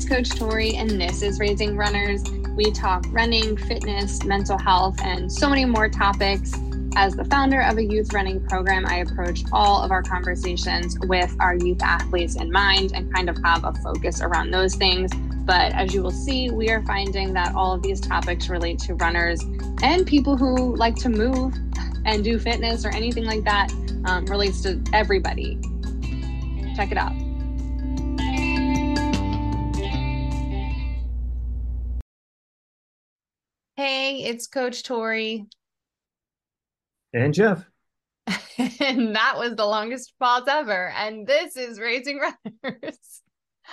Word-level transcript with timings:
it's 0.00 0.08
Coach 0.08 0.30
Tori, 0.38 0.76
and 0.76 0.88
this 0.98 1.20
is 1.20 1.38
Raising 1.38 1.76
Runners. 1.76 2.22
We 2.56 2.70
talk 2.70 3.04
running, 3.10 3.54
fitness, 3.54 4.24
mental 4.24 4.56
health, 4.56 4.98
and 5.02 5.30
so 5.30 5.46
many 5.46 5.66
more 5.66 5.90
topics. 5.90 6.54
As 6.96 7.14
the 7.16 7.24
founder 7.26 7.60
of 7.60 7.76
a 7.76 7.84
youth 7.84 8.14
running 8.14 8.42
program, 8.48 8.86
I 8.86 9.00
approach 9.00 9.42
all 9.52 9.82
of 9.82 9.90
our 9.90 10.02
conversations 10.02 10.96
with 11.00 11.36
our 11.38 11.54
youth 11.54 11.82
athletes 11.82 12.36
in 12.36 12.50
mind 12.50 12.92
and 12.94 13.12
kind 13.12 13.28
of 13.28 13.36
have 13.44 13.64
a 13.64 13.74
focus 13.74 14.22
around 14.22 14.50
those 14.50 14.74
things. 14.74 15.12
But 15.44 15.74
as 15.74 15.92
you 15.92 16.02
will 16.02 16.10
see, 16.10 16.50
we 16.50 16.70
are 16.70 16.82
finding 16.86 17.34
that 17.34 17.54
all 17.54 17.74
of 17.74 17.82
these 17.82 18.00
topics 18.00 18.48
relate 18.48 18.78
to 18.80 18.94
runners 18.94 19.42
and 19.82 20.06
people 20.06 20.34
who 20.34 20.76
like 20.76 20.96
to 20.96 21.10
move 21.10 21.54
and 22.06 22.24
do 22.24 22.38
fitness 22.38 22.86
or 22.86 22.88
anything 22.88 23.24
like 23.24 23.44
that 23.44 23.70
um, 24.06 24.24
relates 24.26 24.62
to 24.62 24.82
everybody. 24.94 25.58
Check 26.74 26.90
it 26.90 26.96
out. 26.96 27.12
Hey, 33.80 34.24
it's 34.24 34.46
Coach 34.46 34.82
Tori. 34.82 35.46
And 37.14 37.32
Jeff. 37.32 37.64
and 38.26 39.16
that 39.16 39.38
was 39.38 39.56
the 39.56 39.64
longest 39.64 40.12
pause 40.20 40.42
ever. 40.46 40.90
And 40.90 41.26
this 41.26 41.56
is 41.56 41.80
Raising 41.80 42.18
Runners. 42.18 43.22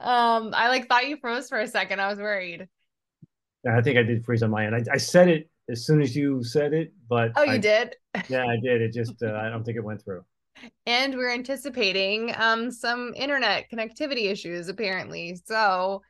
um, 0.00 0.52
I 0.52 0.68
like 0.68 0.86
thought 0.86 1.08
you 1.08 1.16
froze 1.16 1.48
for 1.48 1.58
a 1.60 1.66
second. 1.66 1.98
I 1.98 2.08
was 2.08 2.18
worried. 2.18 2.68
I 3.66 3.80
think 3.80 3.96
I 3.96 4.02
did 4.02 4.22
freeze 4.22 4.42
on 4.42 4.50
my 4.50 4.66
end. 4.66 4.74
I, 4.74 4.82
I 4.92 4.98
said 4.98 5.28
it 5.30 5.48
as 5.70 5.86
soon 5.86 6.02
as 6.02 6.14
you 6.14 6.44
said 6.44 6.74
it, 6.74 6.92
but 7.08 7.32
oh, 7.34 7.42
you 7.42 7.52
I, 7.52 7.56
did? 7.58 7.96
yeah, 8.28 8.44
I 8.44 8.58
did. 8.62 8.82
It 8.82 8.92
just 8.92 9.22
uh, 9.22 9.32
I 9.32 9.48
don't 9.48 9.64
think 9.64 9.78
it 9.78 9.82
went 9.82 10.04
through. 10.04 10.26
And 10.84 11.14
we're 11.14 11.32
anticipating 11.32 12.34
um 12.36 12.70
some 12.70 13.14
internet 13.16 13.70
connectivity 13.72 14.30
issues 14.30 14.68
apparently. 14.68 15.40
So 15.46 16.02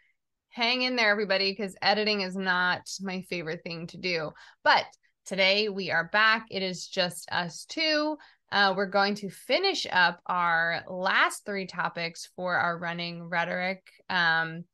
hang 0.50 0.82
in 0.82 0.96
there, 0.96 1.10
everybody, 1.10 1.52
because 1.52 1.76
editing 1.82 2.22
is 2.22 2.36
not 2.36 2.88
my 3.00 3.22
favorite 3.22 3.62
thing 3.62 3.86
to 3.88 3.96
do. 3.96 4.30
But 4.64 4.84
today 5.26 5.68
we 5.68 5.90
are 5.90 6.08
back. 6.12 6.46
It 6.50 6.62
is 6.62 6.86
just 6.86 7.30
us 7.30 7.64
two. 7.66 8.16
Uh, 8.50 8.72
we're 8.76 8.86
going 8.86 9.14
to 9.16 9.28
finish 9.28 9.86
up 9.90 10.20
our 10.26 10.82
last 10.88 11.44
three 11.44 11.66
topics 11.66 12.30
for 12.34 12.56
our 12.56 12.78
running 12.78 13.22
rhetoric. 13.24 13.82
Um, 14.08 14.64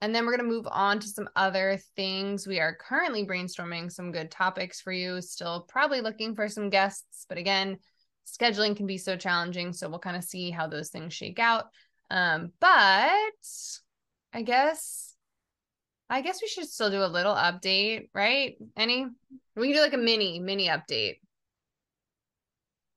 and 0.00 0.14
then 0.14 0.24
we're 0.24 0.36
going 0.36 0.48
to 0.48 0.54
move 0.54 0.68
on 0.70 1.00
to 1.00 1.08
some 1.08 1.28
other 1.34 1.80
things. 1.96 2.46
We 2.46 2.60
are 2.60 2.76
currently 2.76 3.26
brainstorming 3.26 3.90
some 3.90 4.12
good 4.12 4.30
topics 4.30 4.80
for 4.80 4.92
you, 4.92 5.20
still 5.20 5.64
probably 5.68 6.00
looking 6.00 6.34
for 6.34 6.48
some 6.48 6.70
guests. 6.70 7.26
But 7.28 7.38
again, 7.38 7.78
scheduling 8.26 8.76
can 8.76 8.86
be 8.86 8.98
so 8.98 9.16
challenging. 9.16 9.72
So 9.72 9.88
we'll 9.88 9.98
kind 9.98 10.16
of 10.16 10.24
see 10.24 10.50
how 10.50 10.68
those 10.68 10.90
things 10.90 11.12
shake 11.12 11.38
out. 11.38 11.64
Um, 12.10 12.52
but 12.60 12.70
I 12.70 14.42
guess 14.44 15.13
I 16.14 16.20
guess 16.20 16.40
we 16.40 16.46
should 16.46 16.68
still 16.68 16.92
do 16.92 17.02
a 17.02 17.10
little 17.10 17.34
update, 17.34 18.08
right? 18.14 18.56
Any 18.76 19.08
we 19.56 19.66
can 19.66 19.76
do 19.76 19.82
like 19.82 19.94
a 19.94 19.98
mini 19.98 20.38
mini 20.38 20.68
update. 20.68 21.16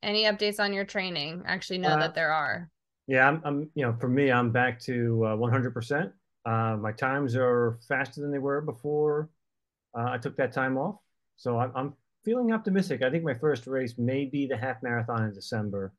Any 0.04 0.26
updates 0.26 0.60
on 0.60 0.72
your 0.72 0.86
training? 0.86 1.42
Actually, 1.48 1.80
know 1.80 1.96
uh, 1.96 1.98
that 1.98 2.14
there 2.14 2.32
are. 2.32 2.70
Yeah, 3.08 3.28
I'm, 3.28 3.42
I'm. 3.44 3.72
You 3.74 3.88
know, 3.88 3.96
for 4.00 4.08
me, 4.08 4.32
I'm 4.32 4.52
back 4.52 4.80
to 4.82 5.26
uh, 5.26 5.36
100%. 5.36 6.12
Uh, 6.46 6.78
my 6.78 6.92
times 6.92 7.36
are 7.36 7.80
faster 7.88 8.22
than 8.22 8.32
they 8.32 8.38
were 8.38 8.62
before 8.62 9.32
uh, 9.98 10.12
I 10.12 10.20
took 10.20 10.38
that 10.38 10.54
time 10.54 10.78
off. 10.78 11.00
So 11.38 11.58
I'm, 11.58 11.72
I'm 11.76 11.94
feeling 12.24 12.54
optimistic. 12.54 13.02
I 13.02 13.10
think 13.10 13.24
my 13.24 13.34
first 13.34 13.66
race 13.66 13.96
may 13.98 14.26
be 14.26 14.46
the 14.46 14.58
half 14.58 14.84
marathon 14.84 15.24
in 15.24 15.34
December 15.34 15.92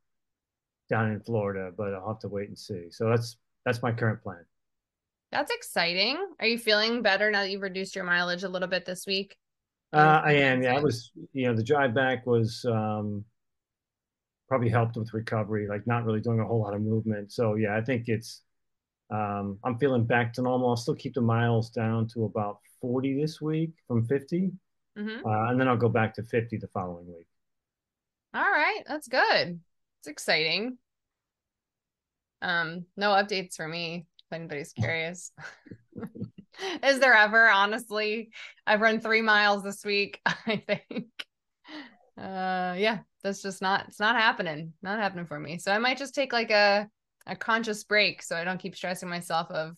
down 0.89 1.11
in 1.11 1.19
Florida, 1.19 1.73
but 1.77 1.95
I'll 1.95 2.07
have 2.07 2.21
to 2.21 2.29
wait 2.29 2.47
and 2.47 2.57
see. 2.57 2.91
So 2.91 3.09
that's 3.09 3.39
that's 3.65 3.83
my 3.83 3.91
current 3.91 4.23
plan. 4.23 4.45
That's 5.31 5.53
exciting. 5.53 6.17
Are 6.41 6.47
you 6.47 6.59
feeling 6.59 7.03
better 7.03 7.31
now 7.31 7.43
that 7.43 7.51
you've 7.51 7.63
reduced 7.63 7.95
your 7.95 8.05
mileage 8.05 8.45
a 8.45 8.49
little 8.49 8.69
bit 8.69 8.87
this 8.87 9.07
week? 9.07 9.37
Uh, 9.93 10.23
I 10.25 10.33
am. 10.33 10.63
Yeah, 10.63 10.77
I 10.77 10.81
was. 10.81 11.11
You 11.33 11.49
know, 11.49 11.55
the 11.55 11.63
drive 11.63 11.95
back 11.95 12.27
was 12.27 12.65
um, 12.67 13.25
probably 14.49 14.71
helped 14.71 14.97
with 14.97 15.13
recovery, 15.13 15.67
like 15.69 15.87
not 15.87 16.05
really 16.05 16.21
doing 16.21 16.41
a 16.41 16.45
whole 16.45 16.61
lot 16.63 16.75
of 16.75 16.81
movement. 16.81 17.33
So 17.33 17.55
yeah, 17.55 17.77
I 17.77 17.83
think 17.83 18.05
it's. 18.09 18.43
Um, 19.11 19.59
I'm 19.65 19.79
feeling 19.79 20.05
back 20.05 20.35
to 20.35 20.43
normal. 20.43 20.71
I'll 20.71 20.77
still 20.77 20.95
keep 20.95 21.15
the 21.15 21.23
miles 21.23 21.71
down 21.71 22.09
to 22.09 22.25
about 22.25 22.59
40 22.83 23.19
this 23.19 23.41
week 23.41 23.71
from 23.87 24.07
50, 24.07 24.51
mm-hmm. 24.99 25.27
uh, 25.27 25.51
and 25.51 25.59
then 25.59 25.67
I'll 25.67 25.79
go 25.79 25.89
back 25.89 26.15
to 26.15 26.23
50 26.23 26.59
the 26.59 26.69
following 26.69 27.07
week. 27.07 27.27
All 28.35 28.43
right, 28.43 28.83
that's 28.87 29.09
good. 29.09 29.61
It's 30.01 30.09
exciting. 30.09 30.77
Um, 32.43 32.85
no 32.99 33.11
updates 33.11 33.57
for 33.57 33.67
me 33.67 34.07
if 34.31 34.35
anybody's 34.37 34.73
curious. 34.73 35.33
Is 36.83 36.99
there 37.01 37.15
ever, 37.15 37.49
honestly? 37.49 38.31
I've 38.67 38.81
run 38.81 39.01
three 39.01 39.23
miles 39.23 39.63
this 39.63 39.85
week, 39.85 40.21
I 40.27 40.63
think. 40.67 41.07
Uh 42.17 42.75
yeah, 42.77 42.99
that's 43.23 43.43
just 43.43 43.63
not 43.63 43.87
it's 43.89 44.01
not 44.01 44.17
happening. 44.17 44.73
Not 44.83 44.99
happening 44.99 45.27
for 45.27 45.39
me. 45.39 45.59
So 45.59 45.73
I 45.73 45.79
might 45.79 45.99
just 45.99 46.15
take 46.15 46.33
like 46.33 46.51
a 46.51 46.89
a 47.27 47.37
conscious 47.37 47.85
break 47.85 48.23
so 48.23 48.37
I 48.37 48.45
don't 48.45 48.59
keep 48.59 48.75
stressing 48.75 49.09
myself 49.09 49.51
of 49.51 49.77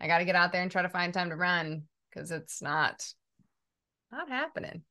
I 0.00 0.06
gotta 0.06 0.24
get 0.24 0.34
out 0.34 0.50
there 0.50 0.62
and 0.62 0.70
try 0.70 0.82
to 0.82 0.88
find 0.88 1.12
time 1.12 1.28
to 1.28 1.36
run 1.36 1.82
because 2.10 2.30
it's 2.30 2.62
not 2.62 3.06
not 4.10 4.30
happening. 4.30 4.82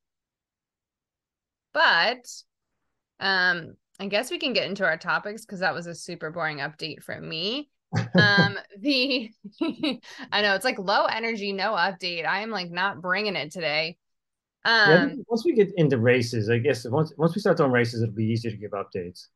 But 1.73 2.27
um 3.19 3.75
I 3.99 4.07
guess 4.07 4.29
we 4.29 4.37
can 4.37 4.53
get 4.53 4.67
into 4.69 4.85
our 4.85 4.97
topics 4.97 5.45
because 5.45 5.61
that 5.61 5.73
was 5.73 5.87
a 5.87 5.95
super 5.95 6.29
boring 6.29 6.57
update 6.57 7.01
for 7.03 7.19
me 7.19 7.69
um 8.17 8.57
the 8.79 9.31
i 10.31 10.41
know 10.41 10.55
it's 10.55 10.65
like 10.65 10.79
low 10.79 11.05
energy 11.05 11.51
no 11.51 11.71
update. 11.73 12.25
I 12.25 12.41
am 12.41 12.49
like 12.49 12.71
not 12.71 13.01
bringing 13.01 13.35
it 13.35 13.51
today. 13.51 13.97
Um 14.65 14.91
yeah, 14.91 15.09
once 15.27 15.43
we 15.45 15.53
get 15.53 15.71
into 15.77 15.97
races 15.97 16.49
i 16.49 16.57
guess 16.57 16.85
once 16.85 17.13
once 17.17 17.35
we 17.35 17.41
start 17.41 17.57
doing 17.57 17.71
races 17.71 18.01
it'll 18.01 18.15
be 18.15 18.25
easier 18.25 18.51
to 18.51 18.57
give 18.57 18.71
updates. 18.71 19.27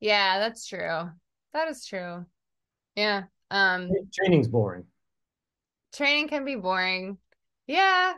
Yeah 0.00 0.38
that's 0.38 0.66
true. 0.66 1.10
That 1.52 1.68
is 1.68 1.84
true. 1.84 2.24
Yeah 2.96 3.24
um 3.50 3.90
training's 4.12 4.48
boring. 4.48 4.84
training 5.94 6.28
can 6.28 6.44
be 6.44 6.56
boring. 6.56 7.18
Yeah 7.66 8.14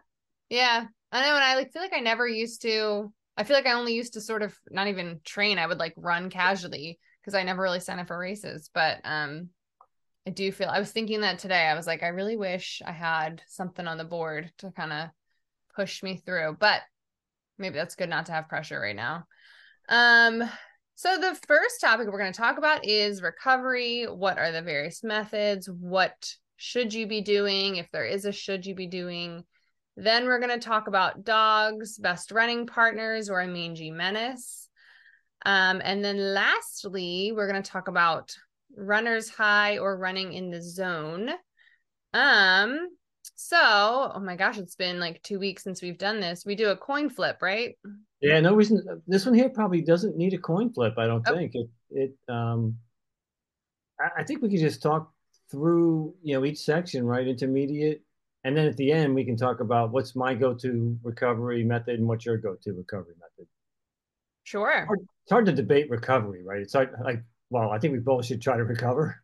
yeah. 0.50 0.86
I 1.14 1.20
know 1.22 1.34
and 1.34 1.44
i 1.44 1.56
like 1.56 1.72
feel 1.72 1.82
like 1.82 1.92
i 1.94 2.00
never 2.00 2.26
used 2.26 2.62
to 2.62 3.12
i 3.36 3.44
feel 3.44 3.54
like 3.54 3.66
i 3.66 3.72
only 3.72 3.94
used 3.94 4.14
to 4.14 4.20
sort 4.20 4.42
of 4.42 4.58
not 4.70 4.86
even 4.88 5.20
train 5.24 5.58
i 5.58 5.66
would 5.66 5.78
like 5.78 5.92
run 5.96 6.30
casually 6.30 6.98
because 7.20 7.34
i 7.34 7.42
never 7.42 7.62
really 7.62 7.80
signed 7.80 8.00
up 8.00 8.06
for 8.06 8.18
races 8.18 8.70
but 8.72 8.98
um 9.04 9.50
I 10.26 10.30
do 10.30 10.52
feel 10.52 10.68
I 10.68 10.78
was 10.78 10.92
thinking 10.92 11.22
that 11.22 11.38
today. 11.38 11.66
I 11.66 11.74
was 11.74 11.86
like, 11.86 12.02
I 12.02 12.08
really 12.08 12.36
wish 12.36 12.80
I 12.86 12.92
had 12.92 13.42
something 13.48 13.86
on 13.86 13.98
the 13.98 14.04
board 14.04 14.52
to 14.58 14.70
kind 14.70 14.92
of 14.92 15.08
push 15.74 16.02
me 16.02 16.16
through, 16.16 16.56
but 16.60 16.82
maybe 17.58 17.76
that's 17.76 17.96
good 17.96 18.08
not 18.08 18.26
to 18.26 18.32
have 18.32 18.48
pressure 18.48 18.80
right 18.80 18.94
now. 18.94 19.26
Um, 19.88 20.48
so 20.94 21.18
the 21.18 21.38
first 21.46 21.80
topic 21.80 22.06
we're 22.06 22.20
going 22.20 22.32
to 22.32 22.38
talk 22.38 22.58
about 22.58 22.86
is 22.86 23.22
recovery. 23.22 24.04
What 24.04 24.38
are 24.38 24.52
the 24.52 24.62
various 24.62 25.02
methods? 25.02 25.68
What 25.68 26.34
should 26.56 26.94
you 26.94 27.08
be 27.08 27.22
doing 27.22 27.76
if 27.76 27.90
there 27.90 28.04
is 28.04 28.24
a 28.24 28.30
should 28.32 28.64
you 28.64 28.74
be 28.76 28.86
doing? 28.86 29.44
Then 29.96 30.26
we're 30.26 30.38
going 30.38 30.58
to 30.58 30.64
talk 30.64 30.86
about 30.86 31.24
dogs, 31.24 31.98
best 31.98 32.30
running 32.30 32.66
partners, 32.66 33.28
or 33.28 33.40
a 33.40 33.48
mangy 33.48 33.90
menace. 33.90 34.68
Um, 35.44 35.82
and 35.84 36.04
then 36.04 36.34
lastly, 36.34 37.32
we're 37.34 37.50
going 37.50 37.62
to 37.62 37.70
talk 37.70 37.88
about 37.88 38.32
runner's 38.76 39.28
high 39.28 39.78
or 39.78 39.96
running 39.96 40.32
in 40.32 40.50
the 40.50 40.62
zone. 40.62 41.30
Um, 42.14 42.88
so 43.34 44.12
oh 44.14 44.20
my 44.20 44.36
gosh, 44.36 44.58
it's 44.58 44.76
been 44.76 45.00
like 45.00 45.22
two 45.22 45.38
weeks 45.38 45.62
since 45.62 45.82
we've 45.82 45.98
done 45.98 46.20
this. 46.20 46.44
We 46.44 46.54
do 46.54 46.70
a 46.70 46.76
coin 46.76 47.10
flip, 47.10 47.38
right? 47.40 47.76
Yeah, 48.20 48.40
no 48.40 48.54
reason. 48.54 49.02
This 49.06 49.26
one 49.26 49.34
here 49.34 49.48
probably 49.48 49.82
doesn't 49.82 50.16
need 50.16 50.34
a 50.34 50.38
coin 50.38 50.72
flip. 50.72 50.94
I 50.98 51.06
don't 51.06 51.26
oh. 51.26 51.34
think 51.34 51.54
it. 51.54 51.68
It. 51.90 52.14
Um, 52.28 52.76
I, 54.00 54.20
I 54.20 54.24
think 54.24 54.42
we 54.42 54.48
could 54.48 54.60
just 54.60 54.82
talk 54.82 55.12
through, 55.50 56.14
you 56.22 56.34
know, 56.34 56.44
each 56.44 56.58
section, 56.58 57.04
right? 57.04 57.26
Intermediate, 57.26 58.02
and 58.44 58.56
then 58.56 58.66
at 58.66 58.76
the 58.76 58.90
end 58.90 59.14
we 59.14 59.24
can 59.24 59.36
talk 59.36 59.60
about 59.60 59.92
what's 59.92 60.16
my 60.16 60.34
go-to 60.34 60.96
recovery 61.02 61.62
method 61.64 61.98
and 61.98 62.08
what's 62.08 62.24
your 62.24 62.38
go-to 62.38 62.72
recovery 62.72 63.14
method. 63.20 63.48
Sure. 64.44 64.70
It's 64.70 64.86
hard, 64.86 65.00
it's 65.00 65.30
hard 65.30 65.46
to 65.46 65.52
debate 65.52 65.90
recovery, 65.90 66.42
right? 66.42 66.62
It's 66.62 66.72
hard, 66.72 66.94
like 67.04 67.22
well, 67.52 67.70
I 67.70 67.78
think 67.78 67.92
we 67.92 67.98
both 67.98 68.24
should 68.24 68.40
try 68.40 68.56
to 68.56 68.64
recover. 68.64 69.22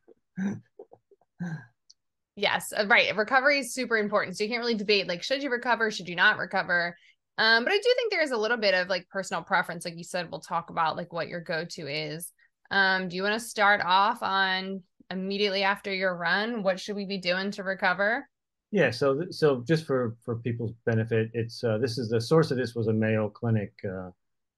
yes, 2.36 2.72
uh, 2.76 2.86
right. 2.86 3.16
Recovery 3.16 3.60
is 3.60 3.72
super 3.72 3.96
important. 3.96 4.36
So 4.36 4.44
you 4.44 4.50
can't 4.50 4.60
really 4.60 4.74
debate 4.74 5.08
like 5.08 5.22
should 5.22 5.42
you 5.42 5.50
recover, 5.50 5.90
should 5.90 6.08
you 6.08 6.16
not 6.16 6.38
recover? 6.38 6.96
Um, 7.38 7.64
but 7.64 7.72
I 7.72 7.76
do 7.76 7.94
think 7.96 8.12
there's 8.12 8.32
a 8.32 8.36
little 8.36 8.56
bit 8.56 8.74
of 8.74 8.88
like 8.88 9.08
personal 9.08 9.42
preference. 9.42 9.84
Like 9.84 9.96
you 9.96 10.04
said, 10.04 10.30
we'll 10.30 10.40
talk 10.40 10.70
about 10.70 10.96
like 10.96 11.12
what 11.12 11.28
your 11.28 11.40
go-to 11.40 11.86
is. 11.86 12.32
Um, 12.70 13.08
do 13.08 13.16
you 13.16 13.22
want 13.22 13.34
to 13.34 13.40
start 13.40 13.80
off 13.82 14.22
on 14.22 14.82
immediately 15.10 15.62
after 15.62 15.92
your 15.92 16.16
run? 16.16 16.62
What 16.62 16.78
should 16.78 16.96
we 16.96 17.06
be 17.06 17.18
doing 17.18 17.50
to 17.52 17.62
recover? 17.62 18.28
Yeah, 18.70 18.90
so 18.90 19.22
so 19.30 19.64
just 19.66 19.86
for 19.86 20.16
for 20.22 20.36
people's 20.36 20.74
benefit, 20.84 21.30
it's 21.32 21.64
uh, 21.64 21.78
this 21.78 21.96
is 21.96 22.10
the 22.10 22.20
source 22.20 22.50
of 22.50 22.58
this 22.58 22.74
was 22.74 22.88
a 22.88 22.92
Mayo 22.92 23.30
Clinic 23.30 23.72
uh, 23.84 24.10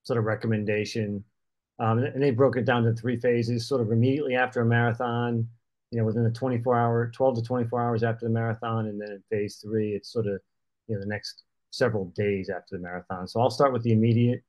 sort 0.03 0.19
of 0.19 0.25
recommendation 0.25 1.23
um, 1.81 1.99
and 1.99 2.23
they 2.23 2.31
broke 2.31 2.57
it 2.57 2.67
down 2.67 2.85
to 2.85 2.93
three 2.93 3.19
phases, 3.19 3.67
sort 3.67 3.81
of 3.81 3.91
immediately 3.91 4.37
after 4.37 4.61
a 4.61 4.67
marathon, 4.67 5.49
you 5.91 5.99
know, 5.99 6.05
within 6.05 6.23
the 6.23 6.31
24 6.31 6.79
hour, 6.79 7.11
12 7.15 7.37
to 7.37 7.43
24 7.43 7.81
hours 7.81 8.03
after 8.03 8.27
the 8.27 8.31
marathon. 8.31 8.87
And 8.87 9.01
then 9.01 9.11
in 9.13 9.23
phase 9.31 9.57
three, 9.57 9.95
it's 9.95 10.13
sort 10.13 10.27
of, 10.27 10.41
you 10.87 10.95
know, 10.95 11.01
the 11.01 11.07
next 11.07 11.45
several 11.71 12.07
days 12.11 12.51
after 12.51 12.77
the 12.77 12.83
marathon. 12.83 13.27
So 13.27 13.41
I'll 13.41 13.51
start 13.51 13.73
with 13.73 13.83
the 13.83 13.93
immediate. 13.93 14.45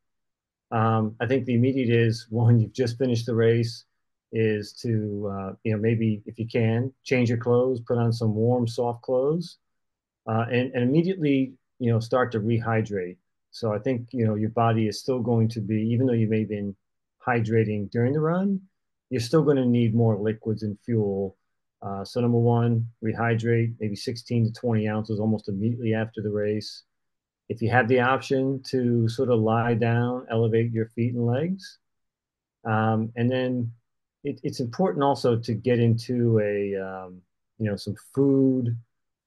Um, 0.72 1.16
I 1.22 1.26
think 1.26 1.46
the 1.46 1.54
immediate 1.54 1.90
is 1.90 2.28
one, 2.30 2.60
you've 2.60 2.74
just 2.74 2.98
finished 2.98 3.26
the 3.26 3.36
race, 3.36 3.86
is 4.34 4.74
to, 4.82 5.32
uh, 5.34 5.54
you 5.64 5.72
know, 5.72 5.78
maybe 5.78 6.22
if 6.26 6.38
you 6.38 6.48
can, 6.48 6.92
change 7.04 7.30
your 7.30 7.38
clothes, 7.38 7.80
put 7.80 7.98
on 7.98 8.12
some 8.12 8.36
warm, 8.36 8.68
soft 8.68 9.04
clothes, 9.04 9.58
uh, 10.28 10.46
and, 10.52 10.74
and 10.74 10.84
immediately, 10.84 11.54
you 11.80 11.92
know, 11.92 12.00
start 12.02 12.32
to 12.34 12.40
rehydrate. 12.42 13.18
So 13.52 13.74
I 13.74 13.80
think, 13.80 14.10
you 14.12 14.26
know, 14.26 14.36
your 14.36 14.50
body 14.50 14.88
is 14.88 15.00
still 15.00 15.20
going 15.20 15.48
to 15.50 15.62
be, 15.62 15.82
even 15.92 16.08
though 16.08 16.14
you 16.14 16.30
may 16.30 16.40
have 16.40 16.50
been 16.50 16.76
hydrating 17.26 17.90
during 17.92 18.14
the 18.14 18.20
run, 18.20 18.62
you're 19.10 19.22
still 19.22 19.44
going 19.44 19.58
to 19.58 19.66
need 19.66 19.94
more 19.94 20.18
liquids 20.18 20.64
and 20.64 20.78
fuel. 20.86 21.38
Uh, 21.82 22.04
so 22.06 22.22
number 22.22 22.38
one, 22.38 22.88
rehydrate 23.04 23.74
maybe 23.80 23.96
16 23.96 24.46
to 24.46 24.54
20 24.54 24.88
ounces 24.88 25.20
almost 25.20 25.50
immediately 25.50 25.94
after 25.94 26.22
the 26.22 26.30
race. 26.30 26.84
If 27.50 27.62
you 27.62 27.70
have 27.70 27.88
the 27.88 28.00
option 28.00 28.62
to 28.70 29.10
sort 29.10 29.30
of 29.30 29.40
lie 29.40 29.74
down, 29.74 30.26
elevate 30.32 30.72
your 30.72 30.88
feet 30.88 31.14
and 31.14 31.26
legs. 31.26 31.80
Um, 32.64 33.12
and 33.16 33.30
then 33.30 33.74
it, 34.24 34.40
it's 34.44 34.60
important 34.60 35.04
also 35.04 35.36
to 35.36 35.54
get 35.54 35.80
into 35.80 36.40
a, 36.40 36.76
um, 36.82 37.22
you 37.58 37.70
know, 37.70 37.76
some 37.76 37.96
food, 38.16 38.78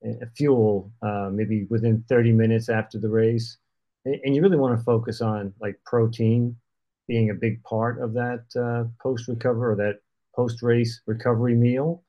a 0.04 0.26
fuel, 0.36 0.92
uh, 1.02 1.30
maybe 1.32 1.66
within 1.68 2.04
30 2.08 2.32
minutes 2.32 2.68
after 2.68 2.98
the 2.98 3.08
race. 3.08 3.58
And, 4.04 4.18
and 4.24 4.34
you 4.34 4.40
really 4.42 4.56
want 4.56 4.78
to 4.78 4.84
focus 4.84 5.20
on 5.20 5.52
like 5.60 5.78
protein 5.84 6.56
being 7.06 7.30
a 7.30 7.34
big 7.34 7.62
part 7.64 8.00
of 8.00 8.12
that 8.14 8.44
uh, 8.56 8.88
post 9.02 9.28
recover 9.28 9.72
or 9.72 9.76
that 9.76 10.00
post 10.34 10.62
race 10.62 11.00
recovery 11.06 11.54
meal. 11.54 12.02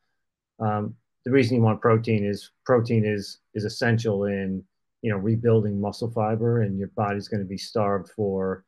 Um, 0.60 0.96
the 1.26 1.32
reason 1.32 1.58
you 1.58 1.64
want 1.64 1.82
protein 1.82 2.26
is 2.26 2.52
protein 2.66 3.06
is 3.06 3.40
is 3.54 3.66
essential 3.66 4.26
in 4.26 4.64
you 5.02 5.12
know 5.12 5.18
rebuilding 5.18 5.80
muscle 5.80 6.12
fiber, 6.12 6.62
and 6.62 6.78
your 6.78 6.90
body's 6.90 7.28
going 7.28 7.42
to 7.42 7.48
be 7.48 7.58
starved 7.58 8.10
for 8.16 8.64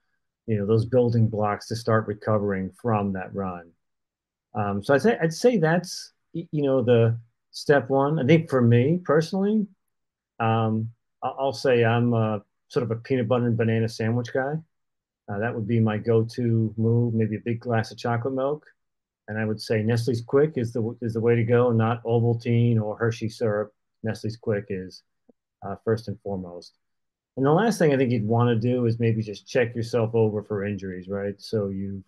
you 0.48 0.58
know 0.58 0.66
those 0.66 0.86
building 0.86 1.28
blocks 1.28 1.68
to 1.68 1.76
start 1.76 2.08
recovering 2.08 2.72
from 2.82 3.14
that 3.14 3.34
run. 3.34 3.72
Um, 4.56 4.84
so 4.84 4.94
I'd 4.94 5.02
say 5.02 5.18
I'd 5.22 5.34
say 5.34 5.58
that's 5.58 6.14
you 6.34 6.64
know 6.64 6.82
the 6.84 7.20
step 7.52 7.90
one. 7.90 8.20
I 8.20 8.26
think 8.26 8.50
for 8.50 8.62
me 8.62 9.00
personally, 9.04 9.68
um, 10.40 10.90
I'll 11.24 11.54
say 11.54 11.84
I'm 11.84 12.14
a, 12.14 12.42
sort 12.70 12.84
of 12.84 12.92
a 12.92 12.96
peanut 12.96 13.28
butter 13.28 13.48
and 13.48 13.58
banana 13.58 13.90
sandwich 13.90 14.34
guy. 14.34 14.56
Uh, 15.30 15.40
that 15.40 15.54
would 15.54 15.68
be 15.68 15.80
my 15.80 15.98
go-to 15.98 16.74
move. 16.78 17.14
Maybe 17.14 17.36
a 17.36 17.42
big 17.44 17.60
glass 17.60 17.92
of 17.92 17.98
chocolate 17.98 18.34
milk, 18.34 18.66
and 19.28 19.38
I 19.38 19.46
would 19.46 19.62
say 19.62 19.84
Nestle's 19.84 20.24
Quik 20.24 20.58
is 20.58 20.72
the 20.72 20.98
is 21.02 21.14
the 21.14 21.20
way 21.20 21.36
to 21.36 21.44
go, 21.44 21.72
not 21.72 22.04
Ovaltine 22.04 22.82
or 22.82 22.98
Hershey 22.98 23.30
syrup. 23.30 23.74
Nestle's 24.04 24.38
Quik 24.38 24.66
is 24.70 25.04
uh, 25.66 25.76
first 25.84 26.08
and 26.08 26.20
foremost. 26.22 26.78
And 27.36 27.46
the 27.46 27.52
last 27.52 27.78
thing 27.78 27.94
I 27.94 27.98
think 27.98 28.12
you'd 28.12 28.26
want 28.26 28.50
to 28.50 28.56
do 28.56 28.86
is 28.86 29.00
maybe 29.00 29.22
just 29.22 29.48
check 29.48 29.76
yourself 29.76 30.16
over 30.16 30.42
for 30.42 30.66
injuries, 30.66 31.08
right? 31.08 31.36
So 31.38 31.70
you've 31.70 32.04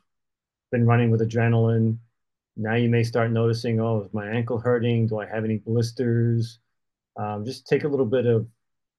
been 0.72 0.88
running 0.88 1.12
with 1.12 1.22
adrenaline. 1.22 1.98
Now 2.58 2.76
you 2.76 2.90
may 2.90 3.04
start 3.04 3.32
noticing, 3.32 3.80
oh, 3.80 4.04
is 4.04 4.14
my 4.14 4.28
ankle 4.28 4.60
hurting? 4.60 5.08
Do 5.08 5.20
I 5.20 5.28
have 5.28 5.46
any 5.46 5.58
blisters? 5.58 6.60
Um, 7.16 7.46
just 7.46 7.68
take 7.68 7.84
a 7.84 7.88
little 7.88 8.06
bit 8.08 8.26
of 8.26 8.48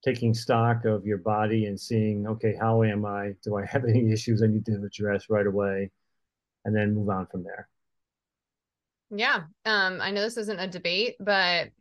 taking 0.05 0.35
stock 0.35 0.85
of 0.85 1.05
your 1.05 1.19
body 1.19 1.67
and 1.67 1.79
seeing, 1.79 2.27
okay, 2.27 2.57
how 2.59 2.83
am 2.83 3.05
I? 3.05 3.33
Do 3.45 3.57
I 3.57 3.67
have 3.67 3.85
any 3.85 4.13
issues 4.13 4.43
I 4.43 4.47
need 4.47 4.67
to 4.67 4.83
address 4.85 5.29
right 5.29 5.47
away? 5.47 5.91
And 6.65 6.75
then 6.75 6.95
move 6.95 7.09
on 7.09 7.27
from 7.27 7.43
there. 7.43 7.69
Yeah. 9.11 9.43
Um, 9.65 10.01
I 10.01 10.11
know 10.11 10.23
this 10.23 10.37
isn't 10.37 10.61
a 10.61 10.69
debate, 10.69 11.17
but 11.19 11.35
I'm 11.67 11.73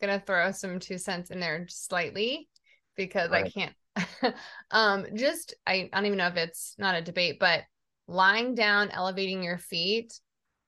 gonna 0.00 0.22
throw 0.24 0.50
some 0.52 0.78
two 0.78 0.98
cents 0.98 1.30
in 1.30 1.40
there 1.40 1.66
slightly 1.68 2.48
because 2.96 3.30
right. 3.30 3.46
I 3.46 3.50
can't 3.50 3.74
um 4.70 5.06
just 5.14 5.54
I, 5.66 5.88
I 5.92 5.96
don't 5.96 6.06
even 6.06 6.18
know 6.18 6.28
if 6.28 6.36
it's 6.36 6.74
not 6.78 6.94
a 6.94 7.02
debate, 7.02 7.38
but 7.40 7.64
lying 8.06 8.54
down, 8.54 8.90
elevating 8.90 9.42
your 9.42 9.58
feet, 9.58 10.12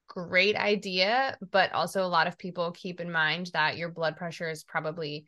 great 0.08 0.56
idea. 0.56 1.36
But 1.50 1.72
also 1.72 2.04
a 2.04 2.08
lot 2.08 2.26
of 2.26 2.38
people 2.38 2.72
keep 2.72 3.00
in 3.00 3.10
mind 3.10 3.50
that 3.52 3.76
your 3.76 3.90
blood 3.90 4.16
pressure 4.16 4.48
is 4.48 4.64
probably 4.64 5.26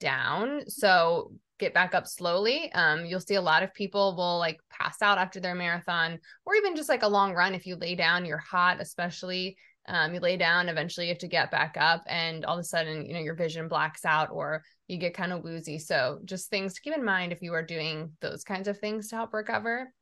down. 0.00 0.62
So 0.68 1.32
get 1.58 1.74
back 1.74 1.94
up 1.94 2.06
slowly. 2.06 2.70
Um, 2.72 3.06
you'll 3.06 3.20
see 3.20 3.34
a 3.34 3.40
lot 3.40 3.62
of 3.62 3.72
people 3.74 4.14
will 4.16 4.38
like 4.38 4.60
pass 4.70 5.00
out 5.00 5.18
after 5.18 5.40
their 5.40 5.54
marathon 5.54 6.18
or 6.44 6.54
even 6.54 6.76
just 6.76 6.88
like 6.88 7.02
a 7.02 7.08
long 7.08 7.32
run. 7.34 7.54
If 7.54 7.66
you 7.66 7.76
lay 7.76 7.94
down, 7.94 8.24
you're 8.24 8.38
hot, 8.38 8.80
especially. 8.80 9.56
Um, 9.88 10.14
you 10.14 10.20
lay 10.20 10.36
down, 10.36 10.68
eventually 10.68 11.06
you 11.06 11.12
have 11.12 11.20
to 11.20 11.28
get 11.28 11.52
back 11.52 11.76
up, 11.78 12.02
and 12.08 12.44
all 12.44 12.56
of 12.56 12.60
a 12.60 12.64
sudden, 12.64 13.06
you 13.06 13.14
know, 13.14 13.20
your 13.20 13.36
vision 13.36 13.68
blacks 13.68 14.04
out 14.04 14.30
or 14.32 14.64
you 14.88 14.98
get 14.98 15.14
kind 15.14 15.32
of 15.32 15.44
woozy. 15.44 15.78
So, 15.78 16.18
just 16.24 16.50
things 16.50 16.74
to 16.74 16.80
keep 16.80 16.96
in 16.96 17.04
mind 17.04 17.32
if 17.32 17.40
you 17.40 17.54
are 17.54 17.62
doing 17.62 18.10
those 18.20 18.42
kinds 18.42 18.66
of 18.66 18.80
things 18.80 19.08
to 19.08 19.16
help 19.16 19.32
recover. 19.32 19.92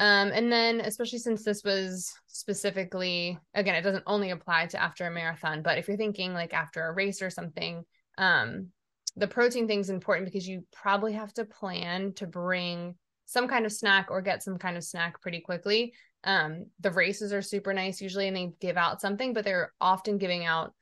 Um, 0.00 0.32
and 0.34 0.50
then, 0.50 0.80
especially 0.80 1.20
since 1.20 1.44
this 1.44 1.62
was 1.64 2.12
specifically, 2.26 3.38
again, 3.54 3.76
it 3.76 3.82
doesn't 3.82 4.02
only 4.08 4.30
apply 4.30 4.66
to 4.66 4.82
after 4.82 5.06
a 5.06 5.10
marathon, 5.10 5.62
but 5.62 5.78
if 5.78 5.86
you're 5.86 5.96
thinking 5.96 6.34
like 6.34 6.52
after 6.52 6.84
a 6.84 6.92
race 6.92 7.22
or 7.22 7.30
something, 7.30 7.84
um, 8.18 8.70
the 9.16 9.26
protein 9.28 9.66
thing 9.66 9.80
is 9.80 9.90
important 9.90 10.26
because 10.26 10.46
you 10.46 10.64
probably 10.72 11.14
have 11.14 11.32
to 11.34 11.44
plan 11.44 12.12
to 12.14 12.26
bring 12.26 12.94
some 13.24 13.48
kind 13.48 13.66
of 13.66 13.72
snack 13.72 14.08
or 14.10 14.20
get 14.20 14.42
some 14.42 14.58
kind 14.58 14.76
of 14.76 14.84
snack 14.84 15.20
pretty 15.20 15.40
quickly. 15.40 15.94
Um, 16.24 16.66
the 16.80 16.90
races 16.90 17.32
are 17.32 17.42
super 17.42 17.72
nice 17.72 18.00
usually 18.00 18.28
and 18.28 18.36
they 18.36 18.52
give 18.60 18.76
out 18.76 19.00
something, 19.00 19.32
but 19.32 19.44
they're 19.44 19.72
often 19.80 20.18
giving 20.18 20.44
out 20.44 20.74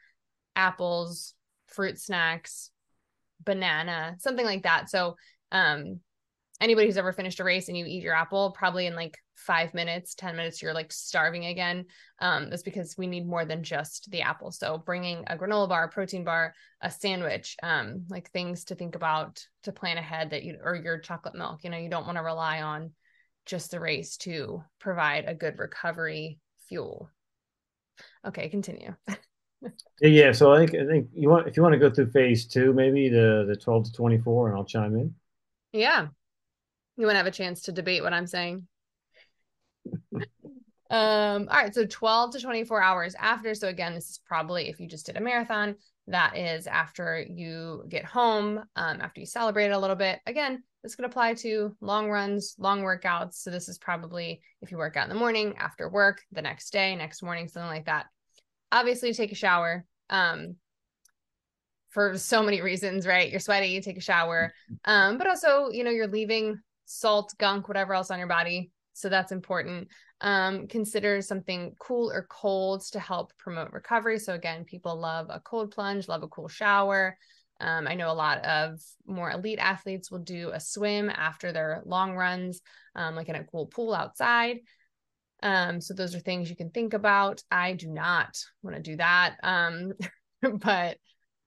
apples, 0.56 1.34
fruit 1.68 1.98
snacks, 1.98 2.70
banana, 3.44 4.16
something 4.18 4.44
like 4.44 4.64
that. 4.64 4.90
So 4.90 5.16
um, 5.52 6.00
anybody 6.60 6.86
who's 6.86 6.96
ever 6.96 7.12
finished 7.12 7.40
a 7.40 7.44
race 7.44 7.68
and 7.68 7.76
you 7.76 7.84
eat 7.86 8.02
your 8.02 8.14
apple, 8.14 8.50
probably 8.50 8.86
in 8.86 8.96
like 8.96 9.18
five 9.34 9.74
minutes, 9.74 10.14
10 10.14 10.36
minutes, 10.36 10.62
you're 10.62 10.74
like 10.74 10.92
starving 10.92 11.46
again. 11.46 11.86
Um, 12.20 12.50
that's 12.50 12.62
because 12.62 12.96
we 12.96 13.06
need 13.06 13.26
more 13.26 13.44
than 13.44 13.62
just 13.62 14.10
the 14.10 14.22
apple. 14.22 14.50
So 14.50 14.78
bringing 14.78 15.24
a 15.26 15.36
granola 15.36 15.68
bar, 15.68 15.84
a 15.84 15.88
protein 15.88 16.24
bar, 16.24 16.54
a 16.80 16.90
sandwich, 16.90 17.56
um, 17.62 18.04
like 18.08 18.30
things 18.30 18.64
to 18.66 18.74
think 18.74 18.94
about 18.94 19.44
to 19.64 19.72
plan 19.72 19.98
ahead 19.98 20.30
that 20.30 20.44
you, 20.44 20.58
or 20.62 20.74
your 20.76 20.98
chocolate 20.98 21.34
milk, 21.34 21.64
you 21.64 21.70
know, 21.70 21.78
you 21.78 21.90
don't 21.90 22.06
want 22.06 22.16
to 22.16 22.22
rely 22.22 22.62
on 22.62 22.92
just 23.46 23.70
the 23.70 23.80
race 23.80 24.16
to 24.18 24.62
provide 24.78 25.24
a 25.26 25.34
good 25.34 25.58
recovery 25.58 26.38
fuel. 26.68 27.10
Okay, 28.26 28.48
continue. 28.48 28.94
yeah, 30.00 30.32
so 30.32 30.52
I 30.52 30.58
think 30.58 30.74
I 30.74 30.86
think 30.86 31.08
you 31.12 31.28
want 31.28 31.46
if 31.46 31.56
you 31.56 31.62
want 31.62 31.74
to 31.74 31.78
go 31.78 31.90
through 31.90 32.10
phase 32.10 32.46
two, 32.46 32.72
maybe 32.72 33.08
the 33.08 33.44
the 33.46 33.56
12 33.56 33.84
to 33.84 33.92
24, 33.92 34.48
and 34.48 34.56
I'll 34.56 34.64
chime 34.64 34.96
in. 34.96 35.14
Yeah. 35.72 36.08
You 36.96 37.06
want 37.06 37.14
to 37.14 37.18
have 37.18 37.26
a 37.26 37.32
chance 37.32 37.62
to 37.62 37.72
debate 37.72 38.02
what 38.02 38.12
I'm 38.12 38.28
saying? 38.28 38.68
um, 40.90 41.48
all 41.50 41.56
right, 41.56 41.74
so 41.74 41.86
12 41.86 42.32
to 42.32 42.40
24 42.40 42.82
hours 42.82 43.14
after. 43.18 43.54
So 43.54 43.68
again, 43.68 43.94
this 43.94 44.10
is 44.10 44.20
probably 44.26 44.68
if 44.68 44.80
you 44.80 44.88
just 44.88 45.06
did 45.06 45.16
a 45.16 45.20
marathon, 45.20 45.76
that 46.06 46.36
is 46.36 46.66
after 46.66 47.24
you 47.28 47.84
get 47.88 48.04
home, 48.04 48.58
um, 48.76 49.00
after 49.00 49.20
you 49.20 49.26
celebrate 49.26 49.70
a 49.70 49.78
little 49.78 49.96
bit. 49.96 50.20
Again, 50.26 50.62
this 50.82 50.94
could 50.94 51.06
apply 51.06 51.34
to 51.34 51.74
long 51.80 52.10
runs, 52.10 52.54
long 52.58 52.82
workouts. 52.82 53.34
So 53.34 53.50
this 53.50 53.68
is 53.68 53.78
probably 53.78 54.42
if 54.60 54.70
you 54.70 54.76
work 54.76 54.96
out 54.96 55.04
in 55.04 55.08
the 55.08 55.18
morning, 55.18 55.54
after 55.56 55.88
work, 55.88 56.22
the 56.30 56.42
next 56.42 56.72
day, 56.72 56.94
next 56.94 57.22
morning, 57.22 57.48
something 57.48 57.70
like 57.70 57.86
that. 57.86 58.06
Obviously, 58.70 59.14
take 59.14 59.32
a 59.32 59.36
shower. 59.36 59.86
Um, 60.10 60.56
for 61.88 62.18
so 62.18 62.42
many 62.42 62.60
reasons, 62.62 63.06
right? 63.06 63.30
You're 63.30 63.40
sweaty, 63.40 63.68
you 63.68 63.80
take 63.80 63.96
a 63.96 64.02
shower. 64.02 64.52
Um, 64.84 65.16
but 65.16 65.26
also, 65.26 65.70
you 65.70 65.84
know, 65.84 65.90
you're 65.90 66.08
leaving 66.08 66.60
salt, 66.84 67.32
gunk, 67.38 67.66
whatever 67.66 67.94
else 67.94 68.10
on 68.10 68.18
your 68.18 68.28
body 68.28 68.70
so 68.94 69.08
that's 69.08 69.32
important. 69.32 69.88
Um, 70.20 70.68
consider 70.68 71.20
something 71.20 71.74
cool 71.78 72.10
or 72.10 72.26
cold 72.30 72.82
to 72.92 73.00
help 73.00 73.36
promote 73.36 73.72
recovery. 73.72 74.18
So 74.18 74.34
again, 74.34 74.64
people 74.64 74.98
love 74.98 75.26
a 75.28 75.40
cold 75.40 75.72
plunge, 75.72 76.08
love 76.08 76.22
a 76.22 76.28
cool 76.28 76.48
shower. 76.48 77.18
Um, 77.60 77.86
I 77.86 77.94
know 77.94 78.10
a 78.10 78.14
lot 78.14 78.44
of 78.44 78.80
more 79.06 79.30
elite 79.30 79.58
athletes 79.58 80.10
will 80.10 80.20
do 80.20 80.50
a 80.52 80.60
swim 80.60 81.10
after 81.10 81.52
their 81.52 81.82
long 81.84 82.14
runs, 82.14 82.60
um, 82.94 83.14
like 83.14 83.28
in 83.28 83.36
a 83.36 83.44
cool 83.44 83.66
pool 83.66 83.92
outside. 83.92 84.58
Um, 85.42 85.80
so 85.80 85.92
those 85.92 86.14
are 86.14 86.20
things 86.20 86.48
you 86.48 86.56
can 86.56 86.70
think 86.70 86.94
about. 86.94 87.42
I 87.50 87.74
do 87.74 87.88
not 87.88 88.38
want 88.62 88.76
to 88.76 88.82
do 88.82 88.96
that. 88.96 89.36
Um, 89.42 89.92
but 90.42 90.98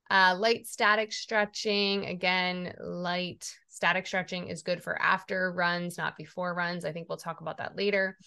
uh, 0.09 0.35
light 0.37 0.67
static 0.67 1.11
stretching, 1.11 2.05
again, 2.05 2.73
light 2.79 3.49
static 3.69 4.07
stretching 4.07 4.47
is 4.47 4.63
good 4.63 4.83
for 4.83 4.99
after 5.01 5.51
runs, 5.51 5.97
not 5.97 6.17
before 6.17 6.53
runs. 6.53 6.85
I 6.85 6.91
think 6.91 7.09
we'll 7.09 7.17
talk 7.17 7.41
about 7.41 7.57
that 7.57 7.75
later. 7.75 8.17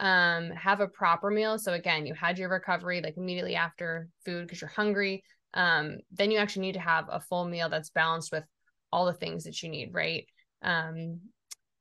Um, 0.00 0.50
have 0.50 0.80
a 0.80 0.88
proper 0.88 1.30
meal. 1.30 1.58
So, 1.58 1.72
again, 1.72 2.06
you 2.06 2.14
had 2.14 2.38
your 2.38 2.48
recovery 2.48 3.00
like 3.00 3.16
immediately 3.16 3.54
after 3.54 4.08
food 4.24 4.46
because 4.46 4.60
you're 4.60 4.70
hungry. 4.70 5.22
Um, 5.54 5.98
then 6.12 6.30
you 6.30 6.38
actually 6.38 6.62
need 6.66 6.74
to 6.74 6.80
have 6.80 7.06
a 7.10 7.20
full 7.20 7.46
meal 7.46 7.68
that's 7.68 7.90
balanced 7.90 8.32
with 8.32 8.44
all 8.92 9.06
the 9.06 9.14
things 9.14 9.44
that 9.44 9.62
you 9.62 9.68
need, 9.68 9.94
right? 9.94 10.26
Um, 10.62 11.20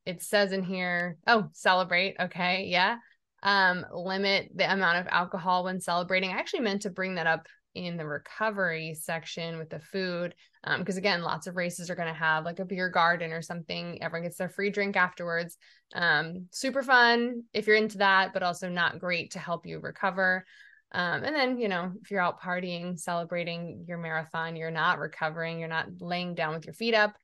it 0.05 0.21
says 0.21 0.51
in 0.51 0.63
here, 0.63 1.17
oh, 1.27 1.50
celebrate. 1.53 2.15
Okay. 2.19 2.67
Yeah. 2.69 2.97
Um, 3.43 3.85
limit 3.91 4.50
the 4.55 4.71
amount 4.71 5.00
of 5.00 5.07
alcohol 5.07 5.63
when 5.63 5.79
celebrating. 5.79 6.31
I 6.31 6.38
actually 6.38 6.62
meant 6.62 6.83
to 6.83 6.89
bring 6.89 7.15
that 7.15 7.27
up 7.27 7.47
in 7.75 7.98
the 7.98 8.08
recovery 8.08 8.96
section 9.00 9.58
with 9.58 9.70
the 9.70 9.79
food. 9.79 10.34
Because 10.77 10.96
um, 10.96 11.00
again, 11.00 11.22
lots 11.22 11.46
of 11.46 11.55
races 11.55 11.89
are 11.89 11.96
going 11.96 12.08
to 12.08 12.13
have 12.13 12.46
like 12.46 12.60
a 12.60 12.65
beer 12.65 12.89
garden 12.89 13.32
or 13.32 13.41
something. 13.41 14.01
Everyone 14.01 14.24
gets 14.24 14.38
their 14.38 14.50
free 14.50 14.72
drink 14.72 14.96
afterwards. 14.96 15.58
Um, 15.94 16.48
super 16.51 16.82
fun 16.82 17.44
if 17.53 17.67
you're 17.67 17.75
into 17.75 18.00
that, 18.00 18.34
but 18.34 18.41
also 18.41 18.70
not 18.70 19.00
great 19.00 19.32
to 19.32 19.39
help 19.39 19.65
you 19.65 19.79
recover. 19.79 20.46
Um, 20.91 21.24
and 21.24 21.36
then, 21.36 21.60
you 21.60 21.67
know, 21.67 21.91
if 22.01 22.10
you're 22.10 22.22
out 22.22 22.41
partying, 22.41 22.98
celebrating 22.98 23.86
your 23.88 23.98
marathon, 23.98 24.55
you're 24.55 24.72
not 24.72 24.98
recovering, 24.98 25.60
you're 25.60 25.67
not 25.67 25.88
laying 26.00 26.36
down 26.36 26.55
with 26.55 26.65
your 26.65 26.74
feet 26.74 26.94
up. 26.96 27.15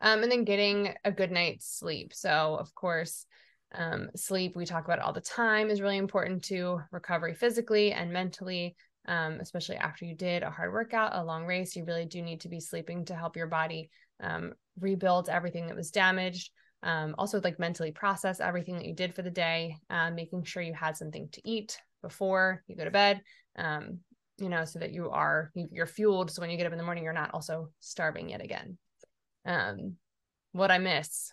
Um, 0.00 0.22
and 0.22 0.32
then 0.32 0.44
getting 0.44 0.94
a 1.04 1.12
good 1.12 1.30
night's 1.30 1.66
sleep. 1.78 2.14
So, 2.14 2.56
of 2.58 2.74
course, 2.74 3.26
um, 3.72 4.08
sleep, 4.16 4.56
we 4.56 4.64
talk 4.64 4.84
about 4.84 5.00
all 5.00 5.12
the 5.12 5.20
time, 5.20 5.68
is 5.68 5.82
really 5.82 5.98
important 5.98 6.44
to 6.44 6.80
recovery 6.90 7.34
physically 7.34 7.92
and 7.92 8.12
mentally, 8.12 8.76
um, 9.06 9.38
especially 9.40 9.76
after 9.76 10.04
you 10.04 10.14
did 10.14 10.42
a 10.42 10.50
hard 10.50 10.72
workout, 10.72 11.14
a 11.14 11.24
long 11.24 11.46
race. 11.46 11.76
You 11.76 11.84
really 11.84 12.04
do 12.04 12.22
need 12.22 12.40
to 12.42 12.48
be 12.48 12.60
sleeping 12.60 13.04
to 13.06 13.14
help 13.14 13.36
your 13.36 13.46
body 13.46 13.90
um, 14.22 14.52
rebuild 14.78 15.28
everything 15.28 15.66
that 15.66 15.76
was 15.76 15.90
damaged. 15.90 16.50
Um, 16.82 17.14
also, 17.18 17.40
like 17.42 17.58
mentally 17.58 17.92
process 17.92 18.40
everything 18.40 18.76
that 18.76 18.86
you 18.86 18.94
did 18.94 19.14
for 19.14 19.22
the 19.22 19.30
day, 19.30 19.76
uh, 19.90 20.10
making 20.10 20.44
sure 20.44 20.62
you 20.62 20.74
had 20.74 20.96
something 20.96 21.28
to 21.32 21.42
eat 21.44 21.78
before 22.02 22.62
you 22.66 22.76
go 22.76 22.84
to 22.84 22.90
bed. 22.90 23.20
Um, 23.56 23.98
you 24.38 24.48
know, 24.48 24.64
so 24.64 24.78
that 24.78 24.92
you 24.92 25.10
are 25.10 25.50
you're 25.54 25.86
fueled. 25.86 26.30
So 26.30 26.40
when 26.40 26.50
you 26.50 26.56
get 26.56 26.66
up 26.66 26.72
in 26.72 26.78
the 26.78 26.84
morning, 26.84 27.04
you're 27.04 27.12
not 27.12 27.34
also 27.34 27.68
starving 27.80 28.30
yet 28.30 28.42
again. 28.42 28.78
Um, 29.44 29.96
what 30.52 30.70
I 30.70 30.78
miss 30.78 31.32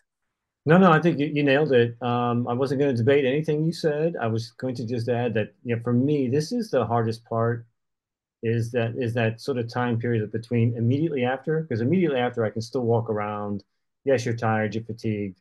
no, 0.68 0.78
no, 0.78 0.92
I 0.92 1.00
think 1.02 1.18
you, 1.18 1.28
you 1.28 1.44
nailed 1.44 1.72
it. 1.72 1.96
Um, 2.02 2.46
I 2.46 2.54
wasn't 2.54 2.82
going 2.82 2.94
to 2.94 2.98
debate 2.98 3.24
anything 3.24 3.66
you 3.66 3.72
said. 3.72 4.16
I 4.20 4.28
was 4.28 4.52
going 4.52 4.76
to 4.76 4.86
just 4.86 5.08
add 5.08 5.34
that, 5.36 5.54
you 5.64 5.76
know, 5.76 5.82
for 5.82 5.94
me, 5.94 6.28
this 6.28 6.52
is 6.52 6.70
the 6.70 6.86
hardest 6.86 7.24
part 7.24 7.66
is 8.44 8.72
that 8.72 8.94
is 8.98 9.14
that 9.14 9.40
sort 9.40 9.58
of 9.58 9.72
time 9.72 9.98
period 9.98 10.30
between 10.32 10.76
immediately 10.76 11.24
after, 11.24 11.62
because 11.62 11.80
immediately 11.80 12.20
after 12.20 12.44
I 12.44 12.50
can 12.50 12.62
still 12.62 12.82
walk 12.84 13.10
around. 13.10 13.64
Yes, 14.04 14.26
you're 14.26 14.36
tired, 14.36 14.76
you're 14.76 14.84
fatigued, 14.84 15.40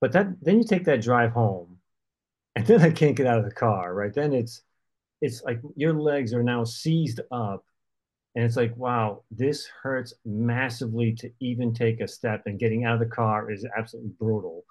but 0.00 0.12
that 0.12 0.28
then 0.42 0.58
you 0.58 0.64
take 0.64 0.84
that 0.84 1.02
drive 1.02 1.32
home, 1.32 1.78
and 2.56 2.66
then 2.66 2.82
I 2.82 2.90
can't 2.90 3.16
get 3.16 3.26
out 3.26 3.38
of 3.38 3.44
the 3.44 3.50
car. 3.50 3.94
Right 3.94 4.14
then, 4.14 4.32
it's 4.32 4.62
it's 5.20 5.42
like 5.42 5.60
your 5.76 5.94
legs 5.94 6.32
are 6.32 6.42
now 6.44 6.64
seized 6.64 7.20
up 7.32 7.64
and 8.36 8.44
it's 8.44 8.56
like 8.56 8.76
wow 8.76 9.24
this 9.30 9.66
hurts 9.82 10.14
massively 10.24 11.12
to 11.12 11.30
even 11.40 11.74
take 11.74 12.00
a 12.00 12.06
step 12.06 12.42
and 12.46 12.60
getting 12.60 12.84
out 12.84 12.94
of 12.94 13.00
the 13.00 13.14
car 13.14 13.50
is 13.50 13.66
absolutely 13.76 14.12
brutal. 14.18 14.64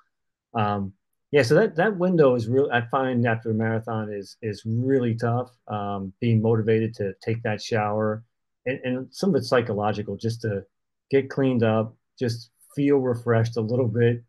Um, 0.53 0.93
yeah 1.31 1.41
so 1.41 1.55
that 1.55 1.75
that 1.75 1.98
window 1.98 2.36
is 2.36 2.48
real 2.48 2.69
i 2.72 2.81
find 2.89 3.27
after 3.27 3.51
a 3.51 3.53
marathon 3.53 4.13
is 4.13 4.38
is 4.41 4.63
really 4.65 5.15
tough 5.15 5.51
um, 5.67 6.13
being 6.22 6.41
motivated 6.41 6.93
to 6.95 7.13
take 7.22 7.43
that 7.43 7.62
shower 7.62 8.24
and, 8.65 8.79
and 8.86 9.07
some 9.12 9.31
of 9.31 9.36
it's 9.36 9.50
psychological 9.50 10.15
just 10.15 10.41
to 10.41 10.63
get 11.12 11.29
cleaned 11.29 11.63
up 11.63 11.93
just 12.17 12.51
feel 12.75 12.98
refreshed 12.98 13.57
a 13.57 13.62
little 13.62 13.88
bit. 13.88 14.24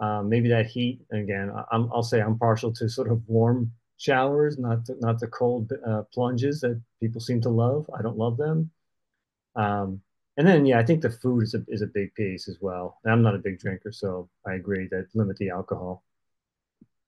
Um, 0.00 0.28
maybe 0.28 0.48
that 0.48 0.66
heat 0.66 1.00
again 1.12 1.52
I'm 1.70 1.84
i 1.92 1.96
will 1.96 2.02
say 2.02 2.20
i'm 2.20 2.38
partial 2.38 2.72
to 2.72 2.88
sort 2.88 3.10
of 3.10 3.22
warm 3.28 3.70
showers, 4.02 4.58
not 4.58 4.84
the, 4.84 4.96
not 5.00 5.20
the 5.20 5.28
cold 5.28 5.72
uh, 5.86 6.02
plunges 6.12 6.60
that 6.60 6.80
people 7.00 7.20
seem 7.20 7.40
to 7.42 7.48
love. 7.48 7.88
I 7.96 8.02
don't 8.02 8.18
love 8.18 8.36
them. 8.36 8.70
Um, 9.54 10.00
and 10.36 10.46
then, 10.46 10.66
yeah, 10.66 10.78
I 10.78 10.84
think 10.84 11.02
the 11.02 11.10
food 11.10 11.44
is 11.44 11.54
a, 11.54 11.62
is 11.68 11.82
a 11.82 11.86
big 11.86 12.14
piece 12.14 12.48
as 12.48 12.58
well. 12.60 12.98
And 13.04 13.12
I'm 13.12 13.22
not 13.22 13.34
a 13.34 13.38
big 13.38 13.60
drinker, 13.60 13.92
so 13.92 14.28
I 14.46 14.54
agree 14.54 14.88
that 14.90 15.06
limit 15.14 15.36
the 15.36 15.50
alcohol. 15.50 16.02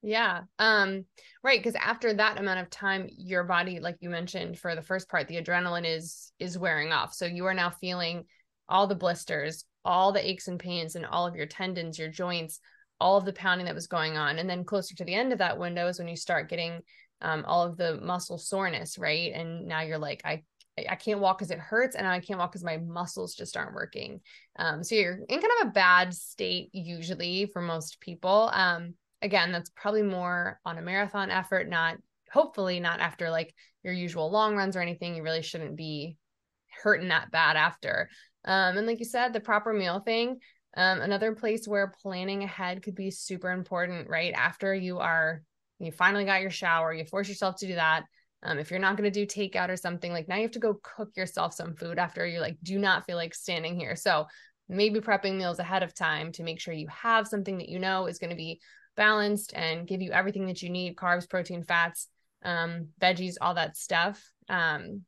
Yeah. 0.03 0.43
Um, 0.59 1.07
right. 1.43 1.65
Cause 1.65 1.75
after 1.75 2.13
that 2.13 2.39
amount 2.39 2.61
of 2.61 2.69
time, 2.69 3.09
your 3.17 3.43
body, 3.43 3.81
like 3.81 3.97
you 4.01 4.11
mentioned 4.11 4.59
for 4.59 4.75
the 4.75 4.83
first 4.83 5.09
part, 5.09 5.27
the 5.27 5.43
adrenaline 5.43 5.87
is 5.87 6.31
is 6.39 6.59
wearing 6.59 6.93
off. 6.93 7.15
So 7.15 7.25
you 7.25 7.47
are 7.47 7.55
now 7.55 7.71
feeling 7.71 8.25
all 8.69 8.87
the 8.87 8.95
blisters, 8.95 9.65
all 9.83 10.13
the 10.13 10.27
aches 10.27 10.47
and 10.47 10.61
pains 10.61 10.95
and 10.95 11.07
all 11.07 11.27
of 11.27 11.35
your 11.35 11.47
tendons, 11.47 11.99
your 11.99 12.09
joints, 12.11 12.61
all 13.01 13.17
of 13.17 13.25
the 13.25 13.33
pounding 13.33 13.67
that 13.67 13.75
was 13.75 13.87
going 13.87 14.17
on. 14.17 14.39
And 14.39 14.49
then 14.49 14.65
closer 14.65 14.95
to 14.97 15.05
the 15.05 15.15
end 15.15 15.33
of 15.33 15.39
that 15.39 15.59
window 15.59 15.89
is 15.89 15.99
when 15.99 16.09
you 16.09 16.17
start 16.17 16.49
getting 16.49 16.81
um, 17.21 17.45
all 17.47 17.65
of 17.67 17.77
the 17.77 18.01
muscle 18.01 18.39
soreness, 18.39 18.99
right? 18.99 19.33
And 19.33 19.67
now 19.67 19.81
you're 19.83 19.99
like, 19.99 20.23
I 20.25 20.43
I 20.77 20.97
can't 20.97 21.21
walk 21.21 21.39
because 21.39 21.53
it 21.53 21.59
hurts, 21.61 21.95
and 21.95 22.07
I 22.07 22.19
can't 22.19 22.39
walk 22.39 22.51
because 22.51 22.65
my 22.65 22.79
muscles 22.79 23.35
just 23.35 23.57
aren't 23.57 23.75
working. 23.75 24.21
Um, 24.57 24.83
so 24.83 24.97
you're 24.97 25.21
in 25.29 25.41
kind 25.41 25.53
of 25.61 25.69
a 25.69 25.71
bad 25.71 26.13
state 26.13 26.71
usually 26.73 27.47
for 27.53 27.63
most 27.63 28.01
people. 28.01 28.51
Um, 28.53 28.95
again, 29.23 29.53
that's 29.53 29.71
probably 29.71 30.03
more 30.03 30.59
on 30.65 30.79
a 30.79 30.83
marathon 30.83 31.31
effort, 31.31 31.69
not 31.69 31.97
hopefully 32.33 32.81
not 32.81 32.99
after 32.99 33.31
like 33.31 33.55
your 33.85 33.93
usual 33.93 34.33
long 34.33 34.57
runs 34.57 34.75
or 34.77 34.81
anything. 34.81 35.15
You 35.15 35.23
really 35.23 35.43
shouldn't 35.43 35.77
be 35.77 36.17
hurting 36.83 37.09
that 37.09 37.31
bad 37.31 37.57
after. 37.57 38.11
Um, 38.45 38.77
and 38.77 38.87
like 38.87 38.99
you 38.99 39.05
said, 39.05 39.33
the 39.33 39.41
proper 39.41 39.73
meal 39.73 40.01
thing. 40.01 40.41
Um, 40.77 41.01
another 41.01 41.35
place 41.35 41.69
where 41.69 41.93
planning 42.03 42.43
ahead 42.43 42.83
could 42.83 42.95
be 42.95 43.11
super 43.11 43.51
important, 43.51 44.09
right? 44.09 44.33
After 44.35 44.75
you 44.75 44.99
are, 44.99 45.43
you 45.79 45.93
finally 45.93 46.25
got 46.25 46.41
your 46.41 46.51
shower, 46.51 46.93
you 46.93 47.05
force 47.05 47.29
yourself 47.29 47.57
to 47.57 47.67
do 47.67 47.75
that. 47.75 48.05
Um, 48.43 48.59
if 48.59 48.71
you're 48.71 48.81
not 48.81 48.97
going 48.97 49.11
to 49.11 49.27
do 49.27 49.27
takeout 49.27 49.71
or 49.71 49.77
something, 49.77 50.13
like 50.13 50.29
now 50.29 50.37
you 50.37 50.43
have 50.43 50.51
to 50.53 50.59
go 50.59 50.79
cook 50.83 51.17
yourself 51.17 51.55
some 51.55 51.75
food 51.75 51.99
after 51.99 52.27
you're 52.27 52.41
like, 52.41 52.59
do 52.63 52.79
not 52.79 53.07
feel 53.07 53.17
like 53.17 53.35
standing 53.35 53.79
here. 53.79 53.97
So 53.97 54.27
maybe 54.69 55.01
prepping 55.01 55.37
meals 55.37 55.59
ahead 55.59 55.83
of 55.83 55.95
time 55.95 56.33
to 56.33 56.43
make 56.43 56.61
sure 56.61 56.75
you 56.75 56.89
have 56.89 57.29
something 57.29 57.59
that 57.59 57.69
you 57.69 57.79
know 57.79 58.07
is 58.07 58.19
going 58.19 58.31
to 58.31 58.37
be 58.37 58.61
balanced 58.97 59.53
and 59.55 59.87
give 59.87 60.03
you 60.03 60.13
everything 60.13 60.47
that 60.47 60.63
you 60.63 60.71
need 60.71 60.97
carbs, 60.97 61.29
protein, 61.29 61.63
fats, 61.63 62.09
um, 62.45 62.89
veggies, 63.01 63.37
all 63.41 63.55
that 63.55 63.77
stuff. 63.77 64.23
Um, 64.49 65.03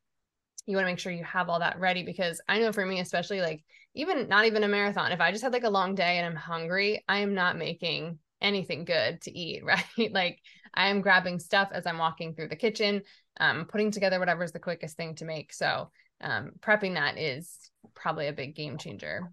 you 0.66 0.76
want 0.76 0.86
to 0.86 0.92
make 0.92 0.98
sure 0.98 1.12
you 1.12 1.24
have 1.24 1.48
all 1.48 1.60
that 1.60 1.78
ready 1.78 2.02
because 2.02 2.40
I 2.48 2.58
know 2.58 2.72
for 2.72 2.84
me, 2.84 3.00
especially 3.00 3.40
like 3.40 3.64
even 3.96 4.28
not 4.28 4.44
even 4.44 4.62
a 4.62 4.68
marathon, 4.68 5.10
if 5.10 5.20
I 5.20 5.32
just 5.32 5.42
had 5.42 5.52
like 5.52 5.64
a 5.64 5.70
long 5.70 5.94
day 5.94 6.18
and 6.18 6.26
I'm 6.26 6.36
hungry, 6.36 7.02
I 7.08 7.18
am 7.18 7.34
not 7.34 7.56
making 7.56 8.18
anything 8.40 8.84
good 8.84 9.22
to 9.22 9.36
eat, 9.36 9.64
right? 9.64 10.12
like 10.12 10.40
I 10.74 10.88
am 10.88 11.00
grabbing 11.00 11.38
stuff 11.38 11.70
as 11.72 11.86
I'm 11.86 11.98
walking 11.98 12.34
through 12.34 12.48
the 12.48 12.56
kitchen, 12.56 13.02
um, 13.40 13.64
putting 13.64 13.90
together 13.90 14.20
whatever 14.20 14.44
is 14.44 14.52
the 14.52 14.58
quickest 14.58 14.96
thing 14.96 15.14
to 15.16 15.24
make. 15.24 15.52
So 15.52 15.90
um, 16.20 16.52
prepping 16.60 16.94
that 16.94 17.18
is 17.18 17.70
probably 17.94 18.28
a 18.28 18.32
big 18.32 18.54
game 18.54 18.76
changer. 18.76 19.32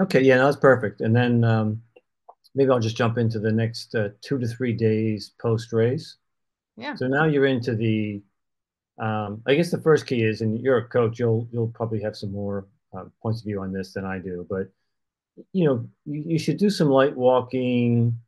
Okay, 0.00 0.22
yeah, 0.22 0.38
that's 0.38 0.56
perfect. 0.56 1.00
And 1.00 1.14
then 1.14 1.44
um, 1.44 1.82
maybe 2.54 2.70
I'll 2.70 2.80
just 2.80 2.96
jump 2.96 3.18
into 3.18 3.40
the 3.40 3.52
next 3.52 3.94
uh, 3.94 4.10
two 4.20 4.38
to 4.38 4.46
three 4.46 4.72
days 4.72 5.32
post 5.40 5.72
race. 5.72 6.16
Yeah. 6.76 6.94
So 6.94 7.08
now 7.08 7.24
you're 7.24 7.46
into 7.46 7.74
the 7.74 8.22
um, 8.98 9.42
I 9.46 9.54
guess 9.54 9.70
the 9.70 9.80
first 9.80 10.06
key 10.06 10.22
is, 10.22 10.42
and 10.42 10.60
you're 10.60 10.78
a 10.78 10.88
coach, 10.88 11.18
you'll 11.18 11.48
you'll 11.50 11.68
probably 11.68 12.00
have 12.02 12.16
some 12.16 12.30
more 12.30 12.66
uh, 12.96 13.04
points 13.22 13.40
of 13.40 13.46
view 13.46 13.60
on 13.60 13.72
this 13.72 13.92
than 13.92 14.04
I 14.04 14.18
do, 14.18 14.46
but 14.48 14.68
you 15.52 15.64
know, 15.64 15.88
you, 16.04 16.22
you 16.26 16.38
should 16.38 16.58
do 16.58 16.70
some 16.70 16.88
light 16.88 17.16
walking, 17.16 18.18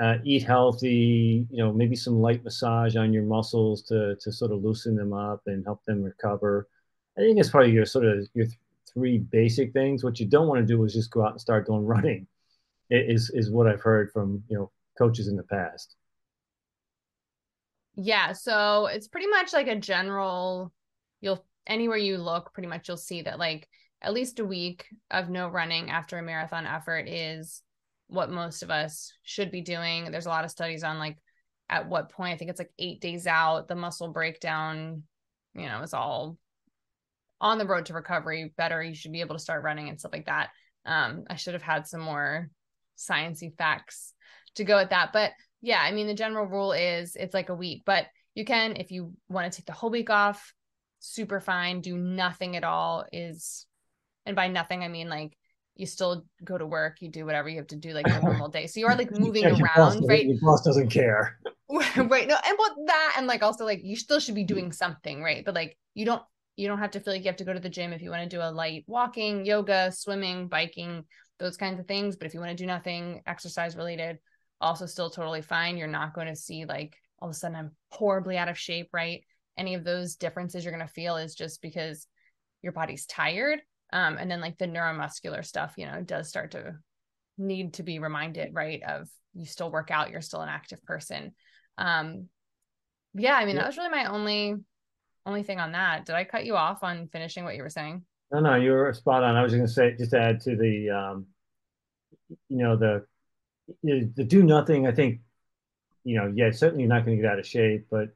uh, 0.00 0.16
eat 0.24 0.42
healthy, 0.42 1.46
you 1.50 1.58
know, 1.58 1.72
maybe 1.72 1.96
some 1.96 2.20
light 2.20 2.44
massage 2.44 2.96
on 2.96 3.12
your 3.12 3.24
muscles 3.24 3.82
to 3.84 4.16
to 4.20 4.32
sort 4.32 4.52
of 4.52 4.62
loosen 4.62 4.96
them 4.96 5.12
up 5.12 5.42
and 5.46 5.64
help 5.64 5.84
them 5.84 6.02
recover. 6.02 6.68
I 7.16 7.20
think 7.20 7.38
it's 7.38 7.50
probably 7.50 7.72
your 7.72 7.86
sort 7.86 8.06
of 8.06 8.26
your 8.34 8.46
th- 8.46 8.58
three 8.92 9.18
basic 9.18 9.72
things. 9.72 10.04
What 10.04 10.20
you 10.20 10.26
don't 10.26 10.48
want 10.48 10.60
to 10.60 10.66
do 10.66 10.82
is 10.84 10.94
just 10.94 11.10
go 11.10 11.24
out 11.24 11.32
and 11.32 11.40
start 11.40 11.66
going 11.66 11.84
running. 11.86 12.26
It 12.90 13.10
is 13.10 13.30
is 13.30 13.50
what 13.50 13.66
I've 13.66 13.82
heard 13.82 14.10
from 14.12 14.42
you 14.48 14.58
know 14.58 14.70
coaches 14.98 15.28
in 15.28 15.36
the 15.36 15.42
past. 15.42 15.96
Yeah, 17.94 18.32
so 18.32 18.86
it's 18.86 19.08
pretty 19.08 19.26
much 19.26 19.52
like 19.52 19.68
a 19.68 19.76
general 19.76 20.72
you'll 21.20 21.44
anywhere 21.66 21.98
you 21.98 22.18
look, 22.18 22.52
pretty 22.54 22.68
much 22.68 22.88
you'll 22.88 22.96
see 22.96 23.22
that 23.22 23.38
like 23.38 23.68
at 24.02 24.12
least 24.12 24.40
a 24.40 24.44
week 24.44 24.86
of 25.10 25.30
no 25.30 25.48
running 25.48 25.90
after 25.90 26.18
a 26.18 26.22
marathon 26.22 26.66
effort 26.66 27.08
is 27.08 27.62
what 28.08 28.30
most 28.30 28.62
of 28.62 28.70
us 28.70 29.12
should 29.22 29.50
be 29.50 29.62
doing. 29.62 30.10
There's 30.10 30.26
a 30.26 30.30
lot 30.30 30.44
of 30.44 30.50
studies 30.50 30.84
on 30.84 30.98
like 30.98 31.16
at 31.70 31.88
what 31.88 32.10
point, 32.10 32.34
I 32.34 32.36
think 32.36 32.50
it's 32.50 32.60
like 32.60 32.72
8 32.78 33.00
days 33.00 33.26
out, 33.26 33.68
the 33.68 33.74
muscle 33.74 34.12
breakdown, 34.12 35.04
you 35.54 35.66
know, 35.66 35.80
is 35.82 35.94
all 35.94 36.36
on 37.40 37.58
the 37.58 37.66
road 37.66 37.86
to 37.86 37.94
recovery 37.94 38.52
better. 38.56 38.82
You 38.82 38.94
should 38.94 39.12
be 39.12 39.20
able 39.20 39.36
to 39.36 39.42
start 39.42 39.62
running 39.62 39.88
and 39.88 39.98
stuff 39.98 40.12
like 40.12 40.26
that. 40.26 40.50
Um, 40.84 41.24
I 41.30 41.36
should 41.36 41.54
have 41.54 41.62
had 41.62 41.86
some 41.86 42.00
more 42.00 42.50
sciency 42.98 43.56
facts 43.56 44.12
to 44.56 44.64
go 44.64 44.78
at 44.78 44.90
that. 44.90 45.12
But 45.12 45.32
yeah, 45.60 45.80
I 45.80 45.92
mean, 45.92 46.06
the 46.06 46.14
general 46.14 46.46
rule 46.46 46.72
is 46.72 47.16
it's 47.16 47.34
like 47.34 47.48
a 47.48 47.54
week, 47.54 47.82
but 47.86 48.06
you 48.34 48.44
can, 48.44 48.76
if 48.76 48.90
you 48.90 49.12
want 49.28 49.50
to 49.50 49.56
take 49.56 49.66
the 49.66 49.72
whole 49.72 49.90
week 49.90 50.10
off, 50.10 50.52
super 50.98 51.40
fine. 51.40 51.80
Do 51.80 51.96
nothing 51.96 52.56
at 52.56 52.64
all 52.64 53.06
is, 53.12 53.66
and 54.26 54.36
by 54.36 54.48
nothing, 54.48 54.82
I 54.82 54.88
mean 54.88 55.08
like 55.08 55.36
you 55.74 55.86
still 55.86 56.24
go 56.44 56.58
to 56.58 56.66
work, 56.66 57.00
you 57.00 57.08
do 57.08 57.24
whatever 57.24 57.48
you 57.48 57.56
have 57.56 57.68
to 57.68 57.76
do 57.76 57.92
like 57.92 58.06
a 58.06 58.20
normal 58.22 58.48
day. 58.48 58.66
So 58.66 58.80
you 58.80 58.86
are 58.86 58.96
like 58.96 59.10
moving 59.10 59.42
yeah, 59.42 59.56
around, 59.76 60.04
right? 60.08 60.26
Your 60.26 60.38
boss 60.40 60.62
doesn't 60.62 60.90
care. 60.90 61.38
right. 61.70 62.28
No, 62.28 62.36
and 62.46 62.58
what 62.58 62.72
that, 62.86 63.14
and 63.16 63.26
like 63.26 63.42
also 63.42 63.64
like 63.64 63.80
you 63.82 63.96
still 63.96 64.20
should 64.20 64.34
be 64.34 64.44
doing 64.44 64.72
something, 64.72 65.22
right? 65.22 65.44
But 65.44 65.54
like 65.54 65.76
you 65.94 66.04
don't, 66.04 66.22
you 66.56 66.68
don't 66.68 66.78
have 66.78 66.90
to 66.92 67.00
feel 67.00 67.14
like 67.14 67.22
you 67.22 67.30
have 67.30 67.36
to 67.36 67.44
go 67.44 67.54
to 67.54 67.60
the 67.60 67.70
gym 67.70 67.92
if 67.92 68.02
you 68.02 68.10
want 68.10 68.22
to 68.22 68.36
do 68.36 68.42
a 68.42 68.50
light 68.50 68.84
walking, 68.86 69.46
yoga, 69.46 69.90
swimming, 69.90 70.48
biking, 70.48 71.04
those 71.38 71.56
kinds 71.56 71.80
of 71.80 71.86
things. 71.86 72.16
But 72.16 72.26
if 72.26 72.34
you 72.34 72.40
want 72.40 72.50
to 72.50 72.62
do 72.62 72.66
nothing 72.66 73.22
exercise 73.26 73.74
related, 73.74 74.18
also 74.60 74.84
still 74.84 75.08
totally 75.08 75.42
fine. 75.42 75.78
You're 75.78 75.88
not 75.88 76.14
going 76.14 76.28
to 76.28 76.36
see 76.36 76.66
like 76.66 76.94
all 77.18 77.28
of 77.28 77.34
a 77.34 77.38
sudden 77.38 77.56
I'm 77.56 77.70
horribly 77.90 78.36
out 78.36 78.48
of 78.48 78.58
shape, 78.58 78.90
right? 78.92 79.22
any 79.56 79.74
of 79.74 79.84
those 79.84 80.16
differences 80.16 80.64
you're 80.64 80.74
going 80.74 80.86
to 80.86 80.92
feel 80.92 81.16
is 81.16 81.34
just 81.34 81.62
because 81.62 82.06
your 82.62 82.72
body's 82.72 83.06
tired. 83.06 83.60
Um, 83.92 84.16
and 84.18 84.30
then 84.30 84.40
like 84.40 84.58
the 84.58 84.66
neuromuscular 84.66 85.44
stuff, 85.44 85.74
you 85.76 85.86
know, 85.86 86.00
does 86.00 86.28
start 86.28 86.52
to 86.52 86.76
need 87.38 87.74
to 87.74 87.82
be 87.82 87.98
reminded, 87.98 88.54
right? 88.54 88.82
Of 88.82 89.08
you 89.34 89.46
still 89.46 89.70
work 89.70 89.90
out, 89.90 90.10
you're 90.10 90.20
still 90.20 90.40
an 90.40 90.48
active 90.48 90.82
person. 90.82 91.34
Um, 91.78 92.28
yeah, 93.14 93.34
I 93.34 93.44
mean, 93.44 93.56
yeah. 93.56 93.62
that 93.62 93.68
was 93.68 93.76
really 93.76 93.90
my 93.90 94.06
only 94.06 94.56
only 95.26 95.42
thing 95.42 95.60
on 95.60 95.72
that. 95.72 96.06
Did 96.06 96.14
I 96.14 96.24
cut 96.24 96.46
you 96.46 96.56
off 96.56 96.82
on 96.82 97.08
finishing 97.08 97.44
what 97.44 97.54
you 97.54 97.62
were 97.62 97.68
saying? 97.68 98.04
No, 98.32 98.40
no, 98.40 98.54
you 98.56 98.72
were 98.72 98.92
spot 98.94 99.22
on. 99.22 99.36
I 99.36 99.42
was 99.42 99.52
going 99.52 99.66
to 99.66 99.72
say, 99.72 99.94
just 99.96 100.14
add 100.14 100.40
to 100.40 100.56
the, 100.56 100.90
um, 100.90 101.26
you 102.48 102.58
know, 102.58 102.76
the 102.76 103.04
the 103.82 104.24
do 104.24 104.42
nothing. 104.42 104.86
I 104.86 104.92
think, 104.92 105.20
you 106.02 106.16
know, 106.16 106.32
yeah, 106.34 106.50
certainly 106.50 106.86
not 106.86 107.04
going 107.04 107.18
to 107.18 107.22
get 107.22 107.30
out 107.30 107.38
of 107.38 107.46
shape, 107.46 107.86
but 107.90 108.08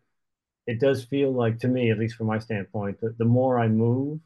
it 0.66 0.80
does 0.80 1.04
feel 1.04 1.32
like 1.32 1.58
to 1.60 1.68
me, 1.68 1.90
at 1.90 1.98
least 1.98 2.16
from 2.16 2.26
my 2.26 2.38
standpoint, 2.38 3.00
that 3.00 3.18
the 3.18 3.24
more 3.24 3.58
I 3.58 3.68
move, 3.68 4.20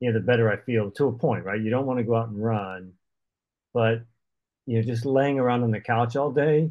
you 0.00 0.10
know, 0.10 0.18
the 0.18 0.24
better 0.24 0.50
I 0.50 0.56
feel 0.56 0.90
to 0.92 1.08
a 1.08 1.12
point, 1.12 1.44
right? 1.44 1.60
You 1.60 1.70
don't 1.70 1.86
want 1.86 1.98
to 1.98 2.04
go 2.04 2.16
out 2.16 2.28
and 2.28 2.42
run, 2.42 2.92
but 3.72 4.02
you 4.66 4.76
know, 4.76 4.82
just 4.82 5.04
laying 5.04 5.38
around 5.38 5.62
on 5.62 5.70
the 5.70 5.80
couch 5.80 6.16
all 6.16 6.32
day, 6.32 6.70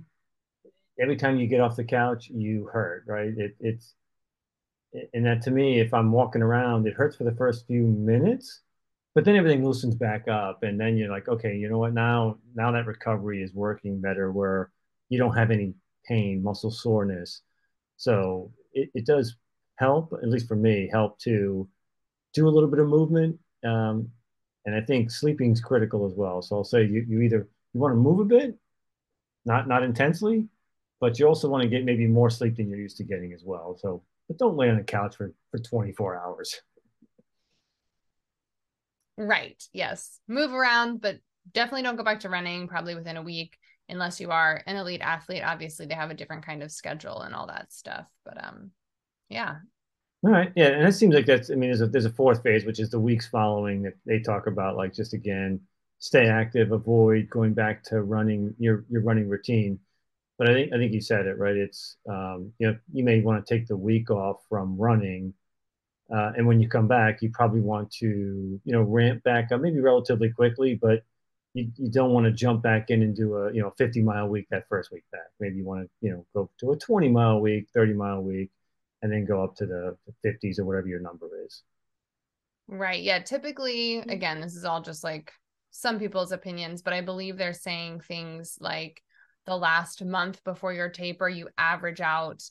every 1.00 1.16
time 1.16 1.40
you 1.40 1.48
get 1.48 1.62
off 1.62 1.76
the 1.76 1.84
couch, 1.84 2.30
you 2.30 2.70
hurt, 2.72 3.04
right? 3.08 3.34
It, 3.38 3.56
it's 3.60 3.94
and 5.14 5.26
that 5.26 5.44
to 5.44 5.52
me, 5.52 5.80
if 5.80 5.94
I'm 5.94 6.12
walking 6.12 6.42
around, 6.42 6.88
it 6.88 6.96
hurts 6.96 7.16
for 7.16 7.24
the 7.24 7.36
first 7.36 7.68
few 7.68 7.84
minutes, 7.84 8.62
but 9.14 9.24
then 9.24 9.36
everything 9.36 9.64
loosens 9.64 9.96
back 9.96 10.28
up, 10.28 10.64
and 10.64 10.80
then 10.80 10.98
you're 10.98 11.12
like, 11.12 11.28
okay, 11.28 11.56
you 11.56 11.70
know 11.70 11.78
what? 11.78 11.94
Now, 11.94 12.38
now 12.56 12.72
that 12.72 12.88
recovery 12.88 13.44
is 13.44 13.54
working 13.54 14.02
better, 14.02 14.32
where 14.32 14.72
you 15.10 15.20
don't 15.20 15.36
have 15.36 15.52
any 15.52 15.76
pain, 16.06 16.42
muscle 16.42 16.72
soreness, 16.72 17.42
so 17.98 18.52
it, 18.74 18.90
it 18.96 19.06
does 19.06 19.36
help, 19.76 20.14
at 20.14 20.30
least 20.30 20.48
for 20.48 20.56
me, 20.56 20.90
help 20.92 21.20
to 21.20 21.68
do 22.34 22.48
a 22.48 22.50
little 22.50 22.70
bit 22.70 22.80
of 22.80 22.88
movement. 22.88 23.40
Um, 23.64 24.10
and 24.66 24.76
I 24.76 24.82
think 24.82 25.12
sleeping 25.12 25.52
is 25.52 25.62
critical 25.62 26.06
as 26.06 26.14
well. 26.14 26.42
So 26.42 26.58
I'll 26.58 26.64
say 26.64 26.84
you, 26.84 27.06
you 27.08 27.22
either 27.22 27.48
you 27.74 27.80
want 27.80 27.94
to 27.94 27.98
move 27.98 28.20
a 28.20 28.26
bit, 28.26 28.58
not 29.46 29.68
not 29.68 29.84
intensely, 29.84 30.48
but 31.00 31.18
you 31.18 31.28
also 31.28 31.50
want 31.50 31.64
to 31.64 31.70
get 31.70 31.86
maybe 31.86 32.08
more 32.08 32.30
sleep 32.30 32.58
than 32.58 32.70
you're 32.70 32.80
used 32.80 32.98
to 32.98 33.04
getting 33.04 33.34
as 33.34 33.44
well. 33.44 33.78
So 33.80 34.04
but 34.28 34.38
don't 34.38 34.56
lay 34.56 34.70
on 34.70 34.78
the 34.78 34.84
couch 34.84 35.16
for, 35.16 35.34
for 35.52 35.58
24 35.58 36.22
hours. 36.22 36.62
Right. 39.18 39.62
Yes. 39.74 40.20
Move 40.28 40.54
around, 40.54 41.02
but 41.02 41.18
definitely 41.52 41.82
don't 41.82 41.98
go 41.98 42.04
back 42.04 42.22
to 42.22 42.30
running 42.30 42.68
probably 42.68 42.96
within 42.96 43.18
a 43.18 43.24
week 43.24 43.58
unless 43.90 44.22
you 44.22 44.30
are 44.30 44.62
an 44.68 44.78
elite 44.78 45.02
athlete. 45.02 45.42
Obviously, 45.44 45.88
they 45.88 45.96
have 45.96 46.12
a 46.12 46.14
different 46.14 46.46
kind 46.46 46.62
of 46.62 46.72
schedule 46.72 47.22
and 47.22 47.34
all 47.34 47.48
that 47.48 47.74
stuff. 47.74 48.06
But 48.24 48.42
um 48.42 48.72
yeah. 49.30 49.56
All 50.24 50.32
right. 50.32 50.52
Yeah. 50.56 50.68
And 50.68 50.88
it 50.88 50.94
seems 50.94 51.16
like 51.16 51.26
that's 51.26 51.50
I 51.50 51.56
mean, 51.56 51.70
there's 51.70 51.82
a 51.82 51.88
there's 51.88 52.06
a 52.06 52.10
fourth 52.12 52.44
phase, 52.44 52.66
which 52.66 52.80
is 52.80 52.90
the 52.90 53.00
weeks 53.00 53.28
following 53.28 53.84
that 53.84 53.94
they 54.06 54.20
talk 54.20 54.48
about 54.48 54.76
like 54.76 54.94
just 54.94 55.14
again, 55.14 55.62
stay 56.00 56.28
active, 56.28 56.72
avoid 56.72 57.30
going 57.30 57.54
back 57.54 57.84
to 57.86 58.02
running 58.02 58.54
your 58.60 58.86
your 58.90 59.02
running 59.02 59.30
routine 59.30 59.80
but 60.40 60.50
I 60.50 60.54
think 60.56 60.74
I 60.74 60.78
think 60.78 60.94
you 60.94 61.02
said 61.02 61.28
it 61.28 61.38
right. 61.38 61.56
It's 61.58 61.98
um, 62.10 62.54
you 62.60 62.68
know 62.68 62.78
you 62.94 63.04
may 63.06 63.22
want 63.22 63.46
to 63.46 63.56
take 63.56 63.68
the 63.68 63.78
week 63.78 64.12
off 64.12 64.38
from 64.50 64.78
running, 64.78 65.34
uh, 66.14 66.32
and 66.38 66.48
when 66.48 66.60
you 66.60 66.68
come 66.70 66.88
back, 66.88 67.22
you 67.22 67.30
probably 67.32 67.62
want 67.62 67.92
to 67.94 68.08
you 68.64 68.74
know 68.74 68.82
ramp 68.82 69.24
back 69.24 69.52
up 69.52 69.62
maybe 69.62 69.80
relatively 69.80 70.30
quickly, 70.32 70.76
but 70.76 71.04
you, 71.54 71.72
you 71.78 71.90
don't 71.92 72.12
want 72.14 72.26
to 72.26 72.32
jump 72.32 72.64
back 72.64 72.90
in 72.90 73.04
and 73.04 73.16
do 73.16 73.36
a 73.36 73.54
you 73.54 73.62
know 73.62 73.72
50 73.78 74.02
mile 74.02 74.28
week 74.28 74.48
that 74.52 74.68
first 74.70 74.92
week 74.92 75.04
back. 75.12 75.28
Maybe 75.40 75.58
you 75.58 75.66
want 75.66 75.84
to 75.84 75.90
you 76.02 76.12
know 76.12 76.26
go 76.34 76.50
to 76.60 76.72
a 76.72 76.78
20 76.78 77.10
mile 77.10 77.42
week, 77.42 77.68
30 77.74 77.94
mile 77.94 78.22
week, 78.24 78.50
and 79.01 79.12
then 79.12 79.25
go 79.25 79.44
up 79.44 79.56
to 79.56 79.65
the 79.65 79.98
50s 80.25 80.60
or 80.60 80.65
whatever 80.65 80.88
your 80.88 81.00
number 81.00 81.27
is. 81.46 81.63
Right. 82.67 83.02
Yeah. 83.02 83.19
Typically, 83.19 83.97
again, 83.97 84.41
this 84.41 84.56
is 84.56 84.65
all 84.65 84.82
just 84.82 85.04
like 85.04 85.32
some 85.71 86.00
people's 86.00 86.32
opinions, 86.32 86.82
but 86.82 86.93
I 86.93 87.02
believe 87.02 87.38
they're 87.38 87.54
saying 87.54 88.02
things 88.02 88.58
like 88.60 89.02
the 89.45 89.58
last 89.58 90.04
month 90.04 90.43
before 90.43 90.74
your 90.74 90.89
taper, 90.89 91.28
you 91.28 91.50
average 91.58 92.02
out 92.02 92.43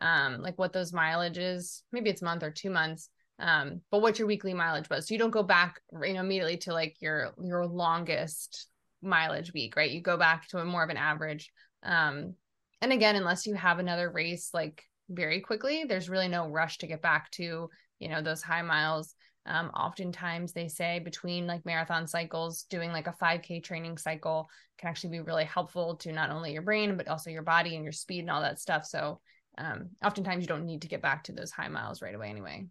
um, 0.00 0.40
like 0.40 0.58
what 0.58 0.72
those 0.72 0.92
mileage 0.92 1.38
is. 1.38 1.82
Maybe 1.92 2.10
it's 2.10 2.22
month 2.22 2.42
or 2.42 2.50
two 2.50 2.70
months, 2.70 3.08
um, 3.38 3.80
but 3.90 4.02
what 4.02 4.18
your 4.18 4.28
weekly 4.28 4.54
mileage 4.54 4.88
was. 4.88 5.06
So 5.06 5.14
you 5.14 5.18
don't 5.18 5.30
go 5.30 5.42
back, 5.42 5.80
you 6.02 6.14
know, 6.14 6.20
immediately 6.20 6.58
to 6.58 6.72
like 6.72 6.96
your 7.00 7.32
your 7.42 7.66
longest 7.66 8.68
mileage 9.02 9.52
week, 9.52 9.76
right? 9.76 9.90
You 9.90 10.00
go 10.00 10.16
back 10.16 10.48
to 10.48 10.58
a 10.58 10.64
more 10.64 10.84
of 10.84 10.90
an 10.90 10.96
average. 10.96 11.50
Um, 11.82 12.34
and 12.82 12.92
again, 12.92 13.16
unless 13.16 13.46
you 13.46 13.54
have 13.54 13.78
another 13.78 14.10
race 14.10 14.50
like 14.52 14.82
very 15.08 15.40
quickly, 15.40 15.84
there's 15.84 16.08
really 16.08 16.28
no 16.28 16.48
rush 16.48 16.78
to 16.78 16.86
get 16.86 17.02
back 17.02 17.30
to 17.32 17.70
you 17.98 18.08
know 18.08 18.22
those 18.22 18.42
high 18.42 18.62
miles. 18.62 19.14
Um, 19.46 19.68
oftentimes 19.68 20.52
they 20.52 20.66
say 20.66 20.98
between 20.98 21.46
like 21.46 21.64
marathon 21.64 22.06
cycles, 22.06 22.64
doing 22.64 22.90
like 22.90 23.06
a 23.06 23.14
5K 23.22 23.62
training 23.62 23.96
cycle 23.96 24.48
can 24.78 24.88
actually 24.88 25.10
be 25.10 25.20
really 25.20 25.44
helpful 25.44 25.96
to 25.96 26.12
not 26.12 26.30
only 26.30 26.52
your 26.52 26.62
brain, 26.62 26.96
but 26.96 27.06
also 27.06 27.30
your 27.30 27.42
body 27.42 27.76
and 27.76 27.84
your 27.84 27.92
speed 27.92 28.20
and 28.20 28.30
all 28.30 28.42
that 28.42 28.58
stuff. 28.58 28.84
So 28.84 29.20
um, 29.56 29.90
oftentimes 30.04 30.42
you 30.42 30.48
don't 30.48 30.66
need 30.66 30.82
to 30.82 30.88
get 30.88 31.00
back 31.00 31.24
to 31.24 31.32
those 31.32 31.52
high 31.52 31.68
miles 31.68 32.02
right 32.02 32.14
away 32.14 32.28
anyway. 32.28 32.66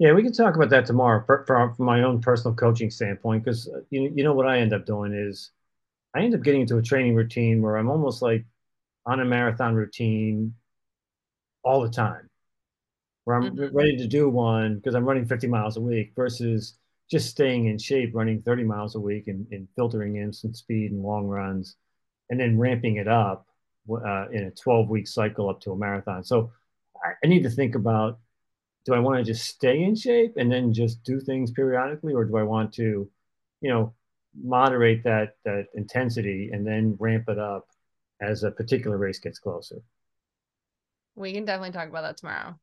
Yeah, 0.00 0.12
we 0.12 0.24
can 0.24 0.32
talk 0.32 0.56
about 0.56 0.70
that 0.70 0.86
tomorrow 0.86 1.24
from 1.46 1.74
my 1.78 2.02
own 2.02 2.20
personal 2.20 2.56
coaching 2.56 2.90
standpoint, 2.90 3.44
because 3.44 3.68
uh, 3.68 3.80
you, 3.90 4.12
you 4.14 4.24
know 4.24 4.34
what 4.34 4.48
I 4.48 4.58
end 4.58 4.72
up 4.72 4.84
doing 4.84 5.14
is 5.14 5.52
I 6.12 6.22
end 6.22 6.34
up 6.34 6.42
getting 6.42 6.62
into 6.62 6.78
a 6.78 6.82
training 6.82 7.14
routine 7.14 7.62
where 7.62 7.76
I'm 7.76 7.88
almost 7.88 8.20
like 8.20 8.44
on 9.06 9.20
a 9.20 9.24
marathon 9.24 9.74
routine 9.74 10.54
all 11.64 11.82
the 11.82 11.90
time 11.90 12.28
where 13.24 13.36
I'm 13.36 13.56
mm-hmm. 13.56 13.76
ready 13.76 13.96
to 13.96 14.06
do 14.06 14.28
one 14.28 14.76
because 14.76 14.94
I'm 14.94 15.04
running 15.04 15.26
50 15.26 15.46
miles 15.46 15.76
a 15.76 15.80
week 15.80 16.12
versus 16.14 16.74
just 17.10 17.28
staying 17.28 17.66
in 17.66 17.78
shape, 17.78 18.10
running 18.14 18.42
30 18.42 18.64
miles 18.64 18.94
a 18.94 19.00
week 19.00 19.28
and, 19.28 19.46
and 19.50 19.68
filtering 19.76 20.16
in 20.16 20.32
some 20.32 20.54
speed 20.54 20.92
and 20.92 21.02
long 21.02 21.26
runs, 21.26 21.76
and 22.30 22.38
then 22.38 22.58
ramping 22.58 22.96
it 22.96 23.08
up 23.08 23.46
uh, 23.90 24.28
in 24.30 24.44
a 24.44 24.50
12 24.50 24.88
week 24.88 25.06
cycle 25.06 25.48
up 25.48 25.60
to 25.60 25.72
a 25.72 25.76
marathon. 25.76 26.24
So 26.24 26.52
I, 27.02 27.12
I 27.22 27.26
need 27.26 27.42
to 27.42 27.50
think 27.50 27.74
about 27.74 28.18
do 28.84 28.92
I 28.92 28.98
want 28.98 29.18
to 29.18 29.24
just 29.24 29.46
stay 29.46 29.82
in 29.82 29.96
shape 29.96 30.34
and 30.36 30.52
then 30.52 30.74
just 30.74 31.02
do 31.04 31.18
things 31.18 31.50
periodically, 31.50 32.12
or 32.12 32.24
do 32.24 32.36
I 32.36 32.42
want 32.42 32.74
to, 32.74 33.08
you 33.62 33.70
know, 33.70 33.94
moderate 34.42 35.04
that 35.04 35.36
that 35.44 35.68
intensity 35.74 36.50
and 36.52 36.66
then 36.66 36.96
ramp 36.98 37.28
it 37.28 37.38
up 37.38 37.68
as 38.20 38.42
a 38.42 38.50
particular 38.50 38.98
race 38.98 39.18
gets 39.18 39.38
closer? 39.38 39.82
We 41.16 41.32
can 41.32 41.44
definitely 41.44 41.72
talk 41.72 41.88
about 41.88 42.02
that 42.02 42.16
tomorrow. 42.16 42.58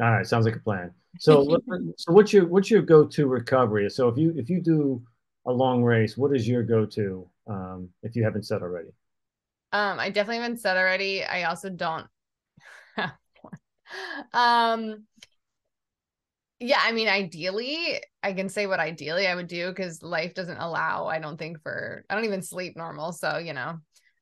All 0.00 0.10
right, 0.12 0.26
sounds 0.26 0.44
like 0.44 0.56
a 0.56 0.60
plan. 0.60 0.92
So, 1.18 1.58
so 1.96 2.12
what's 2.12 2.32
your 2.32 2.46
what's 2.46 2.70
your 2.70 2.82
go 2.82 3.06
to 3.06 3.26
recovery? 3.26 3.88
So 3.90 4.08
if 4.08 4.16
you 4.16 4.32
if 4.36 4.48
you 4.48 4.60
do 4.60 5.02
a 5.46 5.52
long 5.52 5.82
race, 5.82 6.16
what 6.16 6.34
is 6.34 6.46
your 6.46 6.62
go 6.62 6.86
to 6.86 7.28
um, 7.46 7.88
if 8.02 8.14
you 8.14 8.22
haven't 8.22 8.44
said 8.44 8.62
already? 8.62 8.90
Um, 9.72 9.98
I 9.98 10.10
definitely 10.10 10.42
haven't 10.42 10.60
said 10.60 10.76
already. 10.76 11.24
I 11.24 11.44
also 11.44 11.68
don't. 11.68 12.06
um, 14.32 15.04
yeah, 16.60 16.80
I 16.82 16.92
mean, 16.92 17.08
ideally, 17.08 18.02
I 18.22 18.32
can 18.32 18.48
say 18.48 18.66
what 18.66 18.80
ideally 18.80 19.26
I 19.26 19.34
would 19.34 19.46
do 19.46 19.68
because 19.68 20.02
life 20.02 20.34
doesn't 20.34 20.58
allow. 20.58 21.06
I 21.06 21.18
don't 21.18 21.38
think 21.38 21.62
for 21.62 22.04
I 22.10 22.14
don't 22.14 22.24
even 22.24 22.42
sleep 22.42 22.76
normal, 22.76 23.12
so 23.12 23.38
you 23.38 23.52
know. 23.52 23.78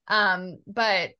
Um, 0.09 0.59
but 0.67 1.13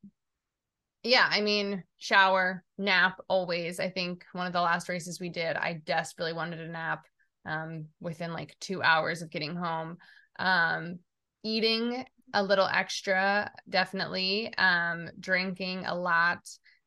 yeah, 1.07 1.29
I 1.31 1.41
mean, 1.41 1.85
shower, 1.99 2.65
nap 2.79 3.21
always. 3.29 3.81
I 3.81 3.91
think 3.91 4.25
one 4.33 4.47
of 4.47 4.53
the 4.53 4.61
last 4.61 4.89
races 4.89 5.21
we 5.21 5.29
did, 5.29 5.57
I 5.57 5.81
desperately 5.85 6.33
wanted 6.33 6.61
a 6.61 6.69
nap 6.69 7.07
um, 7.45 7.87
within 8.01 8.33
like 8.33 8.57
two 8.61 8.83
hours 8.83 9.23
of 9.23 9.31
getting 9.31 9.55
home. 9.55 9.99
Um, 10.39 10.99
eating 11.43 12.05
a 12.35 12.43
little 12.43 12.67
extra, 12.67 13.51
definitely. 13.69 14.53
Um, 14.59 15.11
drinking 15.19 15.87
a 15.87 15.95
lot. 15.95 16.39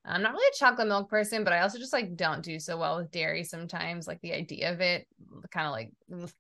I'm 0.06 0.22
not 0.22 0.34
really 0.34 0.52
a 0.54 0.58
chocolate 0.58 0.88
milk 0.88 1.10
person, 1.10 1.44
but 1.44 1.54
I 1.54 1.62
also 1.62 1.78
just 1.78 1.94
like 1.94 2.16
don't 2.16 2.44
do 2.44 2.60
so 2.60 2.78
well 2.78 2.98
with 2.98 3.12
dairy 3.12 3.44
sometimes. 3.44 4.08
Like 4.08 4.22
the 4.22 4.34
idea 4.34 4.72
of 4.72 4.82
it, 4.82 5.08
kind 5.52 5.68
of 5.68 5.72
like, 5.72 5.92
ugh. 6.14 6.32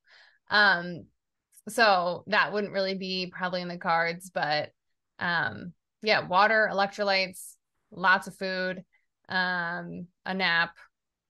um, 0.49 1.05
so 1.67 2.23
that 2.27 2.51
wouldn't 2.51 2.73
really 2.73 2.95
be 2.95 3.31
probably 3.35 3.61
in 3.61 3.67
the 3.67 3.77
cards, 3.77 4.31
but 4.33 4.71
um, 5.19 5.73
yeah, 6.01 6.25
water, 6.25 6.69
electrolytes, 6.71 7.55
lots 7.91 8.27
of 8.27 8.35
food, 8.35 8.83
um, 9.27 10.07
a 10.25 10.33
nap, 10.33 10.75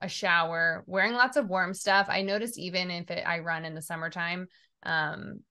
a 0.01 0.09
shower, 0.09 0.83
wearing 0.87 1.13
lots 1.13 1.37
of 1.37 1.49
warm 1.49 1.73
stuff. 1.73 2.07
I 2.09 2.21
notice 2.21 2.57
even 2.57 2.89
if 2.89 3.11
it, 3.11 3.23
I 3.25 3.39
run 3.39 3.65
in 3.65 3.75
the 3.75 3.81
summertime, 3.81 4.47
um, 4.83 5.41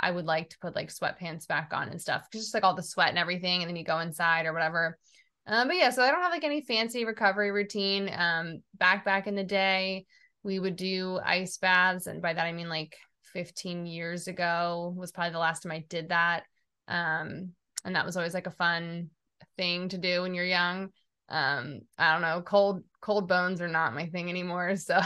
I 0.00 0.10
would 0.10 0.26
like 0.26 0.50
to 0.50 0.58
put 0.58 0.74
like 0.74 0.92
sweatpants 0.92 1.46
back 1.46 1.70
on 1.72 1.88
and 1.88 2.00
stuff, 2.00 2.26
just 2.32 2.54
like 2.54 2.64
all 2.64 2.74
the 2.74 2.82
sweat 2.82 3.10
and 3.10 3.18
everything, 3.18 3.62
and 3.62 3.68
then 3.68 3.76
you 3.76 3.84
go 3.84 4.00
inside 4.00 4.46
or 4.46 4.52
whatever. 4.52 4.98
Um, 5.46 5.68
but 5.68 5.76
yeah, 5.76 5.90
so 5.90 6.02
I 6.02 6.10
don't 6.10 6.22
have 6.22 6.32
like 6.32 6.44
any 6.44 6.62
fancy 6.62 7.04
recovery 7.04 7.50
routine. 7.50 8.10
Um, 8.12 8.62
back 8.78 9.04
back 9.04 9.26
in 9.26 9.34
the 9.34 9.44
day, 9.44 10.06
we 10.42 10.58
would 10.58 10.76
do 10.76 11.20
ice 11.24 11.56
baths, 11.58 12.06
and 12.06 12.20
by 12.20 12.32
that 12.32 12.46
I 12.46 12.52
mean 12.52 12.68
like 12.68 12.96
15 13.32 13.86
years 13.86 14.26
ago 14.26 14.94
was 14.96 15.12
probably 15.12 15.32
the 15.32 15.38
last 15.38 15.62
time 15.62 15.72
I 15.72 15.84
did 15.88 16.08
that. 16.08 16.44
Um, 16.88 17.52
and 17.84 17.94
that 17.94 18.06
was 18.06 18.16
always 18.16 18.34
like 18.34 18.46
a 18.46 18.52
fun 18.52 19.10
thing 19.56 19.88
to 19.88 19.98
do 19.98 20.22
when 20.22 20.34
you're 20.34 20.44
young. 20.44 20.90
um 21.28 21.80
i 21.98 22.12
don't 22.12 22.22
know 22.22 22.42
cold 22.42 22.82
cold 23.00 23.28
bones 23.28 23.60
are 23.60 23.68
not 23.68 23.94
my 23.94 24.06
thing 24.06 24.28
anymore 24.28 24.76
so 24.88 25.00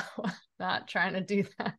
not 0.59 0.89
trying 0.89 1.13
to 1.13 1.21
do 1.21 1.45
that 1.59 1.77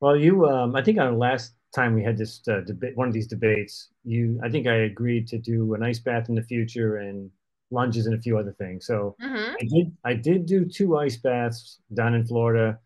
well 0.00 0.16
you 0.16 0.46
um 0.46 0.76
i 0.76 0.82
think 0.82 0.98
on 0.98 1.12
the 1.12 1.18
last 1.18 1.54
time 1.74 1.94
we 1.94 2.04
had 2.04 2.16
this 2.16 2.40
uh, 2.48 2.60
debate 2.60 2.96
one 2.96 3.08
of 3.08 3.14
these 3.14 3.26
debates 3.26 3.88
you 4.04 4.38
i 4.44 4.48
think 4.48 4.66
i 4.66 4.74
agreed 4.74 5.26
to 5.26 5.38
do 5.38 5.74
an 5.74 5.82
ice 5.82 5.98
bath 5.98 6.28
in 6.28 6.34
the 6.34 6.42
future 6.42 6.98
and 6.98 7.30
lunges 7.70 8.06
and 8.06 8.14
a 8.14 8.20
few 8.20 8.38
other 8.38 8.54
things 8.58 8.86
so 8.86 9.16
mm-hmm. 9.20 9.54
i 9.60 9.64
did 9.74 9.96
i 10.04 10.14
did 10.14 10.46
do 10.46 10.64
two 10.64 10.96
ice 10.96 11.16
baths 11.16 11.80
down 11.94 12.14
in 12.14 12.24
florida 12.24 12.78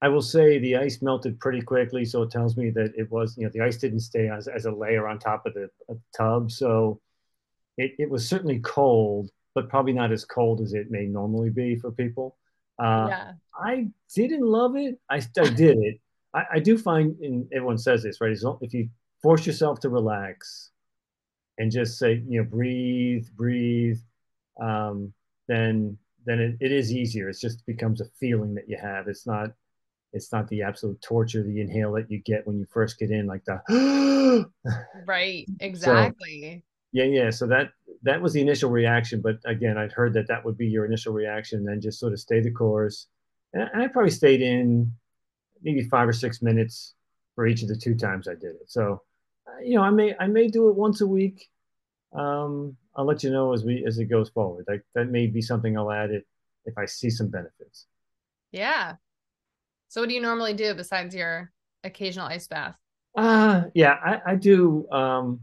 i 0.00 0.08
will 0.08 0.22
say 0.22 0.58
the 0.58 0.76
ice 0.76 1.02
melted 1.02 1.38
pretty 1.40 1.60
quickly 1.60 2.04
so 2.04 2.22
it 2.22 2.30
tells 2.30 2.56
me 2.56 2.70
that 2.70 2.92
it 2.96 3.10
was 3.10 3.36
you 3.36 3.44
know 3.44 3.50
the 3.52 3.60
ice 3.60 3.78
didn't 3.78 4.00
stay 4.00 4.28
as, 4.28 4.46
as 4.46 4.66
a 4.66 4.70
layer 4.70 5.08
on 5.08 5.18
top 5.18 5.44
of 5.46 5.54
the 5.54 5.68
tub 6.16 6.50
so 6.50 7.00
it, 7.76 7.92
it 7.98 8.10
was 8.10 8.28
certainly 8.28 8.60
cold 8.60 9.30
but 9.54 9.68
probably 9.68 9.92
not 9.92 10.12
as 10.12 10.24
cold 10.24 10.60
as 10.60 10.72
it 10.72 10.90
may 10.90 11.04
normally 11.04 11.50
be 11.50 11.76
for 11.76 11.90
people. 11.90 12.36
Uh, 12.78 13.06
yeah. 13.08 13.32
I 13.54 13.88
didn't 14.14 14.42
love 14.46 14.76
it. 14.76 14.98
I, 15.10 15.16
I 15.16 15.48
did 15.50 15.78
it. 15.78 16.00
I, 16.34 16.44
I 16.54 16.58
do 16.58 16.78
find, 16.78 17.16
and 17.20 17.46
everyone 17.52 17.78
says 17.78 18.02
this, 18.02 18.20
right? 18.20 18.36
If 18.60 18.74
you 18.74 18.88
force 19.22 19.46
yourself 19.46 19.80
to 19.80 19.88
relax 19.88 20.70
and 21.58 21.70
just 21.70 21.98
say, 21.98 22.22
you 22.26 22.42
know, 22.42 22.48
breathe, 22.48 23.26
breathe, 23.36 23.98
um, 24.60 25.12
then 25.48 25.98
then 26.24 26.38
it, 26.38 26.56
it 26.60 26.70
is 26.70 26.92
easier. 26.92 27.28
It 27.28 27.36
just 27.40 27.66
becomes 27.66 28.00
a 28.00 28.04
feeling 28.20 28.54
that 28.54 28.68
you 28.68 28.78
have. 28.80 29.08
It's 29.08 29.26
not 29.26 29.50
it's 30.12 30.32
not 30.32 30.48
the 30.48 30.62
absolute 30.62 31.00
torture, 31.02 31.42
the 31.42 31.60
inhale 31.60 31.92
that 31.92 32.10
you 32.10 32.18
get 32.18 32.46
when 32.46 32.58
you 32.58 32.66
first 32.70 32.98
get 32.98 33.10
in, 33.10 33.26
like 33.26 33.44
the 33.44 34.46
right, 35.06 35.46
exactly. 35.60 36.62
Yeah, 36.92 37.04
yeah. 37.04 37.30
So 37.30 37.46
that 37.46 37.70
that 38.02 38.20
was 38.20 38.32
the 38.32 38.40
initial 38.40 38.70
reaction. 38.70 39.20
But 39.20 39.38
again, 39.44 39.78
I'd 39.78 39.92
heard 39.92 40.12
that 40.14 40.28
that 40.28 40.44
would 40.44 40.58
be 40.58 40.66
your 40.66 40.84
initial 40.84 41.12
reaction, 41.12 41.60
and 41.60 41.68
then 41.68 41.80
just 41.80 41.98
sort 41.98 42.12
of 42.12 42.20
stay 42.20 42.40
the 42.40 42.50
course. 42.50 43.06
And 43.54 43.68
I 43.74 43.88
probably 43.88 44.10
stayed 44.10 44.42
in 44.42 44.92
maybe 45.62 45.82
five 45.82 46.08
or 46.08 46.12
six 46.12 46.42
minutes 46.42 46.94
for 47.34 47.46
each 47.46 47.62
of 47.62 47.68
the 47.68 47.76
two 47.76 47.94
times 47.94 48.28
I 48.28 48.34
did 48.34 48.56
it. 48.56 48.68
So, 48.68 49.02
uh, 49.46 49.60
you 49.62 49.76
know, 49.76 49.82
I 49.82 49.90
may 49.90 50.14
I 50.20 50.26
may 50.26 50.48
do 50.48 50.68
it 50.68 50.76
once 50.76 51.00
a 51.00 51.06
week. 51.06 51.48
Um, 52.12 52.76
I'll 52.94 53.06
let 53.06 53.22
you 53.22 53.30
know 53.30 53.52
as 53.54 53.64
we 53.64 53.84
as 53.86 53.98
it 53.98 54.06
goes 54.06 54.28
forward. 54.28 54.66
Like 54.68 54.82
that 54.94 55.08
may 55.08 55.26
be 55.26 55.40
something 55.40 55.76
I'll 55.78 55.90
add 55.90 56.10
it 56.10 56.26
if 56.66 56.76
I 56.76 56.84
see 56.84 57.08
some 57.10 57.28
benefits. 57.28 57.86
Yeah. 58.50 58.96
So, 59.88 60.00
what 60.02 60.08
do 60.08 60.14
you 60.14 60.20
normally 60.20 60.54
do 60.54 60.74
besides 60.74 61.14
your 61.14 61.52
occasional 61.84 62.26
ice 62.26 62.46
bath? 62.46 62.76
Uh 63.16 63.64
yeah, 63.74 63.96
I, 64.04 64.32
I 64.32 64.34
do. 64.36 64.88
Um, 64.90 65.40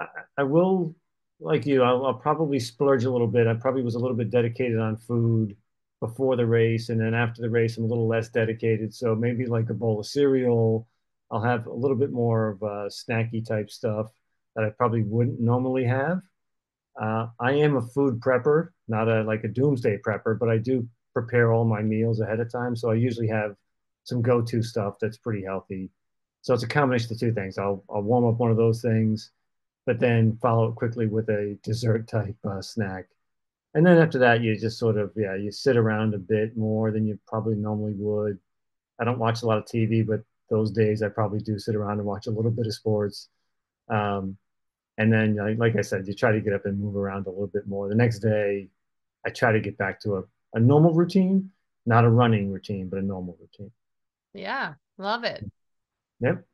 I, 0.00 0.06
I 0.38 0.42
will 0.42 0.94
like 1.40 1.66
you, 1.66 1.82
I'll, 1.82 2.06
I'll, 2.06 2.14
probably 2.14 2.60
splurge 2.60 3.04
a 3.04 3.10
little 3.10 3.26
bit. 3.26 3.46
I 3.46 3.54
probably 3.54 3.82
was 3.82 3.94
a 3.94 3.98
little 3.98 4.16
bit 4.16 4.30
dedicated 4.30 4.78
on 4.78 4.96
food 4.96 5.56
before 6.00 6.36
the 6.36 6.46
race, 6.46 6.88
and 6.88 7.00
then 7.00 7.14
after 7.14 7.42
the 7.42 7.50
race, 7.50 7.76
I'm 7.76 7.84
a 7.84 7.86
little 7.86 8.08
less 8.08 8.28
dedicated. 8.28 8.94
So 8.94 9.14
maybe 9.14 9.46
like 9.46 9.70
a 9.70 9.74
bowl 9.74 10.00
of 10.00 10.06
cereal. 10.06 10.88
I'll 11.30 11.42
have 11.42 11.66
a 11.66 11.72
little 11.72 11.96
bit 11.96 12.12
more 12.12 12.50
of 12.50 12.62
a 12.62 12.88
snacky 12.88 13.46
type 13.46 13.70
stuff 13.70 14.10
that 14.56 14.64
I 14.64 14.70
probably 14.70 15.02
wouldn't 15.02 15.40
normally 15.40 15.84
have. 15.84 16.20
Uh, 17.00 17.28
I 17.38 17.52
am 17.52 17.76
a 17.76 17.82
food 17.82 18.20
prepper, 18.20 18.70
not 18.88 19.08
a 19.08 19.22
like 19.22 19.44
a 19.44 19.48
doomsday 19.48 19.98
prepper, 19.98 20.38
but 20.38 20.48
I 20.48 20.58
do 20.58 20.88
prepare 21.14 21.52
all 21.52 21.64
my 21.64 21.82
meals 21.82 22.20
ahead 22.20 22.40
of 22.40 22.50
time. 22.50 22.76
So 22.76 22.90
I 22.90 22.94
usually 22.94 23.28
have 23.28 23.54
some 24.04 24.22
go-to 24.22 24.62
stuff 24.62 24.94
that's 25.00 25.18
pretty 25.18 25.44
healthy. 25.44 25.90
So 26.42 26.54
it's 26.54 26.62
a 26.62 26.68
combination 26.68 27.12
of 27.12 27.20
two 27.20 27.32
things. 27.32 27.58
I'll 27.58 27.84
I'll 27.88 28.02
warm 28.02 28.26
up 28.26 28.38
one 28.38 28.50
of 28.50 28.56
those 28.56 28.82
things 28.82 29.30
but 29.86 30.00
then 30.00 30.38
follow 30.40 30.68
it 30.68 30.74
quickly 30.76 31.06
with 31.06 31.28
a 31.28 31.58
dessert 31.62 32.08
type 32.08 32.36
uh, 32.44 32.62
snack. 32.62 33.06
And 33.74 33.86
then 33.86 33.98
after 33.98 34.18
that, 34.18 34.42
you 34.42 34.58
just 34.58 34.78
sort 34.78 34.98
of, 34.98 35.12
yeah, 35.16 35.36
you 35.36 35.52
sit 35.52 35.76
around 35.76 36.14
a 36.14 36.18
bit 36.18 36.56
more 36.56 36.90
than 36.90 37.06
you 37.06 37.18
probably 37.26 37.54
normally 37.54 37.94
would. 37.96 38.38
I 38.98 39.04
don't 39.04 39.18
watch 39.18 39.42
a 39.42 39.46
lot 39.46 39.58
of 39.58 39.64
TV, 39.64 40.06
but 40.06 40.20
those 40.50 40.72
days 40.72 41.02
I 41.02 41.08
probably 41.08 41.40
do 41.40 41.58
sit 41.58 41.76
around 41.76 41.98
and 41.98 42.06
watch 42.06 42.26
a 42.26 42.30
little 42.30 42.50
bit 42.50 42.66
of 42.66 42.74
sports. 42.74 43.28
Um, 43.88 44.36
and 44.98 45.12
then, 45.12 45.36
like, 45.36 45.58
like 45.58 45.76
I 45.76 45.82
said, 45.82 46.06
you 46.06 46.14
try 46.14 46.32
to 46.32 46.40
get 46.40 46.52
up 46.52 46.66
and 46.66 46.78
move 46.78 46.96
around 46.96 47.26
a 47.26 47.30
little 47.30 47.46
bit 47.46 47.66
more. 47.66 47.88
The 47.88 47.94
next 47.94 48.18
day, 48.18 48.68
I 49.24 49.30
try 49.30 49.52
to 49.52 49.60
get 49.60 49.78
back 49.78 50.00
to 50.00 50.16
a, 50.16 50.22
a 50.54 50.60
normal 50.60 50.92
routine, 50.92 51.50
not 51.86 52.04
a 52.04 52.10
running 52.10 52.50
routine, 52.50 52.88
but 52.88 52.98
a 52.98 53.02
normal 53.02 53.36
routine. 53.40 53.70
Yeah, 54.34 54.74
love 54.98 55.24
it. 55.24 55.44
Yep. 56.20 56.44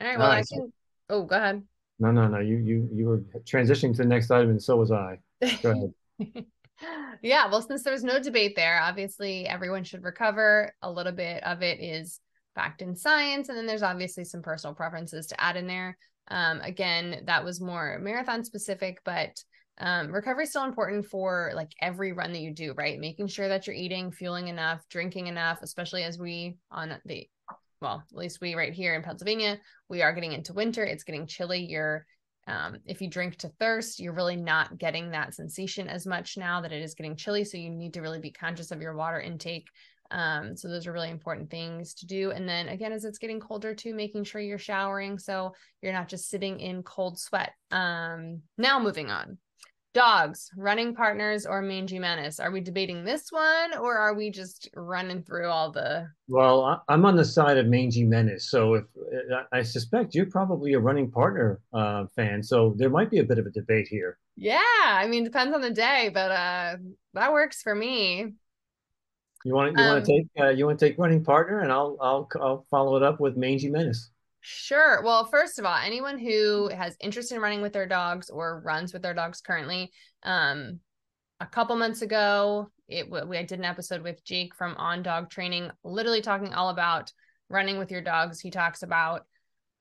All 0.00 0.06
right. 0.06 0.18
Well, 0.18 0.30
I 0.30 0.38
can. 0.38 0.46
So, 0.46 0.70
oh, 1.10 1.22
go 1.24 1.36
ahead. 1.36 1.62
No, 1.98 2.10
no, 2.12 2.28
no. 2.28 2.38
You 2.38 2.58
you 2.58 2.88
you 2.92 3.06
were 3.06 3.18
transitioning 3.40 3.92
to 3.96 4.02
the 4.02 4.08
next 4.08 4.30
item, 4.30 4.50
and 4.50 4.62
so 4.62 4.76
was 4.76 4.92
I. 4.92 5.18
Go 5.62 5.92
ahead. 6.20 6.44
yeah, 7.22 7.50
well, 7.50 7.62
since 7.62 7.82
there's 7.82 8.04
no 8.04 8.20
debate 8.20 8.54
there, 8.54 8.80
obviously 8.80 9.46
everyone 9.46 9.84
should 9.84 10.04
recover. 10.04 10.72
A 10.82 10.90
little 10.90 11.12
bit 11.12 11.42
of 11.44 11.62
it 11.62 11.80
is 11.80 12.20
fact 12.54 12.82
and 12.82 12.96
science, 12.96 13.48
and 13.48 13.58
then 13.58 13.66
there's 13.66 13.82
obviously 13.82 14.24
some 14.24 14.42
personal 14.42 14.74
preferences 14.74 15.26
to 15.28 15.40
add 15.40 15.56
in 15.56 15.66
there. 15.66 15.96
Um, 16.28 16.60
again, 16.60 17.22
that 17.26 17.44
was 17.44 17.60
more 17.60 17.98
marathon 18.00 18.44
specific, 18.44 19.00
but 19.04 19.42
um, 19.78 20.12
recovery 20.12 20.44
is 20.44 20.50
still 20.50 20.64
important 20.64 21.06
for 21.06 21.52
like 21.54 21.72
every 21.80 22.12
run 22.12 22.32
that 22.32 22.40
you 22.40 22.52
do, 22.52 22.74
right? 22.74 22.98
Making 22.98 23.28
sure 23.28 23.48
that 23.48 23.66
you're 23.66 23.76
eating, 23.76 24.10
fueling 24.10 24.48
enough, 24.48 24.84
drinking 24.88 25.28
enough, 25.28 25.60
especially 25.62 26.02
as 26.02 26.18
we 26.18 26.56
on 26.70 26.96
the 27.06 27.26
well, 27.80 28.02
at 28.10 28.16
least 28.16 28.40
we 28.40 28.54
right 28.54 28.72
here 28.72 28.94
in 28.94 29.02
Pennsylvania, 29.02 29.58
we 29.88 30.02
are 30.02 30.12
getting 30.12 30.32
into 30.32 30.52
winter. 30.52 30.84
It's 30.84 31.04
getting 31.04 31.26
chilly. 31.26 31.64
You're, 31.64 32.06
um, 32.46 32.78
if 32.86 33.00
you 33.00 33.08
drink 33.08 33.36
to 33.36 33.48
thirst, 33.60 34.00
you're 34.00 34.14
really 34.14 34.36
not 34.36 34.78
getting 34.78 35.10
that 35.10 35.34
sensation 35.34 35.88
as 35.88 36.06
much 36.06 36.36
now 36.36 36.60
that 36.60 36.72
it 36.72 36.82
is 36.82 36.94
getting 36.94 37.16
chilly. 37.16 37.44
So 37.44 37.56
you 37.56 37.70
need 37.70 37.94
to 37.94 38.00
really 38.00 38.20
be 38.20 38.30
conscious 38.30 38.70
of 38.70 38.80
your 38.80 38.94
water 38.94 39.20
intake. 39.20 39.68
Um, 40.10 40.56
so 40.56 40.68
those 40.68 40.86
are 40.86 40.92
really 40.92 41.10
important 41.10 41.50
things 41.50 41.94
to 41.94 42.06
do. 42.06 42.30
And 42.30 42.48
then 42.48 42.68
again, 42.68 42.92
as 42.92 43.04
it's 43.04 43.18
getting 43.18 43.40
colder 43.40 43.74
too, 43.74 43.94
making 43.94 44.24
sure 44.24 44.40
you're 44.40 44.58
showering 44.58 45.18
so 45.18 45.54
you're 45.82 45.92
not 45.92 46.08
just 46.08 46.30
sitting 46.30 46.60
in 46.60 46.82
cold 46.82 47.18
sweat. 47.18 47.52
Um, 47.70 48.42
now 48.56 48.80
moving 48.80 49.10
on 49.10 49.38
dogs, 49.98 50.48
running 50.56 50.94
partners, 50.94 51.44
or 51.44 51.60
mangy 51.60 51.98
menace? 51.98 52.38
Are 52.38 52.52
we 52.52 52.60
debating 52.60 53.02
this 53.02 53.32
one, 53.32 53.76
or 53.76 53.98
are 53.98 54.14
we 54.14 54.30
just 54.30 54.68
running 54.76 55.24
through 55.24 55.48
all 55.48 55.72
the? 55.72 56.08
Well, 56.28 56.84
I'm 56.88 57.04
on 57.04 57.16
the 57.16 57.24
side 57.24 57.58
of 57.58 57.66
mangy 57.66 58.04
menace, 58.04 58.48
so 58.48 58.74
if 58.74 58.84
I 59.50 59.62
suspect 59.62 60.14
you're 60.14 60.30
probably 60.30 60.74
a 60.74 60.78
running 60.78 61.10
partner 61.10 61.60
uh, 61.72 62.06
fan, 62.14 62.44
so 62.44 62.74
there 62.76 62.90
might 62.90 63.10
be 63.10 63.18
a 63.18 63.24
bit 63.24 63.40
of 63.40 63.46
a 63.46 63.50
debate 63.50 63.88
here. 63.88 64.18
Yeah, 64.36 64.60
I 64.86 65.08
mean, 65.08 65.24
depends 65.24 65.52
on 65.52 65.62
the 65.62 65.72
day, 65.72 66.10
but 66.14 66.30
uh, 66.30 66.76
that 67.14 67.32
works 67.32 67.60
for 67.60 67.74
me. 67.74 68.34
You 69.44 69.54
want 69.54 69.76
you 69.76 69.82
um, 69.82 69.94
want 69.94 70.04
to 70.04 70.12
take 70.12 70.26
uh, 70.40 70.50
you 70.50 70.66
want 70.66 70.78
to 70.78 70.88
take 70.88 70.96
running 70.96 71.24
partner, 71.24 71.58
and 71.58 71.72
I'll 71.72 71.96
I'll 72.00 72.28
I'll 72.40 72.66
follow 72.70 72.96
it 72.96 73.02
up 73.02 73.18
with 73.18 73.36
mangy 73.36 73.68
menace. 73.68 74.10
Sure. 74.40 75.02
Well, 75.02 75.24
first 75.26 75.58
of 75.58 75.64
all, 75.64 75.76
anyone 75.76 76.18
who 76.18 76.68
has 76.68 76.96
interest 77.00 77.32
in 77.32 77.40
running 77.40 77.60
with 77.60 77.72
their 77.72 77.86
dogs 77.86 78.30
or 78.30 78.60
runs 78.64 78.92
with 78.92 79.02
their 79.02 79.14
dogs 79.14 79.40
currently, 79.40 79.90
um, 80.22 80.80
a 81.40 81.46
couple 81.46 81.76
months 81.76 82.02
ago, 82.02 82.70
it 82.88 83.10
we 83.10 83.38
I 83.38 83.44
did 83.44 83.58
an 83.58 83.64
episode 83.64 84.02
with 84.02 84.24
Jake 84.24 84.54
from 84.54 84.74
On 84.76 85.02
Dog 85.02 85.30
Training, 85.30 85.70
literally 85.84 86.22
talking 86.22 86.54
all 86.54 86.70
about 86.70 87.12
running 87.48 87.78
with 87.78 87.90
your 87.90 88.00
dogs. 88.02 88.40
He 88.40 88.50
talks 88.50 88.82
about 88.82 89.26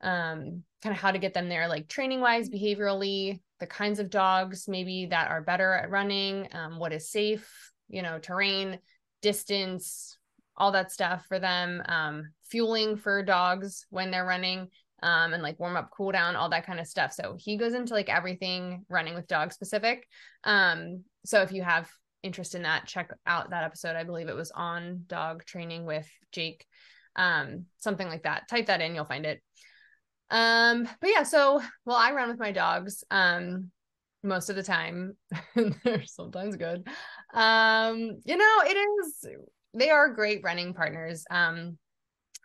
um 0.02 0.64
kind 0.84 0.96
of 0.96 0.98
how 1.02 1.12
to 1.12 1.20
get 1.20 1.34
them 1.34 1.50
there, 1.50 1.68
like 1.68 1.88
training 1.88 2.22
wise, 2.22 2.50
behaviorally, 2.50 3.40
the 3.60 3.68
kinds 3.68 4.00
of 4.00 4.10
dogs 4.10 4.68
maybe 4.68 5.08
that 5.08 5.30
are 5.32 5.42
better 5.42 5.74
at 5.74 5.90
running, 5.90 6.48
um, 6.54 6.78
what 6.80 6.94
is 6.94 7.10
safe, 7.10 7.72
you 7.90 8.02
know, 8.02 8.20
terrain, 8.20 8.80
distance, 9.22 10.17
all 10.58 10.72
that 10.72 10.92
stuff 10.92 11.26
for 11.28 11.40
them. 11.40 11.82
Um, 11.88 12.32
fueling 12.50 12.98
for 12.98 13.24
dogs 13.24 13.86
when 13.90 14.12
they're 14.12 14.26
running 14.26 14.70
um, 15.04 15.34
and 15.34 15.44
like 15.44 15.60
warm 15.60 15.76
up, 15.76 15.92
cool 15.96 16.12
down, 16.12 16.36
all 16.36 16.50
that 16.50 16.66
kind 16.66 16.80
of 16.80 16.88
stuff. 16.88 17.14
So 17.14 17.36
he 17.38 17.58
goes 17.58 17.74
into 17.74 17.94
like 17.94 18.10
everything 18.10 18.86
running 18.90 19.14
with 19.14 19.28
dog 19.28 19.54
specific. 19.54 20.08
Um, 20.44 21.04
so 21.26 21.42
if 21.42 21.52
you 21.52 21.62
have 21.62 21.90
interest 22.24 22.56
in 22.56 22.64
that, 22.64 22.88
check 22.88 23.12
out 23.26 23.52
that 23.52 23.64
episode. 23.64 23.96
I 23.96 24.04
believe 24.04 24.28
it 24.28 24.36
was 24.36 24.52
on 24.52 25.04
dog 25.08 25.46
training 25.46 25.86
with 25.86 26.10
Jake, 26.32 26.66
um, 27.16 27.66
something 27.78 28.08
like 28.08 28.24
that. 28.24 28.48
Type 28.50 28.68
that 28.68 28.82
in, 28.82 28.96
you'll 28.96 29.06
find 29.06 29.26
it. 29.26 29.42
Um, 30.30 30.90
but 31.00 31.10
yeah, 31.10 31.24
so 31.24 31.62
well, 31.86 31.98
I 31.98 32.12
run 32.14 32.30
with 32.30 32.40
my 32.40 32.52
dogs. 32.52 33.04
Um, 33.12 33.72
most 34.24 34.50
of 34.50 34.56
the 34.56 34.64
time 34.64 35.16
they're 35.84 36.04
sometimes 36.06 36.56
good 36.56 36.88
um 37.34 38.20
you 38.26 38.36
know 38.36 38.62
it 38.66 38.76
is 38.76 39.26
they 39.74 39.90
are 39.90 40.14
great 40.14 40.42
running 40.44 40.74
partners 40.74 41.26
um 41.30 41.78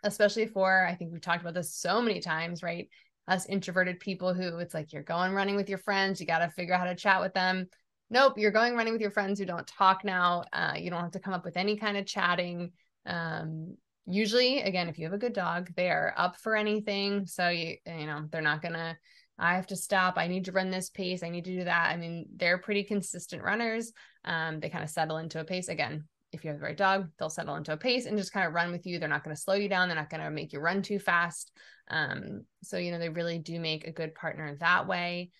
especially 0.03 0.45
for 0.45 0.85
I 0.85 0.95
think 0.95 1.11
we've 1.11 1.21
talked 1.21 1.41
about 1.41 1.53
this 1.53 1.73
so 1.73 2.01
many 2.01 2.19
times, 2.19 2.61
right? 2.61 2.89
Us 3.27 3.45
introverted 3.47 3.99
people 3.99 4.33
who 4.33 4.57
it's 4.59 4.73
like 4.73 4.91
you're 4.91 5.01
going 5.01 5.33
running 5.33 5.55
with 5.55 5.69
your 5.69 5.77
friends, 5.77 6.19
you 6.19 6.27
got 6.27 6.39
to 6.39 6.49
figure 6.49 6.73
out 6.73 6.81
how 6.81 6.85
to 6.85 6.95
chat 6.95 7.21
with 7.21 7.33
them. 7.33 7.67
Nope, 8.09 8.37
you're 8.37 8.51
going 8.51 8.75
running 8.75 8.93
with 8.93 9.01
your 9.01 9.11
friends 9.11 9.39
who 9.39 9.45
don't 9.45 9.65
talk 9.65 10.03
now. 10.03 10.43
Uh, 10.51 10.73
you 10.77 10.89
don't 10.89 11.01
have 11.01 11.11
to 11.11 11.19
come 11.19 11.33
up 11.33 11.45
with 11.45 11.57
any 11.57 11.77
kind 11.77 11.97
of 11.97 12.05
chatting. 12.05 12.73
Um, 13.05 13.77
usually, 14.05 14.61
again, 14.61 14.89
if 14.89 14.99
you 14.99 15.05
have 15.05 15.13
a 15.13 15.17
good 15.17 15.33
dog, 15.33 15.71
they 15.75 15.89
are 15.89 16.13
up 16.17 16.37
for 16.37 16.55
anything. 16.55 17.25
So 17.25 17.47
you 17.47 17.77
you 17.85 18.05
know 18.05 18.27
they're 18.29 18.41
not 18.41 18.61
gonna 18.61 18.97
I 19.39 19.55
have 19.55 19.67
to 19.67 19.75
stop. 19.75 20.17
I 20.17 20.27
need 20.27 20.45
to 20.45 20.51
run 20.51 20.69
this 20.69 20.89
pace. 20.89 21.23
I 21.23 21.29
need 21.29 21.45
to 21.45 21.57
do 21.57 21.63
that. 21.63 21.91
I 21.91 21.97
mean, 21.97 22.27
they're 22.35 22.59
pretty 22.59 22.83
consistent 22.83 23.41
runners. 23.41 23.91
Um, 24.25 24.59
they 24.59 24.69
kind 24.69 24.83
of 24.83 24.89
settle 24.89 25.17
into 25.17 25.39
a 25.39 25.45
pace. 25.45 25.69
Again, 25.69 26.03
if 26.33 26.43
you 26.43 26.49
have 26.49 26.59
the 26.59 26.65
right 26.65 26.77
dog, 26.77 27.09
they'll 27.17 27.29
settle 27.29 27.55
into 27.55 27.73
a 27.73 27.77
pace 27.77 28.05
and 28.05 28.17
just 28.17 28.33
kind 28.33 28.47
of 28.47 28.53
run 28.53 28.71
with 28.71 28.85
you. 28.85 28.99
They're 28.99 29.09
not 29.09 29.23
going 29.23 29.35
to 29.35 29.41
slow 29.41 29.55
you 29.55 29.69
down. 29.69 29.87
They're 29.87 29.97
not 29.97 30.09
going 30.09 30.23
to 30.23 30.29
make 30.29 30.53
you 30.53 30.59
run 30.59 30.81
too 30.81 30.99
fast. 30.99 31.51
Um, 31.89 32.45
so, 32.63 32.77
you 32.77 32.91
know, 32.91 32.99
they 32.99 33.09
really 33.09 33.39
do 33.39 33.59
make 33.59 33.87
a 33.87 33.91
good 33.91 34.15
partner 34.15 34.55
that 34.59 34.87
way. 34.87 35.31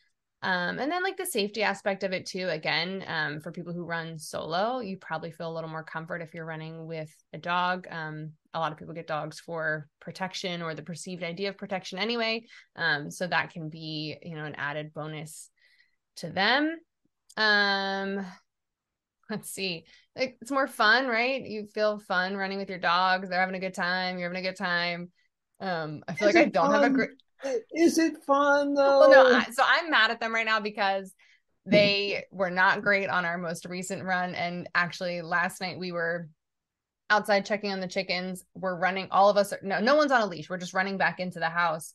Um, 0.44 0.78
and 0.78 0.92
then 0.92 1.04
like 1.04 1.16
the 1.16 1.26
safety 1.26 1.64
aspect 1.64 2.04
of 2.04 2.12
it 2.12 2.26
too. 2.26 2.50
Again, 2.50 3.04
um, 3.08 3.40
for 3.40 3.52
people 3.54 3.72
who 3.72 3.86
run 3.86 4.20
solo, 4.20 4.82
you 4.82 4.98
probably 4.98 5.32
feel 5.32 5.50
a 5.50 5.54
little 5.56 5.70
more 5.70 5.86
comfort 5.86 6.22
if 6.22 6.34
you're 6.34 6.46
running 6.46 6.86
with 6.86 7.10
a 7.32 7.38
dog. 7.38 7.88
Um, 7.90 8.32
a 8.54 8.60
lot 8.60 8.74
of 8.74 8.78
people 8.78 8.94
get 8.94 9.08
dogs 9.08 9.40
for 9.40 9.88
protection 10.02 10.62
or 10.62 10.76
the 10.76 10.84
perceived 10.84 11.24
idea 11.24 11.48
of 11.48 11.58
protection 11.58 11.98
anyway. 11.98 12.44
Um, 12.76 13.10
so 13.10 13.26
that 13.26 13.52
can 13.52 13.70
be, 13.70 14.18
you 14.22 14.36
know, 14.36 14.44
an 14.44 14.56
added 14.56 14.94
bonus 14.94 15.50
to 16.18 16.30
them. 16.30 16.78
Let's 19.30 19.50
see. 19.50 19.86
Like 20.16 20.38
it's 20.42 20.52
more 20.52 20.68
fun, 20.68 21.08
right? 21.08 21.44
You 21.44 21.68
feel 21.74 22.00
fun 22.00 22.36
running 22.38 22.58
with 22.58 22.70
your 22.70 22.80
dogs. 22.80 23.30
They're 23.30 23.40
having 23.40 23.56
a 23.56 23.60
good 23.60 23.74
time. 23.74 24.18
You're 24.18 24.30
having 24.30 24.46
a 24.46 24.48
good 24.48 24.58
time. 24.58 25.12
Um, 25.60 26.04
I 26.08 26.14
feel 26.14 26.28
Is 26.28 26.36
like 26.36 26.48
I 26.48 26.50
don't 26.50 26.72
fun? 26.72 26.84
have 26.84 26.92
a 26.92 26.94
great 26.94 27.12
is 27.72 27.98
it 27.98 28.24
fun 28.26 28.74
though? 28.74 29.00
Well, 29.00 29.10
no. 29.10 29.36
I, 29.36 29.44
so 29.52 29.64
I'm 29.66 29.90
mad 29.90 30.12
at 30.12 30.20
them 30.20 30.34
right 30.34 30.46
now 30.46 30.60
because 30.60 31.14
they 31.66 32.26
were 32.32 32.50
not 32.50 32.82
great 32.82 33.10
on 33.10 33.26
our 33.26 33.38
most 33.38 33.66
recent 33.66 34.04
run. 34.04 34.36
And 34.36 34.70
actually, 34.76 35.22
last 35.22 35.62
night 35.62 35.80
we 35.80 35.92
were 35.92 36.30
outside 37.10 37.46
checking 37.46 37.72
on 37.72 37.80
the 37.80 37.88
chickens. 37.88 38.44
We're 38.56 38.78
running. 38.78 39.08
All 39.12 39.30
of 39.30 39.38
us. 39.38 39.54
Are, 39.54 39.60
no, 39.64 39.80
no 39.80 39.96
one's 39.96 40.12
on 40.12 40.22
a 40.22 40.26
leash. 40.26 40.50
We're 40.50 40.58
just 40.58 40.74
running 40.74 40.98
back 40.98 41.20
into 41.20 41.40
the 41.40 41.50
house. 41.50 41.94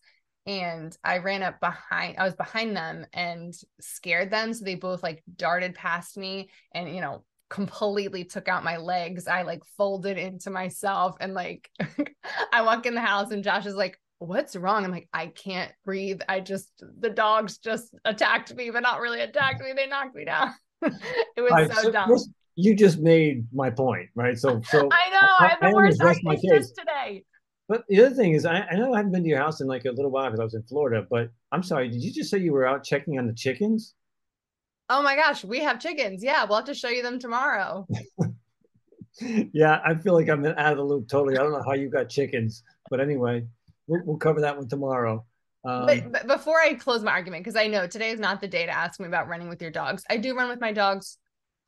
And 0.49 0.97
I 1.05 1.19
ran 1.19 1.43
up 1.43 1.61
behind. 1.61 2.17
I 2.19 2.25
was 2.25 2.35
behind 2.35 2.77
them 2.77 3.07
and 3.13 3.55
scared 3.81 4.31
them. 4.31 4.53
So 4.53 4.65
they 4.65 4.75
both 4.75 5.03
like 5.03 5.23
darted 5.37 5.75
past 5.75 6.17
me 6.17 6.51
and 6.73 6.93
you 6.93 7.01
know 7.01 7.25
completely 7.51 8.25
took 8.25 8.49
out 8.49 8.65
my 8.65 8.77
legs. 8.77 9.27
I 9.27 9.43
like 9.43 9.63
folded 9.77 10.19
into 10.19 10.51
myself 10.51 11.17
and 11.21 11.35
like 11.35 11.71
I 12.53 12.63
walk 12.63 12.87
in 12.87 12.95
the 12.95 13.01
house 13.01 13.31
and 13.31 13.45
Josh 13.45 13.67
is 13.67 13.75
like, 13.75 13.99
what's 14.19 14.57
wrong? 14.57 14.85
I'm 14.85 14.91
like, 14.91 15.09
I 15.13 15.29
can't 15.29 15.73
breathe. 15.85 16.21
I 16.29 16.41
just, 16.41 16.71
the 17.01 17.11
dogs 17.11 17.59
just 17.59 17.95
attacked 18.05 18.55
me, 18.55 18.71
but 18.71 18.81
not 18.81 19.01
really 19.01 19.21
attacked 19.21 19.61
me. 19.61 19.73
They 19.75 19.87
knocked 19.87 20.15
me 20.15 20.25
down. 20.25 20.55
it 20.83 21.41
was 21.41 21.51
right, 21.51 21.73
so, 21.73 21.83
so 21.83 21.91
dumb. 21.91 22.11
you 22.57 22.75
just 22.75 22.99
made 22.99 23.47
my 23.53 23.71
point, 23.71 24.09
right? 24.15 24.37
So, 24.37 24.61
so 24.69 24.89
I 24.93 25.11
know 25.11 25.29
I, 25.39 25.45
I 25.45 25.49
have 25.49 25.61
the 25.61 25.75
worst 25.75 26.27
ideas 26.27 26.73
today. 26.73 27.25
But 27.69 27.85
the 27.89 28.03
other 28.03 28.15
thing 28.15 28.33
is, 28.33 28.47
I, 28.47 28.61
I, 28.61 28.77
know 28.77 28.95
I 28.95 28.97
haven't 28.97 29.13
been 29.13 29.23
to 29.25 29.29
your 29.29 29.39
house 29.39 29.61
in 29.61 29.67
like 29.67 29.85
a 29.85 29.91
little 29.91 30.11
while 30.11 30.27
because 30.27 30.41
I 30.41 30.45
was 30.45 30.55
in 30.55 30.63
Florida. 30.63 31.07
But 31.09 31.31
I'm 31.53 31.63
sorry, 31.63 31.89
did 31.89 32.03
you 32.03 32.13
just 32.13 32.31
say 32.31 32.39
you 32.39 32.53
were 32.53 32.67
out 32.67 32.83
checking 32.83 33.19
on 33.19 33.27
the 33.27 33.35
chickens? 33.35 33.95
Oh 34.89 35.03
my 35.03 35.15
gosh, 35.15 35.45
we 35.45 35.61
have 35.61 35.79
chickens. 35.79 36.23
Yeah, 36.25 36.45
we'll 36.45 36.57
have 36.57 36.65
to 36.65 36.75
show 36.75 36.89
you 36.89 37.03
them 37.03 37.19
tomorrow. 37.19 37.87
yeah, 39.53 39.81
I 39.85 39.95
feel 39.97 40.15
like 40.15 40.31
I'm 40.31 40.47
out 40.47 40.73
of 40.73 40.79
the 40.79 40.85
loop 40.85 41.09
totally. 41.09 41.37
I 41.37 41.43
don't 41.43 41.53
know 41.53 41.63
how 41.63 41.75
you 41.75 41.91
got 41.91 42.09
chickens, 42.09 42.63
but 42.89 43.01
anyway 43.01 43.45
we'll, 43.89 44.03
we'll 44.05 44.17
cover 44.19 44.41
that 44.43 44.57
one 44.57 44.69
tomorrow. 44.69 45.25
Um, 45.65 45.87
but, 45.87 46.13
but 46.13 46.27
before 46.29 46.61
I 46.61 46.75
close 46.75 47.03
my 47.03 47.11
argument, 47.11 47.45
because 47.45 47.61
I 47.61 47.67
know 47.67 47.87
today 47.89 48.11
is 48.11 48.21
not 48.21 48.41
the 48.41 48.47
day 48.47 48.67
to 48.67 48.73
ask 48.73 49.01
me 49.01 49.07
about 49.07 49.29
running 49.29 49.49
with 49.49 49.61
your 49.61 49.73
dogs. 49.73 50.05
I 50.09 50.19
do 50.19 50.37
run 50.37 50.49
with 50.49 50.61
my 50.61 50.73
dogs 50.73 51.19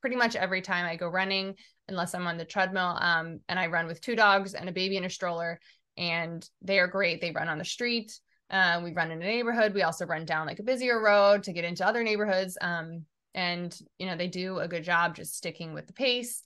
pretty 0.00 0.16
much 0.16 0.36
every 0.36 0.62
time 0.62 0.86
I 0.86 0.96
go 0.96 1.08
running, 1.08 1.56
unless 1.88 2.14
I'm 2.14 2.26
on 2.26 2.38
the 2.38 2.44
treadmill. 2.44 2.96
Um, 3.00 3.40
and 3.48 3.58
I 3.58 3.66
run 3.66 3.86
with 3.86 4.00
two 4.00 4.14
dogs 4.14 4.54
and 4.54 4.68
a 4.68 4.72
baby 4.72 4.96
in 4.96 5.04
a 5.04 5.10
stroller, 5.10 5.58
and 6.00 6.44
they 6.62 6.80
are 6.80 6.88
great. 6.88 7.20
They 7.20 7.30
run 7.30 7.48
on 7.48 7.58
the 7.58 7.64
street. 7.64 8.18
Uh, 8.50 8.80
we 8.82 8.92
run 8.92 9.12
in 9.12 9.22
a 9.22 9.24
neighborhood. 9.24 9.74
We 9.74 9.82
also 9.82 10.06
run 10.06 10.24
down 10.24 10.48
like 10.48 10.58
a 10.58 10.64
busier 10.64 11.00
road 11.00 11.44
to 11.44 11.52
get 11.52 11.64
into 11.64 11.86
other 11.86 12.02
neighborhoods. 12.02 12.58
Um, 12.60 13.04
and 13.34 13.78
you 13.98 14.06
know 14.06 14.16
they 14.16 14.28
do 14.28 14.58
a 14.58 14.68
good 14.68 14.84
job 14.84 15.14
just 15.14 15.36
sticking 15.36 15.72
with 15.72 15.86
the 15.86 15.92
pace 15.92 16.42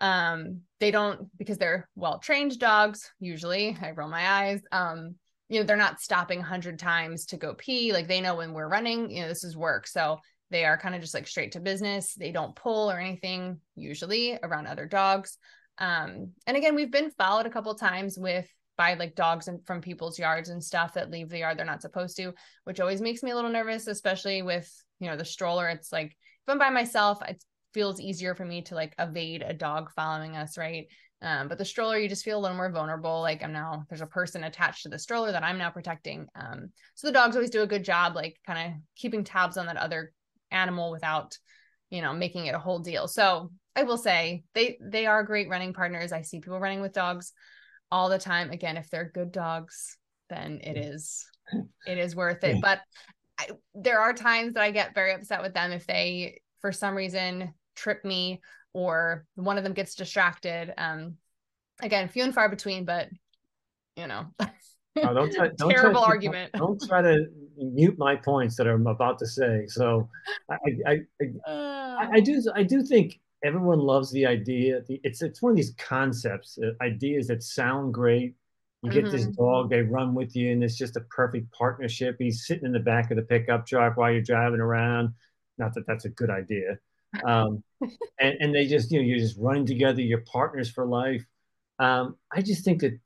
um 0.00 0.60
they 0.80 0.90
don't 0.90 1.28
because 1.38 1.58
they're 1.58 1.88
well 1.94 2.18
trained 2.18 2.58
dogs 2.58 3.10
usually 3.20 3.76
i 3.82 3.90
roll 3.90 4.08
my 4.08 4.28
eyes 4.28 4.60
um 4.72 5.14
you 5.48 5.58
know 5.58 5.66
they're 5.66 5.76
not 5.76 6.00
stopping 6.00 6.38
100 6.38 6.78
times 6.78 7.26
to 7.26 7.36
go 7.36 7.54
pee 7.54 7.92
like 7.92 8.08
they 8.08 8.20
know 8.20 8.36
when 8.36 8.52
we're 8.52 8.68
running 8.68 9.10
you 9.10 9.22
know 9.22 9.28
this 9.28 9.44
is 9.44 9.56
work 9.56 9.86
so 9.86 10.18
they 10.50 10.64
are 10.64 10.78
kind 10.78 10.94
of 10.94 11.00
just 11.00 11.14
like 11.14 11.26
straight 11.26 11.52
to 11.52 11.60
business 11.60 12.14
they 12.14 12.32
don't 12.32 12.56
pull 12.56 12.90
or 12.90 12.98
anything 12.98 13.60
usually 13.74 14.38
around 14.42 14.66
other 14.66 14.86
dogs 14.86 15.36
um 15.78 16.30
and 16.46 16.56
again 16.56 16.74
we've 16.74 16.92
been 16.92 17.10
followed 17.12 17.46
a 17.46 17.50
couple 17.50 17.74
times 17.74 18.16
with 18.18 18.48
by 18.78 18.94
like 18.94 19.14
dogs 19.14 19.48
and 19.48 19.64
from 19.66 19.82
people's 19.82 20.18
yards 20.18 20.48
and 20.48 20.64
stuff 20.64 20.94
that 20.94 21.10
leave 21.10 21.28
the 21.28 21.38
yard 21.38 21.58
they're 21.58 21.66
not 21.66 21.82
supposed 21.82 22.16
to 22.16 22.32
which 22.64 22.80
always 22.80 23.02
makes 23.02 23.22
me 23.22 23.32
a 23.32 23.34
little 23.34 23.50
nervous 23.50 23.86
especially 23.86 24.40
with 24.40 24.72
you 25.00 25.08
know 25.08 25.16
the 25.16 25.24
stroller 25.24 25.68
it's 25.68 25.92
like 25.92 26.12
if 26.12 26.48
i'm 26.48 26.58
by 26.58 26.70
myself 26.70 27.18
it 27.28 27.42
feels 27.74 28.00
easier 28.00 28.34
for 28.34 28.44
me 28.44 28.62
to 28.62 28.74
like 28.74 28.94
evade 28.98 29.42
a 29.46 29.54
dog 29.54 29.90
following 29.94 30.36
us, 30.36 30.58
right? 30.58 30.86
Um, 31.20 31.48
but 31.48 31.58
the 31.58 31.64
stroller, 31.64 31.98
you 31.98 32.08
just 32.08 32.24
feel 32.24 32.38
a 32.38 32.40
little 32.40 32.56
more 32.56 32.70
vulnerable. 32.70 33.20
Like 33.20 33.42
I'm 33.42 33.52
now 33.52 33.84
there's 33.88 34.00
a 34.00 34.06
person 34.06 34.44
attached 34.44 34.84
to 34.84 34.88
the 34.88 34.98
stroller 34.98 35.32
that 35.32 35.42
I'm 35.42 35.58
now 35.58 35.70
protecting. 35.70 36.26
Um, 36.34 36.72
so 36.94 37.06
the 37.06 37.12
dogs 37.12 37.34
always 37.34 37.50
do 37.50 37.62
a 37.62 37.66
good 37.66 37.84
job, 37.84 38.14
like 38.14 38.36
kind 38.46 38.74
of 38.74 38.80
keeping 38.96 39.24
tabs 39.24 39.56
on 39.56 39.66
that 39.66 39.76
other 39.76 40.12
animal 40.50 40.90
without, 40.90 41.36
you 41.90 42.02
know, 42.02 42.12
making 42.12 42.46
it 42.46 42.54
a 42.54 42.58
whole 42.58 42.78
deal. 42.78 43.08
So 43.08 43.50
I 43.74 43.82
will 43.82 43.98
say 43.98 44.44
they 44.54 44.78
they 44.80 45.06
are 45.06 45.24
great 45.24 45.48
running 45.48 45.72
partners. 45.72 46.12
I 46.12 46.22
see 46.22 46.40
people 46.40 46.60
running 46.60 46.80
with 46.80 46.92
dogs 46.92 47.32
all 47.90 48.08
the 48.08 48.18
time. 48.18 48.50
Again, 48.50 48.76
if 48.76 48.90
they're 48.90 49.10
good 49.14 49.32
dogs, 49.32 49.96
then 50.28 50.60
it 50.62 50.76
is 50.76 51.26
it 51.86 51.98
is 51.98 52.14
worth 52.14 52.44
it. 52.44 52.60
But 52.60 52.80
I, 53.38 53.48
there 53.74 54.00
are 54.00 54.12
times 54.12 54.54
that 54.54 54.62
I 54.62 54.70
get 54.70 54.94
very 54.94 55.12
upset 55.12 55.42
with 55.42 55.54
them 55.54 55.72
if 55.72 55.86
they 55.86 56.40
for 56.60 56.72
some 56.72 56.94
reason 56.94 57.54
trip 57.76 58.04
me 58.04 58.40
or 58.72 59.24
one 59.34 59.58
of 59.58 59.64
them 59.64 59.72
gets 59.72 59.94
distracted. 59.94 60.72
Um, 60.76 61.16
again, 61.80 62.08
few 62.08 62.24
and 62.24 62.34
far 62.34 62.48
between, 62.48 62.84
but 62.84 63.08
you 63.96 64.06
know, 64.06 64.26
oh, 64.40 65.14
don't 65.14 65.32
try, 65.32 65.48
don't 65.56 65.70
terrible 65.70 66.02
try, 66.02 66.08
argument. 66.08 66.52
Don't, 66.52 66.80
try 66.80 67.02
to 67.02 67.26
mute 67.56 67.98
my 67.98 68.16
points 68.16 68.56
that 68.56 68.68
I'm 68.68 68.86
about 68.86 69.18
to 69.18 69.26
say. 69.26 69.66
So, 69.66 70.08
I, 70.50 70.56
I, 70.86 70.98
I, 71.20 71.50
uh, 71.50 72.08
I, 72.12 72.20
do, 72.20 72.40
I 72.54 72.62
do 72.62 72.82
think 72.82 73.20
everyone 73.44 73.78
loves 73.78 74.10
the 74.12 74.26
idea. 74.26 74.82
It's 74.88 75.22
it's 75.22 75.42
one 75.42 75.52
of 75.52 75.56
these 75.56 75.74
concepts, 75.78 76.58
uh, 76.58 76.72
ideas 76.82 77.28
that 77.28 77.42
sound 77.42 77.94
great. 77.94 78.34
You 78.82 78.92
get 78.92 79.04
mm-hmm. 79.04 79.12
this 79.12 79.26
dog, 79.26 79.70
they 79.70 79.82
run 79.82 80.14
with 80.14 80.36
you, 80.36 80.52
and 80.52 80.62
it's 80.62 80.78
just 80.78 80.96
a 80.96 81.00
perfect 81.00 81.52
partnership. 81.52 82.16
He's 82.18 82.46
sitting 82.46 82.64
in 82.64 82.72
the 82.72 82.78
back 82.78 83.10
of 83.10 83.16
the 83.16 83.24
pickup 83.24 83.66
truck 83.66 83.96
while 83.96 84.12
you're 84.12 84.22
driving 84.22 84.60
around. 84.60 85.14
Not 85.58 85.74
that 85.74 85.86
that's 85.86 86.04
a 86.04 86.10
good 86.10 86.30
idea, 86.30 86.78
um, 87.24 87.62
and, 88.20 88.36
and 88.40 88.54
they 88.54 88.66
just 88.66 88.90
you 88.90 89.00
know 89.00 89.06
you're 89.06 89.18
just 89.18 89.36
running 89.38 89.66
together 89.66 90.00
you're 90.00 90.20
partners 90.20 90.70
for 90.70 90.86
life 90.86 91.24
um, 91.78 92.16
i 92.32 92.42
just 92.42 92.64
think 92.64 92.80
that 92.80 92.98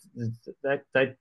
that 0.62 0.82
that 0.94 1.16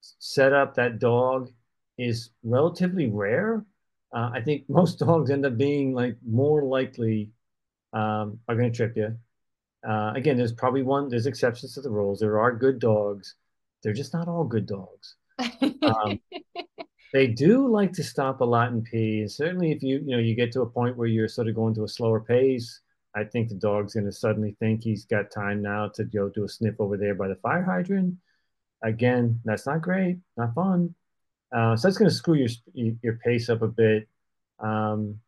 setup 0.00 0.74
that 0.74 0.98
dog 0.98 1.50
is 1.98 2.30
relatively 2.42 3.08
rare 3.08 3.64
uh, 4.14 4.30
i 4.32 4.40
think 4.40 4.64
most 4.68 4.98
dogs 4.98 5.30
end 5.30 5.46
up 5.46 5.56
being 5.56 5.94
like 5.94 6.16
more 6.26 6.62
likely 6.62 7.30
um, 7.94 8.38
are 8.48 8.56
going 8.56 8.70
to 8.70 8.76
trip 8.76 8.96
you 8.96 9.16
uh, 9.88 10.12
again 10.14 10.36
there's 10.36 10.52
probably 10.52 10.82
one 10.82 11.08
there's 11.08 11.26
exceptions 11.26 11.74
to 11.74 11.80
the 11.80 11.90
rules 11.90 12.20
there 12.20 12.38
are 12.38 12.52
good 12.52 12.78
dogs 12.78 13.34
they're 13.82 13.92
just 13.92 14.14
not 14.14 14.28
all 14.28 14.44
good 14.44 14.66
dogs 14.66 15.16
um, 15.82 16.20
they 17.14 17.28
do 17.28 17.68
like 17.68 17.92
to 17.92 18.02
stop 18.02 18.40
a 18.40 18.44
lot 18.44 18.72
and 18.72 18.84
pee. 18.84 19.20
And 19.20 19.30
certainly 19.30 19.70
if 19.70 19.84
you, 19.84 20.00
you 20.04 20.16
know, 20.16 20.18
you 20.18 20.34
get 20.34 20.50
to 20.52 20.62
a 20.62 20.66
point 20.66 20.96
where 20.96 21.06
you're 21.06 21.28
sort 21.28 21.46
of 21.46 21.54
going 21.54 21.72
to 21.76 21.84
a 21.84 21.88
slower 21.88 22.20
pace, 22.20 22.80
I 23.14 23.22
think 23.22 23.48
the 23.48 23.54
dog's 23.54 23.94
going 23.94 24.06
to 24.06 24.12
suddenly 24.12 24.56
think 24.58 24.82
he's 24.82 25.04
got 25.04 25.30
time 25.30 25.62
now 25.62 25.88
to 25.94 26.02
go 26.02 26.28
do 26.28 26.42
a 26.42 26.48
sniff 26.48 26.74
over 26.80 26.96
there 26.96 27.14
by 27.14 27.28
the 27.28 27.36
fire 27.36 27.62
hydrant. 27.62 28.16
Again, 28.82 29.40
that's 29.44 29.64
not 29.64 29.80
great, 29.80 30.18
not 30.36 30.54
fun. 30.56 30.92
Uh, 31.54 31.76
so 31.76 31.86
that's 31.86 31.96
going 31.96 32.10
to 32.10 32.14
screw 32.14 32.34
your 32.34 32.48
your 32.74 33.20
pace 33.24 33.48
up 33.48 33.62
a 33.62 33.68
bit. 33.68 34.08
Um, 34.58 35.20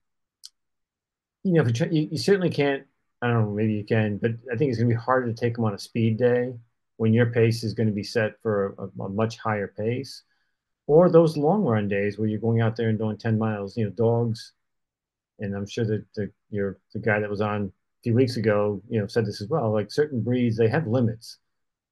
you 1.47 1.53
know, 1.53 1.65
if 1.65 1.81
you, 1.93 2.09
you, 2.11 2.19
certainly 2.19 2.51
can't. 2.51 2.85
I 3.23 3.29
don't 3.29 3.45
know, 3.45 3.51
maybe 3.51 3.75
you 3.75 3.85
can, 3.85 4.19
but 4.19 4.33
I 4.53 4.57
think 4.57 4.71
it's 4.71 4.79
going 4.79 4.91
to 4.91 4.95
be 4.95 5.01
harder 5.01 5.29
to 5.29 5.35
take 5.35 5.55
them 5.55 5.65
on 5.65 5.75
a 5.75 5.79
speed 5.79 6.19
day 6.19 6.53
when 6.97 7.15
your 7.15 7.27
pace 7.27 7.63
is 7.63 7.73
going 7.73 7.87
to 7.87 7.95
be 7.95 8.03
set 8.03 8.41
for 8.43 8.75
a, 8.79 9.03
a 9.03 9.09
much 9.09 9.39
higher 9.39 9.69
pace 9.69 10.23
or 10.87 11.09
those 11.09 11.37
long 11.37 11.63
run 11.63 11.89
days 11.89 12.19
where 12.19 12.29
you're 12.29 12.41
going 12.41 12.61
out 12.61 12.77
there 12.77 12.89
and 12.89 12.99
doing 12.99 13.17
10 13.17 13.39
miles, 13.39 13.77
you 13.77 13.85
know, 13.85 13.91
dogs. 13.91 14.53
And 15.39 15.55
I'm 15.55 15.67
sure 15.67 15.85
that 15.85 16.05
the, 16.15 16.31
your, 16.51 16.79
the 16.93 16.99
guy 16.99 17.21
that 17.21 17.31
was 17.31 17.41
on 17.41 17.65
a 17.65 18.03
few 18.03 18.15
weeks 18.15 18.37
ago, 18.37 18.83
you 18.89 19.01
know, 19.01 19.07
said 19.07 19.25
this 19.25 19.41
as 19.41 19.49
well, 19.49 19.73
like 19.73 19.91
certain 19.91 20.23
breeds, 20.23 20.57
they 20.57 20.69
have 20.69 20.87
limits. 20.87 21.39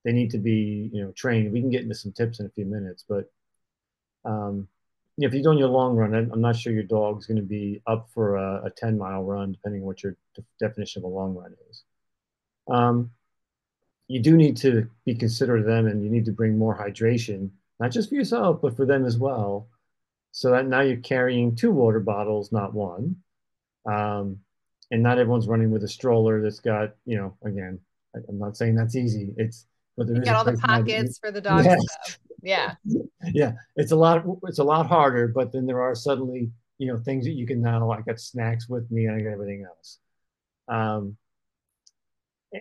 They 0.04 0.12
need 0.12 0.30
to 0.30 0.38
be, 0.38 0.90
you 0.92 1.02
know, 1.02 1.12
trained. 1.12 1.52
We 1.52 1.60
can 1.60 1.70
get 1.70 1.82
into 1.82 1.94
some 1.94 2.12
tips 2.12 2.40
in 2.40 2.46
a 2.46 2.50
few 2.50 2.66
minutes, 2.66 3.04
but, 3.08 3.32
um, 4.24 4.68
if 5.18 5.32
you're 5.32 5.42
doing 5.42 5.58
your 5.58 5.68
long 5.68 5.96
run, 5.96 6.14
I'm 6.14 6.40
not 6.40 6.56
sure 6.56 6.72
your 6.72 6.82
dog's 6.82 7.26
going 7.26 7.36
to 7.36 7.42
be 7.42 7.80
up 7.86 8.08
for 8.12 8.36
a, 8.36 8.66
a 8.66 8.70
10 8.70 8.98
mile 8.98 9.22
run, 9.22 9.52
depending 9.52 9.82
on 9.82 9.86
what 9.86 10.02
your 10.02 10.16
de- 10.34 10.44
definition 10.58 11.00
of 11.00 11.04
a 11.04 11.14
long 11.14 11.34
run 11.34 11.54
is. 11.70 11.82
Um, 12.68 13.10
you 14.08 14.20
do 14.20 14.36
need 14.36 14.56
to 14.58 14.88
be 15.04 15.14
considerate 15.14 15.60
of 15.60 15.66
them 15.66 15.86
and 15.86 16.02
you 16.02 16.10
need 16.10 16.24
to 16.26 16.32
bring 16.32 16.58
more 16.58 16.76
hydration 16.76 17.50
not 17.80 17.90
just 17.90 18.08
for 18.08 18.14
yourself, 18.14 18.60
but 18.62 18.76
for 18.76 18.86
them 18.86 19.04
as 19.04 19.18
well. 19.18 19.68
So 20.32 20.50
that 20.50 20.66
now 20.66 20.80
you're 20.80 20.96
carrying 20.96 21.54
two 21.54 21.70
water 21.70 22.00
bottles, 22.00 22.52
not 22.52 22.74
one. 22.74 23.16
Um, 23.86 24.38
and 24.90 25.02
not 25.02 25.18
everyone's 25.18 25.48
running 25.48 25.70
with 25.70 25.84
a 25.84 25.88
stroller 25.88 26.42
that's 26.42 26.60
got, 26.60 26.94
you 27.04 27.16
know, 27.16 27.36
again, 27.44 27.78
I, 28.14 28.18
am 28.28 28.38
not 28.38 28.56
saying 28.56 28.74
that's 28.74 28.96
easy. 28.96 29.32
It's 29.36 29.66
but 29.96 30.08
there 30.08 30.16
you 30.16 30.22
got 30.22 30.34
all 30.34 30.44
the 30.44 30.58
pockets 30.58 31.18
for 31.18 31.30
the 31.30 31.40
dogs. 31.40 31.66
Yeah. 31.66 31.76
Yeah. 32.44 32.74
Yeah. 33.32 33.52
It's 33.76 33.92
a 33.92 33.96
lot 33.96 34.24
it's 34.44 34.58
a 34.58 34.64
lot 34.64 34.86
harder, 34.86 35.28
but 35.28 35.50
then 35.52 35.66
there 35.66 35.80
are 35.80 35.94
suddenly, 35.94 36.50
you 36.78 36.86
know, 36.86 36.98
things 36.98 37.24
that 37.24 37.32
you 37.32 37.46
can 37.46 37.62
now 37.62 37.90
I 37.90 38.02
got 38.02 38.20
snacks 38.20 38.68
with 38.68 38.90
me 38.90 39.06
and 39.06 39.16
I 39.16 39.20
got 39.20 39.32
everything 39.32 39.64
else. 39.66 39.98
Um 40.68 41.16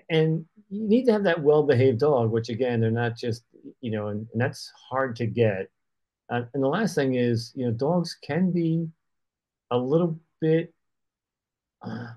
and 0.09 0.45
you 0.69 0.87
need 0.87 1.05
to 1.05 1.11
have 1.11 1.25
that 1.25 1.43
well-behaved 1.43 1.99
dog, 1.99 2.31
which 2.31 2.49
again, 2.49 2.81
they're 2.81 2.89
not 2.89 3.15
just, 3.15 3.43
you 3.79 3.91
know, 3.91 4.07
and, 4.07 4.25
and 4.31 4.41
that's 4.41 4.71
hard 4.89 5.15
to 5.17 5.27
get. 5.27 5.69
Uh, 6.31 6.43
and 6.55 6.63
the 6.63 6.67
last 6.67 6.95
thing 6.95 7.13
is, 7.13 7.51
you 7.55 7.65
know, 7.65 7.71
dogs 7.71 8.17
can 8.23 8.51
be 8.51 8.87
a 9.69 9.77
little 9.77 10.19
bit 10.41 10.73
uh, 11.83 12.07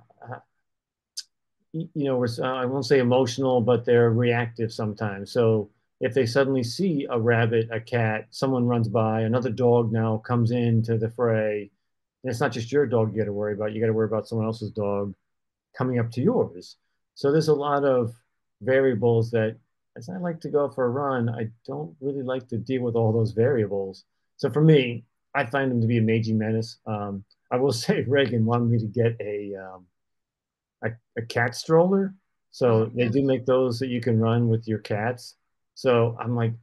you 1.73 2.05
know, 2.05 2.25
uh, 2.25 2.43
I 2.43 2.65
won't 2.65 2.87
say 2.87 3.01
emotional, 3.01 3.61
but 3.61 3.85
they're 3.85 4.11
reactive 4.11 4.73
sometimes. 4.73 5.33
So 5.33 5.71
if 6.01 6.15
they 6.15 6.27
suddenly 6.27 6.63
see 6.63 7.07
a 7.09 7.19
rabbit, 7.19 7.69
a 7.71 7.81
cat, 7.81 8.27
someone 8.31 8.67
runs 8.67 8.89
by, 8.89 9.23
another 9.23 9.51
dog 9.51 9.93
now 9.93 10.19
comes 10.19 10.51
into 10.51 10.99
the 10.99 11.11
fray, 11.11 11.71
and 12.23 12.31
it's 12.31 12.41
not 12.41 12.53
just 12.53 12.73
your 12.73 12.87
dog 12.87 13.13
you 13.13 13.19
got 13.19 13.27
to 13.27 13.33
worry 13.33 13.55
about. 13.55 13.73
You 13.73 13.81
got 13.81 13.87
to 13.87 13.93
worry 13.93 14.07
about 14.07 14.29
someone 14.29 14.47
else's 14.47 14.73
dog 14.73 15.15
coming 15.77 15.99
up 15.99 16.11
to 16.13 16.21
yours. 16.21 16.77
So 17.15 17.33
there's 17.33 17.49
a 17.49 17.55
lot 17.55 17.85
of 17.85 18.15
variables 18.61 19.31
that, 19.31 19.57
as 19.97 20.09
I 20.09 20.19
like 20.19 20.41
to 20.41 20.51
go 20.51 20.69
for 20.69 20.85
a 20.85 20.91
run, 20.91 21.29
I 21.31 21.49
don't 21.67 21.95
really 22.01 22.23
like 22.23 22.49
to 22.49 22.59
deal 22.59 22.83
with 22.83 22.95
all 22.95 23.13
those 23.13 23.33
variables. 23.33 24.05
So 24.37 24.51
for 24.51 24.61
me, 24.61 25.05
I 25.35 25.47
find 25.47 25.71
them 25.71 25.81
to 25.81 25.87
be 25.87 25.99
a 25.99 26.03
major 26.03 26.35
menace. 26.35 26.79
Um, 26.87 27.25
I 27.51 27.57
will 27.57 27.73
say 27.85 28.03
Reagan 28.03 28.45
wanted 28.45 28.71
me 28.71 28.79
to 28.79 28.87
get 28.87 29.17
a 29.21 29.55
um, 29.55 29.87
a, 30.85 30.91
a, 31.19 31.23
cat 31.23 31.55
stroller. 31.55 32.15
So 32.51 32.87
mm-hmm. 32.87 32.99
they 32.99 33.09
do 33.09 33.23
make 33.23 33.47
those 33.47 33.79
that 33.79 33.89
you 33.89 34.01
can 34.01 34.19
run 34.19 34.49
with 34.49 34.69
your 34.69 34.79
cats. 34.79 35.37
So 35.77 36.17
I'm 36.19 36.35
like, 36.35 36.55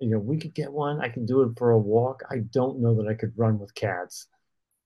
you 0.00 0.10
know, 0.10 0.18
we 0.18 0.36
could 0.36 0.54
get 0.54 0.70
one. 0.70 1.00
I 1.00 1.08
can 1.08 1.24
do 1.24 1.42
it 1.42 1.56
for 1.56 1.70
a 1.70 1.78
walk. 1.78 2.22
I 2.30 2.40
don't 2.52 2.80
know 2.80 2.94
that 2.96 3.08
I 3.08 3.14
could 3.14 3.32
run 3.36 3.58
with 3.58 3.74
cats, 3.74 4.28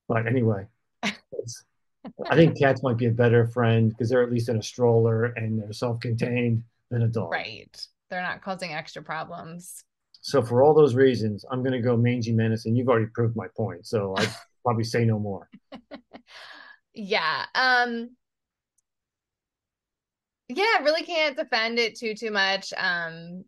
but 0.08 0.28
anyway, 0.28 0.66
I 1.02 2.36
think 2.36 2.56
cats 2.56 2.84
might 2.84 2.96
be 2.96 3.06
a 3.06 3.10
better 3.10 3.48
friend 3.48 3.90
because 3.90 4.08
they're 4.08 4.22
at 4.22 4.30
least 4.30 4.48
in 4.48 4.58
a 4.58 4.62
stroller 4.62 5.24
and 5.24 5.60
they're 5.60 5.72
self-contained 5.72 6.62
than 6.90 7.02
a 7.02 7.08
dog. 7.08 7.32
Right. 7.32 7.86
They're 8.10 8.22
not 8.22 8.42
causing 8.42 8.72
extra 8.72 9.02
problems. 9.02 9.82
So 10.20 10.40
for 10.40 10.62
all 10.62 10.72
those 10.72 10.94
reasons, 10.94 11.44
I'm 11.50 11.64
going 11.64 11.72
to 11.72 11.80
go 11.80 11.96
mangy 11.96 12.32
menace, 12.32 12.66
and 12.66 12.78
you've 12.78 12.88
already 12.88 13.08
proved 13.12 13.34
my 13.34 13.48
point. 13.56 13.86
So 13.86 14.14
I 14.16 14.26
probably 14.64 14.84
say 14.84 15.04
no 15.04 15.18
more. 15.18 15.48
yeah. 16.94 17.44
Um. 17.56 18.10
Yeah, 20.48 20.78
really 20.82 21.02
can't 21.02 21.36
defend 21.36 21.78
it 21.80 21.96
too 21.98 22.14
too 22.14 22.30
much. 22.30 22.72
Um, 22.76 23.44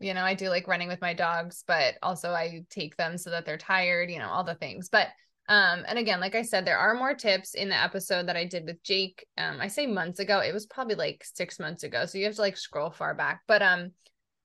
you 0.00 0.14
know, 0.14 0.22
I 0.24 0.34
do 0.34 0.48
like 0.48 0.68
running 0.68 0.88
with 0.88 1.00
my 1.00 1.14
dogs, 1.14 1.64
but 1.66 1.94
also 2.02 2.30
I 2.30 2.64
take 2.70 2.96
them 2.96 3.18
so 3.18 3.30
that 3.30 3.46
they're 3.46 3.58
tired. 3.58 4.10
You 4.10 4.18
know, 4.18 4.28
all 4.28 4.44
the 4.44 4.54
things, 4.54 4.88
but. 4.88 5.08
Um, 5.48 5.82
and 5.88 5.98
again, 5.98 6.20
like 6.20 6.36
I 6.36 6.42
said, 6.42 6.64
there 6.64 6.78
are 6.78 6.94
more 6.94 7.12
tips 7.12 7.54
in 7.54 7.70
the 7.70 7.74
episode 7.74 8.28
that 8.28 8.36
I 8.36 8.44
did 8.44 8.66
with 8.66 8.80
Jake. 8.84 9.26
Um, 9.36 9.60
I 9.60 9.66
say 9.66 9.84
months 9.84 10.20
ago, 10.20 10.38
it 10.38 10.54
was 10.54 10.66
probably 10.66 10.94
like 10.94 11.24
six 11.24 11.58
months 11.58 11.82
ago. 11.82 12.06
So 12.06 12.18
you 12.18 12.26
have 12.26 12.36
to 12.36 12.40
like 12.40 12.56
scroll 12.56 12.90
far 12.90 13.16
back. 13.16 13.40
But 13.48 13.60
um, 13.60 13.90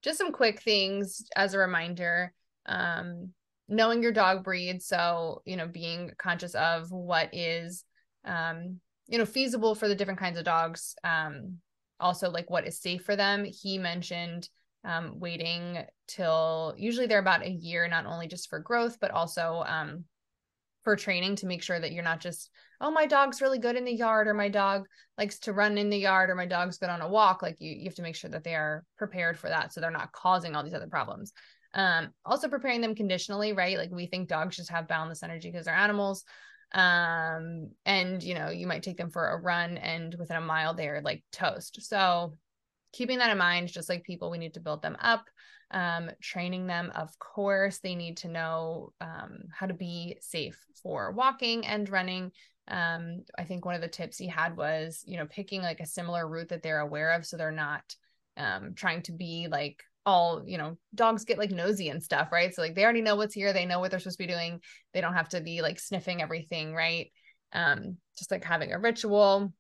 just 0.02 0.18
some 0.18 0.32
quick 0.32 0.64
things 0.64 1.28
as 1.36 1.54
a 1.54 1.60
reminder. 1.60 2.34
Um, 2.66 3.34
knowing 3.68 4.04
your 4.04 4.12
dog 4.12 4.44
breed 4.44 4.82
so 4.82 5.42
you 5.46 5.58
know 5.58 5.68
being 5.68 6.12
conscious 6.18 6.54
of 6.56 6.92
what 6.92 7.30
is 7.34 7.84
um 8.26 8.80
you 9.08 9.18
know 9.18 9.26
feasible 9.26 9.74
for 9.76 9.88
the 9.88 9.96
different 9.96 10.20
kinds 10.20 10.38
of 10.38 10.46
dogs 10.46 10.96
um 11.04 11.58
also 12.00 12.30
like 12.30 12.50
what 12.50 12.68
is 12.68 12.80
safe 12.80 13.04
for 13.04 13.16
them 13.16 13.46
he 13.46 13.78
mentioned 13.78 14.50
um 14.86 15.20
waiting 15.20 15.84
till 16.08 16.74
usually 16.78 17.08
they're 17.08 17.20
about 17.20 17.46
a 17.46 17.50
year 17.50 17.88
not 17.88 18.06
only 18.06 18.28
just 18.28 18.50
for 18.50 18.60
growth 18.60 18.98
but 19.00 19.12
also 19.12 19.64
um 19.68 20.06
for 20.84 20.96
training 20.96 21.36
to 21.36 21.48
make 21.48 21.64
sure 21.64 21.80
that 21.80 21.92
you're 21.92 22.04
not 22.04 22.20
just 22.20 22.52
oh 22.80 22.92
my 22.92 23.06
dog's 23.06 23.42
really 23.42 23.58
good 23.58 23.76
in 23.76 23.86
the 23.86 23.92
yard 23.92 24.28
or 24.28 24.34
my 24.34 24.50
dog 24.50 24.86
likes 25.18 25.40
to 25.40 25.54
run 25.54 25.78
in 25.78 25.90
the 25.90 25.98
yard 25.98 26.30
or 26.30 26.36
my 26.36 26.46
dog's 26.46 26.78
good 26.78 26.90
on 26.90 27.02
a 27.02 27.10
walk 27.10 27.42
like 27.42 27.56
you 27.60 27.72
you 27.72 27.86
have 27.86 27.96
to 27.96 28.04
make 28.04 28.16
sure 28.16 28.30
that 28.30 28.44
they 28.44 28.56
are 28.56 28.84
prepared 28.98 29.38
for 29.38 29.50
that 29.50 29.74
so 29.74 29.82
they're 29.82 29.90
not 29.90 30.12
causing 30.12 30.56
all 30.56 30.64
these 30.64 30.74
other 30.74 30.88
problems 30.88 31.34
um, 31.76 32.12
also 32.26 32.48
preparing 32.48 32.82
them 32.82 32.96
conditionally, 32.96 33.52
right? 33.54 33.78
Like 33.78 33.92
we 33.92 34.08
think 34.08 34.30
dogs 34.30 34.56
just 34.56 34.72
have 34.72 34.88
boundless 34.88 35.24
energy 35.24 35.52
because 35.52 35.66
they're 35.66 35.76
animals. 35.76 36.24
Um, 36.74 37.72
and 37.86 38.24
you 38.24 38.34
know, 38.34 38.50
you 38.50 38.66
might 38.66 38.82
take 38.82 38.98
them 38.98 39.12
for 39.12 39.30
a 39.30 39.38
run 39.42 39.78
and 39.78 40.16
within 40.18 40.38
a 40.38 40.42
mile 40.42 40.74
they're 40.74 41.02
like 41.04 41.24
toast. 41.32 41.82
So 41.84 42.38
keeping 42.96 43.18
that 43.18 43.30
in 43.30 43.38
mind, 43.38 43.68
just 43.68 43.90
like 43.90 44.04
people, 44.04 44.32
we 44.32 44.38
need 44.38 44.54
to 44.54 44.62
build 44.62 44.82
them 44.82 44.96
up. 45.02 45.26
Um, 45.72 46.10
training 46.22 46.68
them, 46.68 46.92
of 46.96 47.18
course, 47.20 47.80
they 47.80 47.96
need 47.96 48.18
to 48.18 48.30
know 48.30 48.94
um, 49.02 49.44
how 49.52 49.66
to 49.66 49.74
be 49.74 50.18
safe 50.22 50.58
for 50.82 51.12
walking 51.12 51.66
and 51.66 51.90
running. 51.90 52.32
Um, 52.68 53.24
I 53.38 53.44
think 53.44 53.66
one 53.66 53.76
of 53.76 53.82
the 53.82 53.88
tips 53.88 54.18
he 54.18 54.28
had 54.28 54.56
was, 54.56 55.04
you 55.06 55.18
know, 55.18 55.26
picking 55.26 55.62
like 55.62 55.82
a 55.82 55.86
similar 55.86 56.28
route 56.28 56.50
that 56.50 56.64
they're 56.64 56.80
aware 56.80 57.12
of 57.12 57.26
so 57.26 57.36
they're 57.36 57.52
not 57.52 57.84
um, 58.38 58.74
trying 58.76 59.02
to 59.04 59.12
be 59.12 59.48
like 59.50 59.84
all 60.06 60.44
you 60.46 60.60
know 60.60 60.78
dogs 60.94 61.26
get 61.26 61.40
like 61.40 61.50
nosy 61.50 61.90
and 61.90 62.04
stuff 62.04 62.32
right 62.32 62.54
so 62.54 62.62
like 62.62 62.76
they 62.76 62.84
already 62.84 63.02
know 63.02 63.16
what's 63.16 63.34
here 63.34 63.54
they 63.54 63.66
know 63.66 63.80
what 63.80 63.90
they're 63.90 64.00
supposed 64.00 64.20
to 64.20 64.24
be 64.24 64.32
doing 64.32 64.62
they 64.94 65.02
don't 65.02 65.16
have 65.16 65.30
to 65.30 65.42
be 65.42 65.64
like 65.64 65.80
sniffing 65.80 66.22
everything 66.22 66.76
right 66.76 67.12
um 67.54 67.98
just 68.16 68.30
like 68.30 68.44
having 68.44 68.72
a 68.72 68.78
ritual 68.78 69.52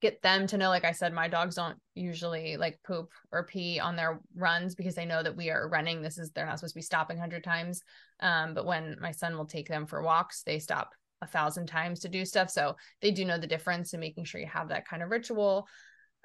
get 0.00 0.20
them 0.22 0.46
to 0.46 0.56
know 0.56 0.68
like 0.68 0.84
i 0.84 0.92
said 0.92 1.12
my 1.12 1.28
dogs 1.28 1.56
don't 1.56 1.76
usually 1.94 2.56
like 2.56 2.78
poop 2.86 3.10
or 3.32 3.44
pee 3.44 3.80
on 3.80 3.96
their 3.96 4.20
runs 4.36 4.74
because 4.74 4.94
they 4.94 5.04
know 5.04 5.22
that 5.22 5.36
we 5.36 5.50
are 5.50 5.68
running 5.68 6.02
this 6.02 6.18
is 6.18 6.30
they're 6.30 6.46
not 6.46 6.58
supposed 6.58 6.74
to 6.74 6.78
be 6.78 6.82
stopping 6.82 7.16
100 7.16 7.42
times 7.42 7.82
um 8.20 8.54
but 8.54 8.66
when 8.66 8.96
my 9.00 9.10
son 9.10 9.36
will 9.36 9.46
take 9.46 9.68
them 9.68 9.86
for 9.86 10.02
walks 10.02 10.42
they 10.42 10.58
stop 10.58 10.90
a 11.20 11.26
thousand 11.26 11.66
times 11.66 12.00
to 12.00 12.08
do 12.08 12.24
stuff 12.24 12.48
so 12.48 12.76
they 13.02 13.10
do 13.10 13.24
know 13.24 13.38
the 13.38 13.46
difference 13.46 13.92
and 13.92 14.00
making 14.00 14.24
sure 14.24 14.40
you 14.40 14.46
have 14.46 14.68
that 14.68 14.86
kind 14.86 15.02
of 15.02 15.10
ritual 15.10 15.66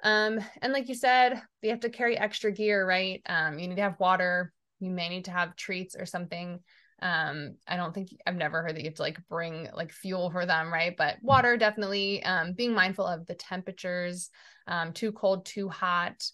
um, 0.02 0.38
and 0.60 0.72
like 0.72 0.88
you 0.88 0.94
said, 0.94 1.40
they 1.62 1.68
have 1.68 1.80
to 1.80 1.90
carry 1.90 2.16
extra 2.18 2.52
gear, 2.52 2.86
right? 2.86 3.22
Um, 3.26 3.58
you 3.58 3.66
need 3.66 3.76
to 3.76 3.82
have 3.82 3.98
water. 3.98 4.52
You 4.78 4.90
may 4.90 5.08
need 5.08 5.24
to 5.26 5.30
have 5.30 5.56
treats 5.56 5.96
or 5.96 6.04
something. 6.04 6.60
Um, 7.02 7.56
I 7.68 7.76
don't 7.76 7.92
think 7.94 8.08
I've 8.26 8.36
never 8.36 8.62
heard 8.62 8.74
that 8.76 8.80
you 8.80 8.88
have 8.88 8.94
to 8.94 9.02
like 9.02 9.18
bring 9.28 9.68
like 9.74 9.92
fuel 9.92 10.30
for 10.30 10.46
them, 10.46 10.72
right? 10.72 10.96
But 10.96 11.16
water 11.22 11.56
definitely. 11.56 12.22
Um, 12.22 12.52
being 12.52 12.72
mindful 12.72 13.06
of 13.06 13.26
the 13.26 13.34
temperatures. 13.34 14.30
Um, 14.66 14.92
too 14.92 15.12
cold, 15.12 15.44
too 15.44 15.68
hot. 15.68 16.24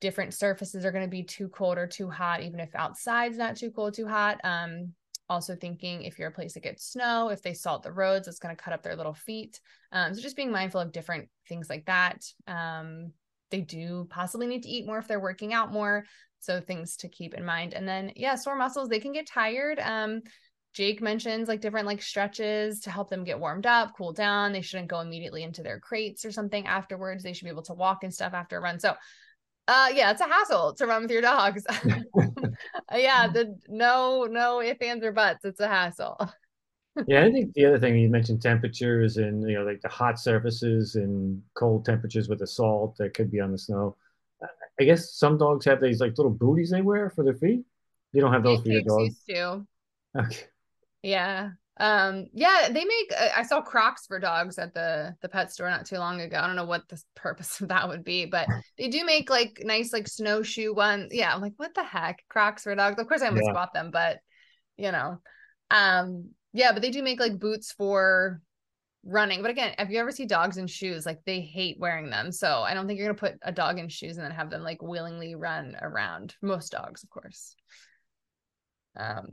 Different 0.00 0.34
surfaces 0.34 0.84
are 0.84 0.92
going 0.92 1.04
to 1.04 1.10
be 1.10 1.22
too 1.22 1.48
cold 1.48 1.78
or 1.78 1.86
too 1.86 2.08
hot, 2.10 2.42
even 2.42 2.58
if 2.58 2.74
outside's 2.74 3.36
not 3.36 3.56
too 3.56 3.70
cold, 3.70 3.94
too 3.94 4.08
hot. 4.08 4.40
Um, 4.42 4.94
also 5.30 5.54
thinking 5.54 6.02
if 6.02 6.18
you're 6.18 6.28
a 6.28 6.32
place 6.32 6.54
that 6.54 6.64
gets 6.64 6.84
snow 6.84 7.28
if 7.28 7.40
they 7.40 7.54
salt 7.54 7.84
the 7.84 7.92
roads 7.92 8.26
it's 8.26 8.40
going 8.40 8.54
to 8.54 8.60
cut 8.60 8.74
up 8.74 8.82
their 8.82 8.96
little 8.96 9.14
feet 9.14 9.60
um, 9.92 10.12
so 10.12 10.20
just 10.20 10.34
being 10.34 10.50
mindful 10.50 10.80
of 10.80 10.90
different 10.90 11.28
things 11.48 11.70
like 11.70 11.86
that 11.86 12.24
um, 12.48 13.12
they 13.50 13.60
do 13.60 14.06
possibly 14.10 14.48
need 14.48 14.64
to 14.64 14.68
eat 14.68 14.86
more 14.86 14.98
if 14.98 15.06
they're 15.06 15.20
working 15.20 15.54
out 15.54 15.72
more 15.72 16.04
so 16.40 16.60
things 16.60 16.96
to 16.96 17.08
keep 17.08 17.34
in 17.34 17.44
mind. 17.44 17.74
And 17.74 17.86
then 17.86 18.12
yeah 18.16 18.34
sore 18.34 18.56
muscles 18.56 18.88
they 18.88 19.00
can 19.00 19.12
get 19.12 19.26
tired. 19.26 19.78
Um, 19.78 20.22
jake 20.72 21.02
mentions 21.02 21.48
like 21.48 21.60
different 21.60 21.86
like 21.86 22.00
stretches 22.00 22.80
to 22.80 22.90
help 22.90 23.10
them 23.10 23.24
get 23.24 23.40
warmed 23.40 23.66
up 23.66 23.92
cool 23.96 24.12
down. 24.12 24.52
They 24.52 24.60
shouldn't 24.62 24.88
go 24.88 25.00
immediately 25.00 25.42
into 25.42 25.62
their 25.62 25.80
crates 25.80 26.24
or 26.24 26.32
something 26.32 26.66
afterwards. 26.66 27.22
They 27.22 27.32
should 27.32 27.44
be 27.44 27.50
able 27.50 27.62
to 27.64 27.74
walk 27.74 28.04
and 28.04 28.14
stuff 28.14 28.34
after 28.34 28.58
a 28.58 28.60
run. 28.60 28.78
So 28.78 28.94
uh 29.68 29.88
yeah 29.92 30.10
it's 30.10 30.20
a 30.20 30.24
hassle 30.24 30.74
to 30.74 30.86
run 30.86 31.02
with 31.02 31.10
your 31.10 31.22
dogs. 31.22 31.64
Yeah 32.94 33.28
the 33.32 33.56
no 33.68 34.26
no 34.30 34.60
if 34.60 34.80
ands 34.82 35.04
or 35.04 35.12
buts 35.12 35.44
it's 35.44 35.60
a 35.60 35.68
hassle. 35.68 36.16
Yeah 37.06 37.24
i 37.24 37.30
think 37.30 37.54
the 37.54 37.64
other 37.64 37.78
thing 37.78 37.96
you 37.96 38.10
mentioned 38.10 38.42
temperatures 38.42 39.16
and 39.16 39.48
you 39.48 39.56
know 39.56 39.64
like 39.64 39.80
the 39.80 39.88
hot 39.88 40.18
surfaces 40.18 40.96
and 40.96 41.40
cold 41.54 41.84
temperatures 41.84 42.28
with 42.28 42.40
the 42.40 42.46
salt 42.46 42.96
that 42.98 43.14
could 43.14 43.30
be 43.30 43.40
on 43.40 43.52
the 43.52 43.58
snow 43.58 43.96
i 44.80 44.84
guess 44.84 45.14
some 45.14 45.38
dogs 45.38 45.64
have 45.64 45.80
these 45.80 46.00
like 46.00 46.16
little 46.18 46.32
booties 46.32 46.70
they 46.70 46.82
wear 46.82 47.10
for 47.10 47.24
their 47.24 47.34
feet 47.34 47.62
you 48.12 48.20
don't 48.20 48.32
have 48.32 48.42
those 48.42 48.62
for 48.62 48.68
your 48.68 48.82
dogs 48.82 49.04
used 49.04 49.26
to. 49.28 49.66
okay 50.18 50.44
yeah 51.02 51.50
um, 51.80 52.26
yeah, 52.34 52.68
they 52.70 52.84
make. 52.84 53.10
Uh, 53.18 53.30
I 53.34 53.42
saw 53.42 53.62
Crocs 53.62 54.06
for 54.06 54.18
dogs 54.18 54.58
at 54.58 54.74
the 54.74 55.16
the 55.22 55.30
pet 55.30 55.50
store 55.50 55.70
not 55.70 55.86
too 55.86 55.96
long 55.96 56.20
ago. 56.20 56.36
I 56.36 56.46
don't 56.46 56.54
know 56.54 56.66
what 56.66 56.86
the 56.90 57.02
purpose 57.16 57.58
of 57.60 57.68
that 57.68 57.88
would 57.88 58.04
be, 58.04 58.26
but 58.26 58.46
they 58.76 58.88
do 58.88 59.04
make 59.06 59.30
like 59.30 59.62
nice 59.64 59.90
like 59.90 60.06
snowshoe 60.06 60.74
ones. 60.74 61.08
Yeah, 61.10 61.34
I'm 61.34 61.40
like, 61.40 61.54
what 61.56 61.74
the 61.74 61.82
heck, 61.82 62.22
Crocs 62.28 62.64
for 62.64 62.74
dogs? 62.74 63.00
Of 63.00 63.08
course, 63.08 63.22
I 63.22 63.28
almost 63.28 63.46
yeah. 63.46 63.54
bought 63.54 63.72
them, 63.72 63.90
but 63.90 64.18
you 64.76 64.92
know, 64.92 65.20
um, 65.70 66.30
yeah, 66.52 66.72
but 66.72 66.82
they 66.82 66.90
do 66.90 67.02
make 67.02 67.18
like 67.18 67.38
boots 67.38 67.72
for 67.72 68.42
running. 69.04 69.42
But 69.42 69.50
again, 69.50 69.74
if 69.78 69.90
you 69.90 69.98
ever 69.98 70.10
see 70.10 70.26
dogs 70.26 70.56
in 70.56 70.66
shoes, 70.66 71.06
like 71.06 71.20
they 71.24 71.40
hate 71.40 71.78
wearing 71.78 72.10
them. 72.10 72.32
So 72.32 72.62
I 72.62 72.74
don't 72.74 72.86
think 72.86 72.98
you're 72.98 73.08
gonna 73.08 73.18
put 73.18 73.38
a 73.42 73.52
dog 73.52 73.78
in 73.78 73.88
shoes 73.88 74.16
and 74.16 74.24
then 74.24 74.32
have 74.32 74.50
them 74.50 74.62
like 74.62 74.82
willingly 74.82 75.34
run 75.34 75.76
around. 75.80 76.34
Most 76.42 76.72
dogs, 76.72 77.02
of 77.02 77.10
course. 77.10 77.54
Um, 78.96 79.28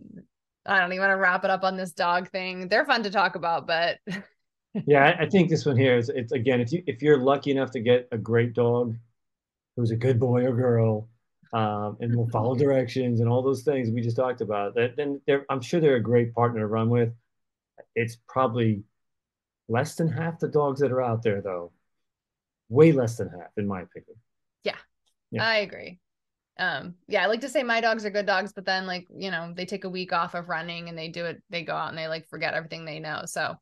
I 0.65 0.79
don't 0.79 0.91
even 0.91 1.01
want 1.01 1.11
to 1.11 1.17
wrap 1.17 1.43
it 1.45 1.49
up 1.49 1.63
on 1.63 1.77
this 1.77 1.93
dog 1.93 2.29
thing. 2.29 2.67
They're 2.67 2.85
fun 2.85 3.03
to 3.03 3.09
talk 3.09 3.35
about, 3.35 3.67
but 3.67 3.99
yeah, 4.85 5.05
I, 5.05 5.23
I 5.23 5.29
think 5.29 5.49
this 5.49 5.65
one 5.65 5.77
here 5.77 5.97
is 5.97 6.09
it's 6.09 6.31
again 6.31 6.61
if 6.61 6.71
you 6.71 6.83
if 6.87 7.01
you're 7.01 7.17
lucky 7.17 7.51
enough 7.51 7.71
to 7.71 7.79
get 7.79 8.07
a 8.11 8.17
great 8.17 8.53
dog 8.53 8.95
who's 9.75 9.91
a 9.91 9.95
good 9.95 10.19
boy 10.19 10.43
or 10.43 10.53
girl 10.53 11.07
um, 11.53 11.97
and 12.01 12.15
will 12.15 12.29
follow 12.29 12.55
directions 12.57 13.19
and 13.19 13.29
all 13.29 13.41
those 13.41 13.63
things 13.63 13.89
we 13.89 14.01
just 14.01 14.17
talked 14.17 14.41
about, 14.41 14.75
that 14.75 14.95
then 14.97 15.21
I'm 15.49 15.61
sure 15.61 15.79
they're 15.79 15.95
a 15.95 16.01
great 16.01 16.33
partner 16.33 16.61
to 16.61 16.67
run 16.67 16.89
with. 16.89 17.13
It's 17.95 18.17
probably 18.27 18.83
less 19.67 19.95
than 19.95 20.07
half 20.07 20.39
the 20.39 20.47
dogs 20.47 20.79
that 20.81 20.91
are 20.91 21.01
out 21.01 21.23
there 21.23 21.41
though. 21.41 21.71
Way 22.69 22.91
less 22.91 23.17
than 23.17 23.29
half, 23.29 23.51
in 23.57 23.67
my 23.67 23.81
opinion. 23.81 24.15
Yeah, 24.63 24.75
yeah. 25.31 25.47
I 25.47 25.57
agree 25.57 25.99
um 26.59 26.95
yeah 27.07 27.23
i 27.23 27.27
like 27.27 27.41
to 27.41 27.49
say 27.49 27.63
my 27.63 27.81
dogs 27.81 28.05
are 28.05 28.09
good 28.09 28.25
dogs 28.25 28.53
but 28.53 28.65
then 28.65 28.87
like 28.87 29.07
you 29.15 29.31
know 29.31 29.53
they 29.55 29.65
take 29.65 29.83
a 29.83 29.89
week 29.89 30.11
off 30.11 30.33
of 30.33 30.49
running 30.49 30.89
and 30.89 30.97
they 30.97 31.07
do 31.07 31.25
it 31.25 31.41
they 31.49 31.63
go 31.63 31.73
out 31.73 31.89
and 31.89 31.97
they 31.97 32.07
like 32.07 32.27
forget 32.27 32.53
everything 32.53 32.85
they 32.85 32.99
know 32.99 33.21
so 33.25 33.55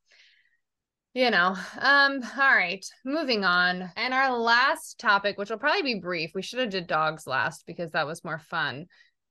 you 1.14 1.30
know 1.30 1.56
um 1.80 2.22
all 2.38 2.56
right 2.56 2.86
moving 3.04 3.44
on 3.44 3.90
and 3.98 4.14
our 4.14 4.38
last 4.38 5.00
topic 5.00 5.38
which 5.38 5.50
will 5.50 5.58
probably 5.58 5.82
be 5.82 6.00
brief 6.00 6.32
we 6.34 6.42
should 6.42 6.60
have 6.60 6.70
did 6.70 6.88
dogs 6.88 7.28
last 7.28 7.66
because 7.68 7.92
that 7.92 8.08
was 8.08 8.24
more 8.24 8.40
fun 8.40 8.86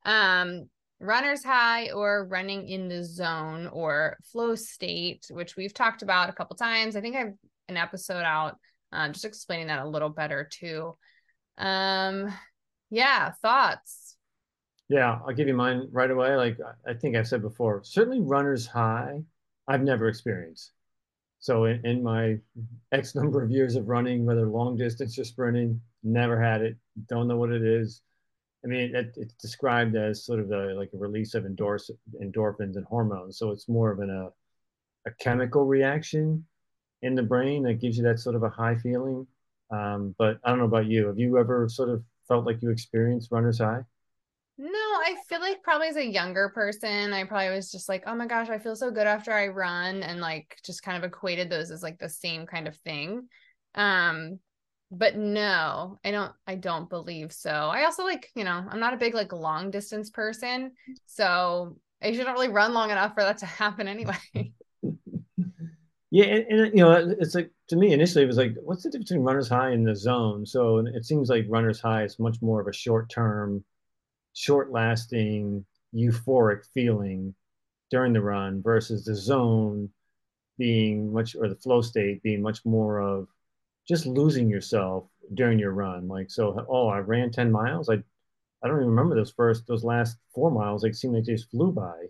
um 0.05 0.69
runner's 1.05 1.45
high 1.45 1.91
or 1.91 2.27
running 2.27 2.69
in 2.69 2.89
the 2.89 3.05
zone 3.05 3.69
or 3.69 4.17
flow 4.23 4.55
state 4.55 5.27
which 5.31 5.57
we've 5.57 5.75
talked 5.75 6.03
about 6.03 6.29
a 6.29 6.33
couple 6.33 6.57
times 6.57 6.97
i 6.97 7.01
think 7.01 7.17
i've 7.17 7.35
an 7.69 7.77
episode 7.77 8.25
out 8.25 8.59
um, 8.93 9.13
just 9.13 9.25
explaining 9.25 9.67
that 9.67 9.81
a 9.81 9.89
little 9.89 10.11
better 10.11 10.49
too 10.51 10.97
um 11.59 12.33
yeah, 12.95 13.33
thoughts. 13.43 14.17
Yeah, 14.89 15.19
I'll 15.27 15.35
give 15.35 15.49
you 15.49 15.55
mine 15.55 15.89
right 15.91 16.11
away. 16.11 16.37
Like 16.37 16.59
I 16.87 16.95
think 16.95 17.17
I've 17.17 17.27
said 17.27 17.43
before, 17.43 17.83
certainly 17.83 18.21
runner's 18.21 18.67
high, 18.67 19.23
I've 19.67 19.83
never 19.83 20.07
experienced. 20.07 20.71
So 21.41 21.65
in, 21.65 21.85
in 21.85 22.03
my 22.05 22.39
X 22.93 23.15
number 23.17 23.43
of 23.43 23.51
years 23.51 23.75
of 23.75 23.89
running, 23.89 24.25
whether 24.25 24.47
long 24.47 24.77
distance 24.77 25.19
or 25.19 25.25
sprinting, 25.25 25.81
never 26.05 26.41
had 26.41 26.63
it. 26.63 26.77
Don't 27.09 27.27
know 27.27 27.37
what 27.37 27.51
it 27.51 27.63
is. 27.63 28.03
I 28.65 28.67
mean, 28.67 28.95
it, 28.95 29.15
it's 29.17 29.35
described 29.35 29.95
as 29.95 30.25
sort 30.25 30.41
of 30.41 30.49
like 30.49 30.91
a 30.95 30.99
release 30.99 31.35
of 31.35 31.45
endorse, 31.45 31.91
endorphins 32.23 32.77
and 32.77 32.85
hormones. 32.87 33.39
So 33.39 33.51
it's 33.51 33.69
more 33.69 33.91
of 33.91 34.01
an, 34.01 34.11
a, 34.11 34.31
a 35.07 35.13
chemical 35.21 35.67
reaction 35.67 36.47
in 37.03 37.15
the 37.15 37.23
brain 37.23 37.63
that 37.65 37.81
gives 37.81 37.99
you 37.99 38.05
that 38.05 38.19
sort 38.19 38.37
of 38.37 38.43
a 38.43 38.49
high 38.49 38.77
feeling. 38.77 39.27
Um, 39.71 40.15
but 40.19 40.39
I 40.45 40.51
don't 40.51 40.61
know 40.61 40.65
about 40.65 40.87
you. 40.87 41.09
Have 41.09 41.19
you 41.19 41.39
ever 41.39 41.69
sort 41.69 41.91
of 41.91 42.03
felt 42.27 42.47
like 42.47 42.63
you 42.63 42.71
experienced 42.71 43.31
runner's 43.31 43.59
high? 43.59 43.83
No, 44.57 44.69
I 44.71 45.17
feel 45.29 45.41
like 45.41 45.63
probably 45.63 45.89
as 45.89 45.97
a 45.97 46.07
younger 46.07 46.49
person, 46.55 47.13
I 47.13 47.25
probably 47.25 47.51
was 47.51 47.73
just 47.73 47.89
like, 47.89 48.05
oh 48.07 48.15
my 48.15 48.27
gosh, 48.27 48.49
I 48.49 48.59
feel 48.59 48.77
so 48.77 48.91
good 48.91 49.07
after 49.07 49.33
I 49.33 49.49
run 49.49 50.03
and 50.03 50.21
like 50.21 50.57
just 50.65 50.83
kind 50.83 50.97
of 50.97 51.03
equated 51.05 51.51
those 51.51 51.71
as 51.71 51.83
like 51.83 51.99
the 51.99 52.09
same 52.09 52.47
kind 52.47 52.69
of 52.69 52.77
thing. 52.77 53.29
Um, 53.75 54.39
but 54.91 55.17
no, 55.17 55.99
I 56.05 56.11
don't 56.11 56.33
I 56.47 56.55
don't 56.55 56.89
believe 56.89 57.33
so. 57.33 57.51
I 57.51 57.85
also 57.85 58.05
like, 58.05 58.31
you 58.35 58.45
know, 58.45 58.65
I'm 58.69 58.81
not 58.81 58.95
a 58.95 58.99
big 58.99 59.15
like 59.15 59.33
long 59.33 59.71
distance 59.71 60.11
person. 60.11 60.73
So 61.07 61.77
I 62.03 62.13
shouldn't 62.13 62.35
really 62.35 62.49
run 62.49 62.75
long 62.75 62.91
enough 62.91 63.15
for 63.15 63.23
that 63.23 63.39
to 63.39 63.47
happen 63.61 63.89
anyway. 63.89 64.17
Yeah, 66.11 66.27
and, 66.27 66.47
and, 66.47 66.79
you 66.79 66.85
know, 66.85 66.93
it's 67.19 67.35
like 67.35 67.51
to 67.71 67.77
me 67.77 67.93
initially 67.93 68.23
it 68.23 68.29
was 68.29 68.37
like, 68.37 68.55
what's 68.63 68.85
the 68.85 68.89
difference 68.89 69.09
between 69.09 69.25
runner's 69.25 69.49
high 69.49 69.71
and 69.71 69.85
the 69.85 69.97
zone? 69.97 70.47
So 70.47 70.79
it 70.79 71.05
seems 71.05 71.29
like 71.29 71.45
runner's 71.49 71.81
high 71.81 72.05
is 72.05 72.21
much 72.21 72.41
more 72.41 72.61
of 72.61 72.69
a 72.69 72.73
short 72.73 73.11
term, 73.11 73.65
short 74.33 74.71
lasting, 74.71 75.67
euphoric 75.93 76.67
feeling 76.73 77.35
during 77.91 78.13
the 78.13 78.21
run 78.21 78.63
versus 78.63 79.05
the 79.05 79.17
zone 79.17 79.91
being 80.57 81.13
much 81.13 81.35
or 81.35 81.49
the 81.49 81.57
flow 81.57 81.83
state 81.83 82.23
being 82.23 82.43
much 82.43 82.65
more 82.65 83.01
of 83.01 83.27
just 83.87 84.07
losing 84.07 84.49
yourself 84.49 85.05
during 85.35 85.59
your 85.59 85.73
run. 85.73 86.09
Like 86.09 86.31
so, 86.31 86.65
oh, 86.69 86.89
I 86.89 86.99
ran 86.99 87.31
10 87.31 87.51
miles. 87.53 87.89
I 87.89 88.03
I 88.63 88.69
don't 88.69 88.79
even 88.79 88.89
remember 88.89 89.15
those 89.15 89.31
first 89.31 89.67
those 89.67 89.85
last 89.85 90.17
four 90.35 90.51
miles. 90.51 90.83
Like 90.83 90.95
seemed 90.95 91.15
like 91.15 91.25
they 91.25 91.35
just 91.35 91.51
flew 91.51 91.71
by. 91.73 92.07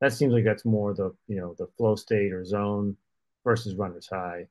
That 0.00 0.12
seems 0.12 0.32
like 0.32 0.44
that's 0.44 0.64
more 0.64 0.94
the 0.94 1.14
you 1.26 1.36
know 1.36 1.54
the 1.58 1.66
flow 1.76 1.96
state 1.96 2.32
or 2.32 2.44
zone 2.44 2.96
versus 3.44 3.74
runner's 3.74 4.08
high. 4.08 4.46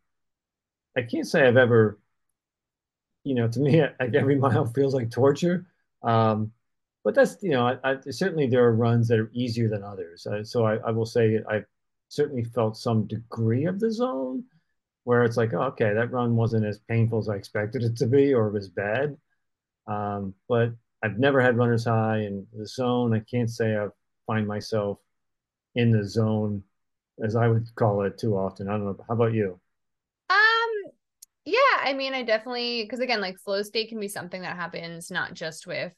I 0.97 1.01
can't 1.01 1.28
say 1.28 1.47
I've 1.47 1.57
ever, 1.57 1.99
you 3.23 3.36
know, 3.36 3.47
to 3.47 3.59
me, 3.59 3.82
like 3.99 4.15
every 4.15 4.36
mile 4.38 4.65
feels 4.65 4.93
like 4.93 5.11
torture. 5.11 5.65
Um, 6.03 6.51
but 7.03 7.13
that's, 7.13 7.38
you 7.41 7.51
know, 7.51 7.67
I, 7.67 7.78
I, 7.84 7.97
certainly 8.09 8.47
there 8.47 8.65
are 8.65 8.73
runs 8.73 9.07
that 9.09 9.19
are 9.19 9.30
easier 9.34 9.69
than 9.69 9.84
others. 9.84 10.26
Uh, 10.26 10.43
so 10.43 10.65
I, 10.65 10.78
I, 10.78 10.91
will 10.91 11.05
say 11.05 11.39
I've 11.47 11.65
certainly 12.09 12.43
felt 12.43 12.78
some 12.78 13.05
degree 13.05 13.65
of 13.65 13.80
the 13.80 13.91
zone 13.91 14.43
where 15.06 15.24
it's 15.24 15.38
like, 15.38 15.53
oh, 15.53 15.62
okay, 15.62 15.93
that 15.93 16.12
run 16.12 16.36
wasn't 16.36 16.66
as 16.66 16.80
painful 16.89 17.20
as 17.20 17.30
I 17.30 17.36
expected 17.36 17.84
it 17.84 17.95
to 17.97 18.08
be 18.08 18.34
or 18.34 18.56
as 18.58 18.70
bad. 18.70 19.16
Um, 19.88 20.34
but 20.49 20.72
I've 21.03 21.20
never 21.20 21.39
had 21.39 21.58
runner's 21.58 21.86
high 21.86 22.22
in 22.22 22.45
the 22.58 22.68
zone. 22.68 23.14
I 23.14 23.20
can't 23.20 23.49
say 23.49 23.78
I 23.78 23.88
find 24.26 24.47
myself 24.47 24.97
in 25.76 25.91
the 25.91 26.03
zone 26.03 26.64
as 27.24 27.36
I 27.36 27.47
would 27.47 27.68
call 27.76 28.01
it 28.01 28.18
too 28.18 28.36
often. 28.36 28.68
I 28.68 28.72
don't 28.72 28.86
know. 28.86 28.97
How 29.08 29.14
about 29.14 29.34
you? 29.34 29.60
Um, 30.32 30.91
yeah, 31.45 31.60
I 31.82 31.93
mean, 31.93 32.16
I 32.16 32.24
definitely 32.24 32.82
because 32.84 32.99
again, 32.99 33.22
like 33.22 33.38
flow 33.39 33.62
state 33.62 33.89
can 33.89 33.99
be 33.99 34.08
something 34.08 34.41
that 34.41 34.56
happens 34.56 35.12
not 35.12 35.36
just 35.36 35.68
with 35.68 35.93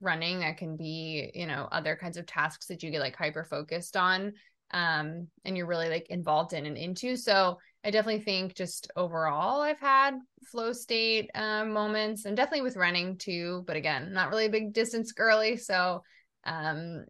running. 0.00 0.38
That 0.38 0.58
can 0.58 0.76
be, 0.76 1.32
you 1.34 1.48
know, 1.48 1.68
other 1.72 1.96
kinds 1.96 2.16
of 2.16 2.26
tasks 2.26 2.66
that 2.66 2.84
you 2.84 2.92
get 2.92 3.00
like 3.00 3.16
hyper 3.16 3.42
focused 3.42 3.96
on, 3.96 4.34
um, 4.72 5.26
and 5.44 5.56
you're 5.56 5.66
really 5.66 5.88
like 5.88 6.06
involved 6.10 6.52
in 6.52 6.66
and 6.66 6.78
into. 6.78 7.16
So 7.16 7.58
I 7.84 7.90
definitely 7.90 8.22
think 8.22 8.54
just 8.54 8.90
overall, 8.96 9.60
I've 9.60 9.80
had 9.80 10.14
flow 10.44 10.72
state 10.72 11.30
um, 11.34 11.72
moments, 11.72 12.24
and 12.24 12.36
definitely 12.36 12.62
with 12.62 12.76
running 12.76 13.18
too. 13.18 13.64
But 13.66 13.76
again, 13.76 14.12
not 14.12 14.30
really 14.30 14.46
a 14.46 14.50
big 14.50 14.72
distance 14.72 15.12
girly, 15.12 15.56
so 15.56 16.02
um 16.44 17.04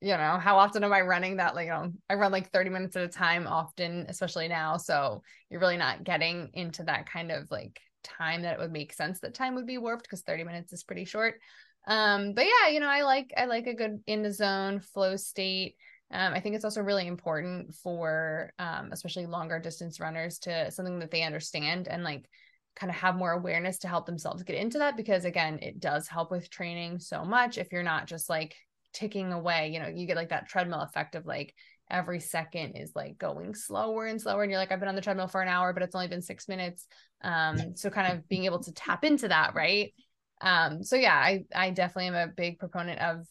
you 0.00 0.10
know 0.16 0.38
how 0.38 0.58
often 0.58 0.84
am 0.84 0.92
i 0.92 1.00
running 1.00 1.38
that 1.38 1.54
like 1.54 1.66
you 1.66 1.72
know 1.72 1.90
i 2.10 2.14
run 2.14 2.30
like 2.30 2.50
30 2.52 2.68
minutes 2.70 2.94
at 2.94 3.04
a 3.04 3.08
time 3.08 3.46
often 3.46 4.06
especially 4.08 4.48
now. 4.48 4.76
So 4.76 5.22
you're 5.50 5.60
really 5.60 5.76
not 5.76 6.04
getting 6.04 6.50
into 6.52 6.84
that 6.84 7.08
kind 7.08 7.30
of 7.32 7.50
like 7.50 7.80
time 8.02 8.42
that 8.42 8.54
it 8.54 8.58
would 8.60 8.72
make 8.72 8.92
sense 8.92 9.20
that 9.20 9.34
time 9.34 9.54
would 9.54 9.66
be 9.66 9.78
warped 9.78 10.04
because 10.04 10.20
30 10.20 10.44
minutes 10.44 10.72
is 10.72 10.84
pretty 10.84 11.04
short. 11.04 11.40
Um 11.86 12.34
but 12.34 12.44
yeah 12.44 12.70
you 12.70 12.80
know 12.80 12.88
i 12.88 13.02
like 13.02 13.32
i 13.36 13.46
like 13.46 13.66
a 13.66 13.74
good 13.74 14.00
in 14.06 14.22
the 14.22 14.32
zone 14.32 14.80
flow 14.80 15.16
state 15.16 15.76
um, 16.10 16.34
I 16.34 16.40
think 16.40 16.54
it's 16.54 16.64
also 16.64 16.82
really 16.82 17.06
important 17.06 17.74
for 17.74 18.52
um, 18.58 18.90
especially 18.92 19.26
longer 19.26 19.58
distance 19.58 20.00
runners 20.00 20.38
to 20.40 20.70
something 20.70 20.98
that 21.00 21.10
they 21.10 21.22
understand 21.22 21.88
and 21.88 22.04
like 22.04 22.28
kind 22.76 22.90
of 22.90 22.96
have 22.96 23.16
more 23.16 23.32
awareness 23.32 23.78
to 23.78 23.88
help 23.88 24.06
themselves 24.06 24.42
get 24.42 24.56
into 24.56 24.78
that 24.78 24.96
because 24.96 25.24
again 25.24 25.58
it 25.62 25.78
does 25.78 26.08
help 26.08 26.30
with 26.30 26.50
training 26.50 26.98
so 26.98 27.24
much 27.24 27.56
if 27.56 27.70
you're 27.70 27.82
not 27.84 28.06
just 28.06 28.28
like 28.28 28.56
ticking 28.92 29.32
away 29.32 29.70
you 29.72 29.78
know 29.78 29.88
you 29.88 30.06
get 30.06 30.16
like 30.16 30.30
that 30.30 30.48
treadmill 30.48 30.80
effect 30.80 31.14
of 31.14 31.26
like 31.26 31.54
every 31.90 32.18
second 32.20 32.72
is 32.72 32.92
like 32.94 33.18
going 33.18 33.54
slower 33.54 34.06
and 34.06 34.20
slower 34.20 34.42
and 34.42 34.50
you're 34.50 34.58
like 34.58 34.72
i've 34.72 34.80
been 34.80 34.88
on 34.88 34.94
the 34.94 35.00
treadmill 35.00 35.28
for 35.28 35.42
an 35.42 35.48
hour 35.48 35.72
but 35.72 35.82
it's 35.82 35.94
only 35.94 36.08
been 36.08 36.22
six 36.22 36.48
minutes. 36.48 36.86
Um 37.22 37.76
so 37.76 37.90
kind 37.90 38.12
of 38.12 38.28
being 38.28 38.44
able 38.44 38.60
to 38.60 38.72
tap 38.72 39.04
into 39.04 39.28
that 39.28 39.54
right? 39.54 39.92
Um 40.40 40.82
so 40.82 40.96
yeah 40.96 41.14
i 41.14 41.44
i 41.54 41.70
definitely 41.70 42.08
am 42.08 42.28
a 42.28 42.32
big 42.32 42.58
proponent 42.58 43.00
of 43.00 43.26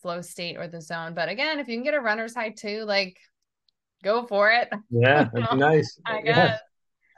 flow 0.00 0.20
state 0.20 0.56
or 0.56 0.68
the 0.68 0.80
zone. 0.80 1.14
But 1.14 1.28
again 1.28 1.58
if 1.58 1.68
you 1.68 1.76
can 1.76 1.84
get 1.84 1.94
a 1.94 2.00
runner's 2.00 2.34
high 2.34 2.50
too 2.50 2.84
like 2.84 3.18
go 4.02 4.26
for 4.26 4.50
it. 4.50 4.68
Yeah 4.90 5.24
that'd 5.32 5.50
be 5.50 5.56
nice. 5.56 6.00
I 6.06 6.22
guess. 6.22 6.58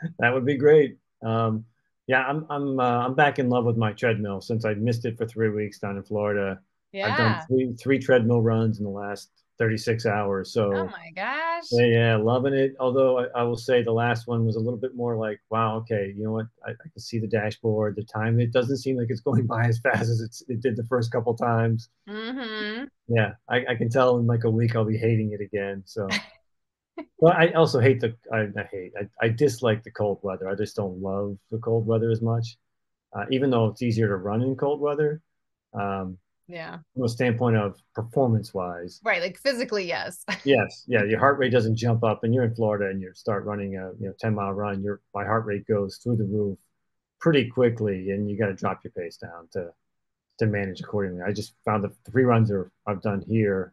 Yeah, 0.03 0.09
that 0.19 0.35
would 0.35 0.47
be 0.47 0.57
great. 0.57 0.97
Um 1.25 1.65
yeah 2.09 2.25
i'm 2.25 2.45
i'm 2.51 2.81
uh, 2.81 3.07
i'm 3.07 3.15
back 3.15 3.39
in 3.39 3.49
love 3.49 3.65
with 3.65 3.77
my 3.77 3.93
treadmill 3.93 4.41
since 4.41 4.65
i 4.65 4.75
missed 4.75 5.05
it 5.05 5.17
for 5.17 5.25
three 5.25 5.51
weeks 5.51 5.79
down 5.79 5.97
in 5.97 6.03
florida. 6.03 6.59
Yeah. 6.93 7.11
I've 7.11 7.19
done 7.19 7.47
three 7.47 7.73
three 7.75 7.99
treadmill 7.99 8.43
runs 8.43 8.79
in 8.79 8.85
the 8.85 8.91
last 8.91 9.31
36 9.63 10.07
hours. 10.07 10.53
So 10.53 10.75
oh 10.75 10.87
my 10.87 11.13
gosh. 11.15 11.67
Yeah, 11.71 11.87
yeah, 11.87 12.17
loving 12.17 12.53
it. 12.53 12.75
Although 12.81 13.21
I, 13.21 13.27
I, 13.37 13.43
will 13.45 13.57
say 13.57 13.81
the 13.81 13.93
last 13.93 14.27
one 14.27 14.45
was 14.45 14.57
a 14.57 14.59
little 14.59 14.79
bit 14.79 14.97
more 14.97 15.17
like, 15.17 15.39
wow, 15.51 15.77
okay, 15.77 16.13
you 16.17 16.25
know 16.25 16.33
what? 16.33 16.47
I, 16.67 16.71
I, 16.71 16.89
can 16.93 16.99
see 16.99 17.21
the 17.21 17.29
dashboard, 17.29 17.95
the 17.95 18.03
time. 18.03 18.41
It 18.41 18.51
doesn't 18.51 18.79
seem 18.79 18.97
like 18.97 19.07
it's 19.09 19.21
going 19.21 19.47
by 19.55 19.67
as 19.67 19.79
fast 19.79 20.11
as 20.11 20.21
it's, 20.21 20.43
it 20.49 20.61
did 20.61 20.77
the 20.77 20.85
first 20.87 21.13
couple 21.13 21.37
times. 21.37 21.91
Mm-hmm. 22.09 22.87
Yeah, 23.07 23.35
I, 23.49 23.65
I, 23.69 23.75
can 23.77 23.89
tell 23.89 24.19
in 24.19 24.27
like 24.27 24.43
a 24.43 24.51
week 24.51 24.75
I'll 24.75 24.85
be 24.85 24.99
hating 24.99 25.31
it 25.31 25.41
again. 25.41 25.85
So, 25.87 26.09
but 27.21 27.37
I 27.37 27.53
also 27.53 27.79
hate 27.79 28.01
the 28.01 28.17
I, 28.33 28.49
hate 28.73 28.95
I, 29.21 29.29
dislike 29.29 29.85
the 29.85 29.93
cold 29.93 30.19
weather. 30.23 30.49
I 30.49 30.57
just 30.57 30.75
don't 30.75 31.01
love 31.01 31.39
the 31.53 31.59
cold 31.59 31.87
weather 31.87 32.11
as 32.11 32.21
much, 32.21 32.57
uh, 33.17 33.27
even 33.31 33.51
though 33.51 33.69
it's 33.69 33.83
easier 33.83 34.09
to 34.09 34.17
run 34.17 34.43
in 34.43 34.57
cold 34.57 34.81
weather. 34.81 35.23
Um, 35.73 36.19
yeah. 36.49 36.79
From 36.95 37.05
a 37.05 37.09
standpoint 37.09 37.57
of 37.57 37.81
performance 37.95 38.53
wise. 38.53 39.01
Right. 39.05 39.23
Like 39.23 39.39
physically, 39.39 39.87
yes. 39.87 40.25
yes. 40.45 40.85
Yeah. 40.87 41.05
Your 41.05 41.19
heart 41.19 41.39
rate 41.39 41.53
doesn't 41.53 41.77
jump 41.77 42.05
up 42.05 42.25
and 42.25 42.35
you're 42.35 42.45
in 42.45 42.55
Florida 42.55 42.87
and 42.91 43.01
you 43.01 43.13
start 43.15 43.45
running 43.45 43.77
a 43.77 43.91
you 44.01 44.07
know 44.09 44.15
10 44.21 44.35
mile 44.35 44.53
run, 44.53 44.83
your 44.83 45.01
my 45.15 45.25
heart 45.25 45.47
rate 45.47 45.67
goes 45.67 45.99
through 46.03 46.17
the 46.17 46.25
roof 46.25 46.59
pretty 47.21 47.49
quickly 47.49 48.11
and 48.11 48.29
you 48.29 48.37
got 48.37 48.47
to 48.47 48.55
drop 48.55 48.81
your 48.85 48.93
pace 48.93 49.17
down 49.17 49.49
to 49.53 49.71
to 50.39 50.47
manage 50.47 50.81
accordingly. 50.81 51.23
I 51.23 51.33
just 51.33 51.55
found 51.65 51.85
the 51.85 51.93
three 52.11 52.25
runs 52.25 52.51
are 52.51 52.71
I've 52.87 53.03
done 53.03 53.25
here 53.27 53.73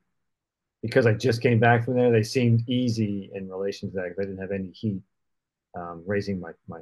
because 0.82 1.05
I 1.05 1.13
just 1.13 1.41
came 1.41 1.59
back 1.59 1.84
from 1.84 1.95
there, 1.95 2.11
they 2.11 2.24
seemed 2.24 2.67
easy 2.70 3.30
in 3.34 3.49
relation 3.49 3.89
to 3.89 3.95
that 3.95 4.09
because 4.09 4.20
I 4.20 4.26
didn't 4.26 4.41
have 4.41 4.51
any 4.51 4.72
heat 4.72 5.01
um, 5.76 6.03
raising 6.05 6.39
my 6.39 6.51
my 6.67 6.80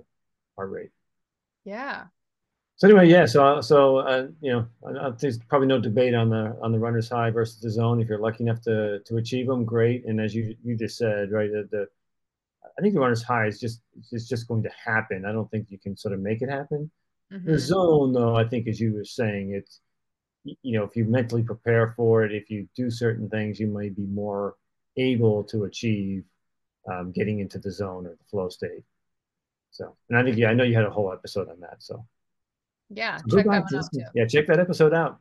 heart 0.55 0.71
rate. 0.71 0.91
Yeah. 1.63 2.05
So 2.77 2.87
anyway, 2.87 3.09
yeah. 3.09 3.25
So 3.25 3.59
so 3.61 3.97
uh, 3.97 4.27
you 4.39 4.51
know, 4.53 5.15
there's 5.19 5.39
probably 5.39 5.67
no 5.67 5.79
debate 5.79 6.13
on 6.13 6.29
the 6.29 6.57
on 6.61 6.71
the 6.71 6.79
runner's 6.79 7.09
high 7.09 7.31
versus 7.31 7.59
the 7.59 7.71
zone. 7.71 7.99
If 7.99 8.07
you're 8.07 8.19
lucky 8.19 8.43
enough 8.43 8.61
to 8.61 8.99
to 8.99 9.17
achieve 9.17 9.47
them, 9.47 9.65
great. 9.65 10.05
And 10.05 10.21
as 10.21 10.35
you 10.35 10.55
you 10.63 10.77
just 10.77 10.97
said, 10.97 11.31
right, 11.31 11.51
the, 11.51 11.67
the 11.71 11.87
I 12.77 12.81
think 12.81 12.93
the 12.93 12.99
runner's 12.99 13.23
high 13.23 13.47
is 13.47 13.59
just 13.59 13.81
is 14.11 14.29
just 14.29 14.47
going 14.47 14.63
to 14.63 14.71
happen. 14.85 15.25
I 15.25 15.31
don't 15.31 15.49
think 15.49 15.67
you 15.69 15.79
can 15.79 15.97
sort 15.97 16.13
of 16.13 16.19
make 16.19 16.41
it 16.43 16.49
happen. 16.49 16.91
Mm-hmm. 17.33 17.51
The 17.51 17.59
zone, 17.59 18.13
though, 18.13 18.35
I 18.35 18.45
think, 18.47 18.67
as 18.67 18.79
you 18.79 18.93
were 18.93 19.03
saying, 19.03 19.51
it's 19.51 19.81
you 20.43 20.77
know, 20.77 20.83
if 20.83 20.95
you 20.95 21.03
mentally 21.05 21.43
prepare 21.43 21.93
for 21.97 22.23
it, 22.23 22.31
if 22.31 22.49
you 22.49 22.69
do 22.75 22.89
certain 22.91 23.27
things, 23.29 23.59
you 23.59 23.67
might 23.67 23.95
be 23.95 24.05
more 24.05 24.55
able 24.97 25.43
to 25.45 25.65
achieve 25.65 26.23
um, 26.89 27.11
getting 27.11 27.39
into 27.39 27.59
the 27.59 27.71
zone 27.71 28.05
or 28.05 28.11
the 28.11 28.23
flow 28.29 28.49
state. 28.49 28.83
So, 29.71 29.95
and 30.09 30.17
I 30.17 30.23
think, 30.23 30.37
yeah, 30.37 30.49
I 30.49 30.53
know 30.53 30.63
you 30.63 30.75
had 30.75 30.85
a 30.85 30.89
whole 30.89 31.11
episode 31.11 31.49
on 31.49 31.59
that. 31.59 31.77
So, 31.83 32.05
yeah, 32.89 33.17
so 33.27 33.37
check 33.37 33.45
that 33.45 33.63
one 33.63 33.75
out 33.75 33.85
too. 33.93 34.01
Yeah, 34.15 34.25
check 34.25 34.47
that 34.47 34.59
episode 34.59 34.93
out. 34.93 35.19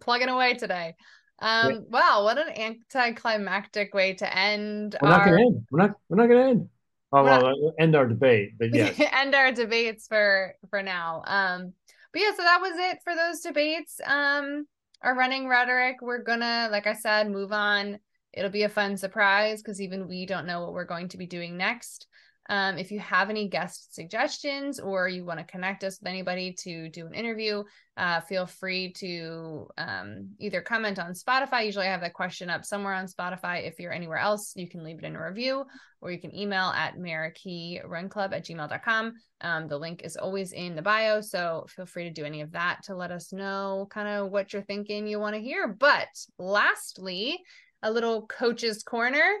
Plugging 0.00 0.28
away 0.28 0.54
today. 0.54 0.94
Um, 1.40 1.72
yeah. 1.72 1.78
wow, 1.88 2.24
what 2.24 2.38
an 2.38 2.48
anticlimactic 2.56 3.94
way 3.94 4.14
to 4.14 4.36
end. 4.38 4.96
We're 5.00 5.08
our... 5.08 5.18
not 5.18 5.24
gonna 5.24 5.40
end. 5.40 5.66
We're 5.70 5.78
not 5.78 5.90
we're 6.08 6.16
not 6.16 6.28
gonna 6.28 6.50
end. 6.50 6.68
Oh 7.12 7.24
well, 7.24 7.42
not... 7.42 7.74
end 7.78 7.96
our 7.96 8.06
debate, 8.06 8.52
but 8.58 8.68
yeah. 8.74 8.92
end 9.12 9.34
our 9.34 9.52
debates 9.52 10.06
for 10.06 10.54
for 10.70 10.82
now. 10.82 11.22
Um, 11.26 11.72
but 12.12 12.22
yeah, 12.22 12.30
so 12.36 12.42
that 12.42 12.60
was 12.60 12.72
it 12.76 12.98
for 13.02 13.14
those 13.14 13.40
debates. 13.40 14.00
Um, 14.06 14.66
our 15.02 15.16
running 15.16 15.48
rhetoric. 15.48 15.96
We're 16.00 16.22
gonna, 16.22 16.68
like 16.70 16.86
I 16.86 16.94
said, 16.94 17.30
move 17.30 17.52
on. 17.52 17.98
It'll 18.32 18.50
be 18.50 18.62
a 18.62 18.68
fun 18.68 18.96
surprise 18.96 19.62
because 19.62 19.80
even 19.80 20.08
we 20.08 20.24
don't 20.26 20.46
know 20.46 20.62
what 20.62 20.72
we're 20.72 20.84
going 20.84 21.08
to 21.08 21.18
be 21.18 21.26
doing 21.26 21.56
next. 21.56 22.06
Um, 22.48 22.76
if 22.76 22.90
you 22.90 22.98
have 22.98 23.30
any 23.30 23.48
guest 23.48 23.94
suggestions 23.94 24.80
or 24.80 25.08
you 25.08 25.24
want 25.24 25.38
to 25.38 25.44
connect 25.44 25.84
us 25.84 25.98
with 26.00 26.08
anybody 26.08 26.54
to 26.60 26.88
do 26.88 27.06
an 27.06 27.14
interview, 27.14 27.62
uh, 27.96 28.20
feel 28.20 28.46
free 28.46 28.92
to 28.94 29.68
um, 29.78 30.30
either 30.40 30.60
comment 30.60 30.98
on 30.98 31.12
Spotify. 31.12 31.64
Usually 31.64 31.86
I 31.86 31.90
have 31.90 32.00
that 32.00 32.14
question 32.14 32.50
up 32.50 32.64
somewhere 32.64 32.94
on 32.94 33.06
Spotify. 33.06 33.66
If 33.66 33.78
you're 33.78 33.92
anywhere 33.92 34.18
else, 34.18 34.52
you 34.56 34.68
can 34.68 34.82
leave 34.82 34.98
it 34.98 35.04
in 35.04 35.14
a 35.14 35.24
review 35.24 35.64
or 36.00 36.10
you 36.10 36.20
can 36.20 36.34
email 36.34 36.70
at 36.70 36.96
merakirunclub 36.96 38.32
at 38.32 38.44
gmail.com. 38.44 39.12
Um, 39.40 39.68
the 39.68 39.78
link 39.78 40.02
is 40.02 40.16
always 40.16 40.52
in 40.52 40.74
the 40.74 40.82
bio. 40.82 41.20
So 41.20 41.66
feel 41.68 41.86
free 41.86 42.04
to 42.04 42.10
do 42.10 42.24
any 42.24 42.40
of 42.40 42.52
that 42.52 42.80
to 42.84 42.96
let 42.96 43.12
us 43.12 43.32
know 43.32 43.86
kind 43.90 44.08
of 44.08 44.32
what 44.32 44.52
you're 44.52 44.62
thinking 44.62 45.06
you 45.06 45.20
want 45.20 45.36
to 45.36 45.40
hear. 45.40 45.68
But 45.68 46.08
lastly, 46.38 47.38
a 47.82 47.90
little 47.90 48.26
coach's 48.26 48.82
corner. 48.82 49.32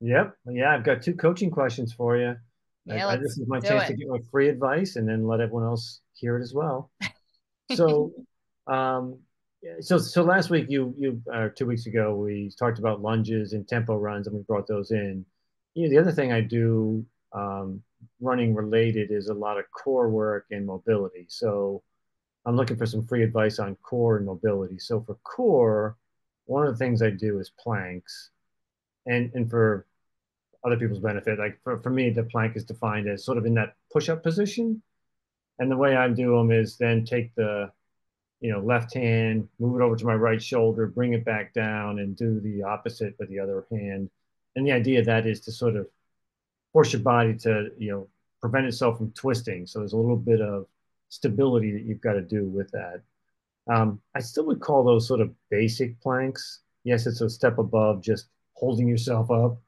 Yep. 0.00 0.34
Yeah, 0.50 0.74
I've 0.74 0.84
got 0.84 1.02
two 1.02 1.14
coaching 1.14 1.50
questions 1.50 1.92
for 1.92 2.16
you. 2.16 2.34
Yeah, 2.88 3.08
I, 3.08 3.16
this 3.16 3.38
is 3.38 3.46
my 3.46 3.60
chance 3.60 3.84
it. 3.84 3.92
to 3.92 3.98
get 3.98 4.08
my 4.08 4.18
free 4.30 4.48
advice 4.48 4.96
and 4.96 5.08
then 5.08 5.26
let 5.26 5.40
everyone 5.40 5.64
else 5.64 6.00
hear 6.14 6.38
it 6.38 6.42
as 6.42 6.54
well. 6.54 6.90
so, 7.74 8.12
um, 8.66 9.18
so 9.80 9.98
so 9.98 10.22
last 10.22 10.50
week 10.50 10.66
you 10.68 10.94
you 10.96 11.20
uh, 11.32 11.48
two 11.54 11.66
weeks 11.66 11.86
ago 11.86 12.14
we 12.14 12.52
talked 12.58 12.78
about 12.78 13.02
lunges 13.02 13.52
and 13.52 13.66
tempo 13.66 13.96
runs 13.96 14.26
and 14.26 14.36
we 14.36 14.42
brought 14.42 14.66
those 14.66 14.90
in. 14.90 15.24
You 15.74 15.84
know, 15.84 15.90
the 15.90 15.98
other 15.98 16.12
thing 16.12 16.32
I 16.32 16.40
do 16.40 17.04
um, 17.32 17.82
running 18.20 18.54
related 18.54 19.10
is 19.10 19.28
a 19.28 19.34
lot 19.34 19.58
of 19.58 19.64
core 19.70 20.08
work 20.08 20.46
and 20.50 20.64
mobility. 20.64 21.26
So 21.28 21.82
I'm 22.46 22.56
looking 22.56 22.76
for 22.76 22.86
some 22.86 23.06
free 23.06 23.22
advice 23.22 23.58
on 23.58 23.76
core 23.76 24.16
and 24.16 24.26
mobility. 24.26 24.78
So 24.78 25.00
for 25.02 25.16
core, 25.16 25.96
one 26.46 26.66
of 26.66 26.72
the 26.72 26.78
things 26.78 27.02
I 27.02 27.10
do 27.10 27.38
is 27.40 27.50
planks, 27.58 28.30
and 29.06 29.30
and 29.34 29.50
for 29.50 29.86
other 30.68 30.78
people's 30.78 31.00
benefit. 31.00 31.38
Like 31.38 31.58
for, 31.64 31.78
for 31.78 31.90
me, 31.90 32.10
the 32.10 32.22
plank 32.22 32.56
is 32.56 32.64
defined 32.64 33.08
as 33.08 33.24
sort 33.24 33.38
of 33.38 33.46
in 33.46 33.54
that 33.54 33.74
push-up 33.92 34.22
position. 34.22 34.82
And 35.58 35.70
the 35.70 35.76
way 35.76 35.96
I 35.96 36.08
do 36.08 36.36
them 36.36 36.52
is 36.52 36.76
then 36.78 37.04
take 37.04 37.34
the, 37.34 37.70
you 38.40 38.52
know, 38.52 38.60
left 38.60 38.94
hand, 38.94 39.48
move 39.58 39.80
it 39.80 39.84
over 39.84 39.96
to 39.96 40.06
my 40.06 40.14
right 40.14 40.40
shoulder, 40.40 40.86
bring 40.86 41.14
it 41.14 41.24
back 41.24 41.52
down 41.52 41.98
and 41.98 42.16
do 42.16 42.38
the 42.40 42.62
opposite 42.62 43.16
with 43.18 43.28
the 43.28 43.40
other 43.40 43.66
hand. 43.72 44.08
And 44.54 44.66
the 44.66 44.72
idea 44.72 45.00
of 45.00 45.06
that 45.06 45.26
is 45.26 45.40
to 45.42 45.52
sort 45.52 45.74
of 45.74 45.88
force 46.72 46.92
your 46.92 47.02
body 47.02 47.34
to, 47.38 47.70
you 47.78 47.90
know, 47.90 48.08
prevent 48.40 48.66
itself 48.66 48.98
from 48.98 49.10
twisting. 49.12 49.66
So 49.66 49.80
there's 49.80 49.94
a 49.94 49.96
little 49.96 50.16
bit 50.16 50.40
of 50.40 50.66
stability 51.08 51.72
that 51.72 51.82
you've 51.82 52.00
got 52.00 52.12
to 52.12 52.22
do 52.22 52.44
with 52.44 52.70
that. 52.70 53.00
Um, 53.68 54.00
I 54.14 54.20
still 54.20 54.46
would 54.46 54.60
call 54.60 54.84
those 54.84 55.08
sort 55.08 55.20
of 55.20 55.34
basic 55.50 56.00
planks. 56.00 56.60
Yes, 56.84 57.06
it's 57.06 57.20
a 57.20 57.28
step 57.28 57.58
above 57.58 58.00
just 58.00 58.28
holding 58.54 58.88
yourself 58.88 59.30
up 59.30 59.60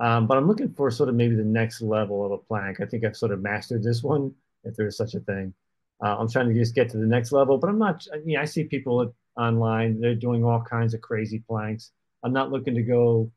um, 0.00 0.26
but 0.26 0.36
I'm 0.36 0.48
looking 0.48 0.72
for 0.72 0.90
sort 0.90 1.08
of 1.08 1.14
maybe 1.14 1.34
the 1.34 1.44
next 1.44 1.80
level 1.80 2.24
of 2.24 2.32
a 2.32 2.38
plank. 2.38 2.80
I 2.80 2.86
think 2.86 3.04
I've 3.04 3.16
sort 3.16 3.32
of 3.32 3.42
mastered 3.42 3.82
this 3.82 4.02
one, 4.02 4.34
if 4.64 4.74
there's 4.76 4.96
such 4.96 5.14
a 5.14 5.20
thing. 5.20 5.54
Uh, 6.02 6.16
I'm 6.18 6.28
trying 6.28 6.48
to 6.48 6.54
just 6.54 6.74
get 6.74 6.88
to 6.90 6.96
the 6.96 7.06
next 7.06 7.30
level, 7.30 7.58
but 7.58 7.70
I'm 7.70 7.78
not. 7.78 8.04
I 8.12 8.18
mean, 8.18 8.36
I 8.36 8.44
see 8.44 8.64
people 8.64 9.14
online; 9.36 10.00
they're 10.00 10.14
doing 10.14 10.44
all 10.44 10.60
kinds 10.62 10.94
of 10.94 11.00
crazy 11.00 11.38
planks. 11.48 11.92
I'm 12.24 12.32
not 12.32 12.50
looking 12.50 12.74
to 12.74 12.82
go 12.82 13.30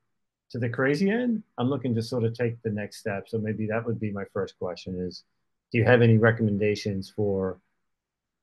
to 0.51 0.59
the 0.59 0.69
crazy 0.69 1.09
end. 1.09 1.43
I'm 1.57 1.69
looking 1.69 1.93
to 1.95 2.01
sort 2.01 2.23
of 2.23 2.33
take 2.33 2.61
the 2.63 2.71
next 2.71 2.97
step. 2.97 3.27
So 3.27 3.37
maybe 3.37 3.67
that 3.67 3.85
would 3.85 3.99
be 3.99 4.11
my 4.11 4.25
first 4.33 4.57
question: 4.57 4.99
is 4.99 5.23
Do 5.71 5.77
you 5.77 5.85
have 5.85 6.01
any 6.01 6.17
recommendations 6.17 7.09
for 7.09 7.59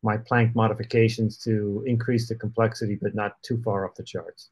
my 0.04 0.16
plank 0.16 0.54
modifications 0.54 1.38
to 1.38 1.82
increase 1.86 2.28
the 2.28 2.34
complexity, 2.36 2.98
but 3.00 3.14
not 3.14 3.42
too 3.42 3.60
far 3.62 3.84
off 3.86 3.94
the 3.94 4.04
charts? 4.04 4.50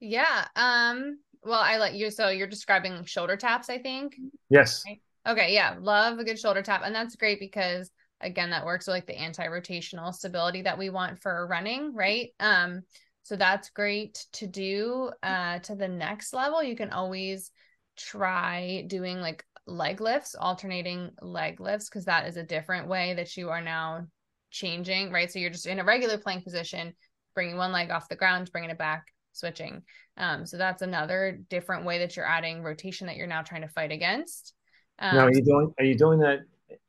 Yeah. 0.00 0.46
Um, 0.54 1.18
well, 1.42 1.60
I 1.60 1.78
let 1.78 1.94
you. 1.94 2.10
So 2.10 2.28
you're 2.28 2.46
describing 2.46 3.04
shoulder 3.04 3.36
taps, 3.36 3.70
I 3.70 3.78
think. 3.78 4.16
Yes. 4.50 4.82
Okay. 4.86 5.00
okay. 5.26 5.54
Yeah. 5.54 5.76
Love 5.80 6.18
a 6.18 6.24
good 6.24 6.38
shoulder 6.38 6.62
tap. 6.62 6.82
And 6.84 6.94
that's 6.94 7.16
great 7.16 7.40
because 7.40 7.90
again, 8.20 8.50
that 8.50 8.66
works 8.66 8.86
with 8.86 8.94
like 8.94 9.06
the 9.06 9.18
anti-rotational 9.18 10.12
stability 10.12 10.62
that 10.62 10.78
we 10.78 10.90
want 10.90 11.20
for 11.20 11.46
running. 11.46 11.94
Right. 11.94 12.30
Um, 12.40 12.82
so 13.22 13.36
that's 13.36 13.70
great 13.70 14.26
to 14.32 14.46
do. 14.46 15.10
Uh, 15.22 15.58
to 15.60 15.74
the 15.74 15.88
next 15.88 16.32
level, 16.32 16.62
you 16.62 16.76
can 16.76 16.90
always 16.90 17.50
try 17.96 18.84
doing 18.86 19.20
like 19.20 19.44
leg 19.66 20.00
lifts, 20.00 20.34
alternating 20.34 21.10
leg 21.20 21.60
lifts, 21.60 21.88
because 21.88 22.06
that 22.06 22.26
is 22.26 22.36
a 22.36 22.42
different 22.42 22.88
way 22.88 23.14
that 23.14 23.36
you 23.36 23.50
are 23.50 23.60
now 23.60 24.06
changing, 24.50 25.12
right? 25.12 25.30
So 25.30 25.38
you're 25.38 25.50
just 25.50 25.66
in 25.66 25.78
a 25.78 25.84
regular 25.84 26.18
plank 26.18 26.44
position, 26.44 26.94
bringing 27.34 27.56
one 27.56 27.72
leg 27.72 27.90
off 27.90 28.08
the 28.08 28.16
ground, 28.16 28.50
bringing 28.50 28.70
it 28.70 28.78
back, 28.78 29.12
switching. 29.32 29.82
Um, 30.16 30.46
so 30.46 30.56
that's 30.56 30.82
another 30.82 31.38
different 31.48 31.84
way 31.84 31.98
that 31.98 32.16
you're 32.16 32.28
adding 32.28 32.62
rotation 32.62 33.06
that 33.06 33.16
you're 33.16 33.26
now 33.26 33.42
trying 33.42 33.62
to 33.62 33.68
fight 33.68 33.92
against. 33.92 34.54
Um, 34.98 35.16
now, 35.16 35.26
are 35.26 35.32
you 35.32 35.44
doing 35.44 35.74
are 35.78 35.84
you 35.84 35.96
doing 35.96 36.18
that 36.20 36.40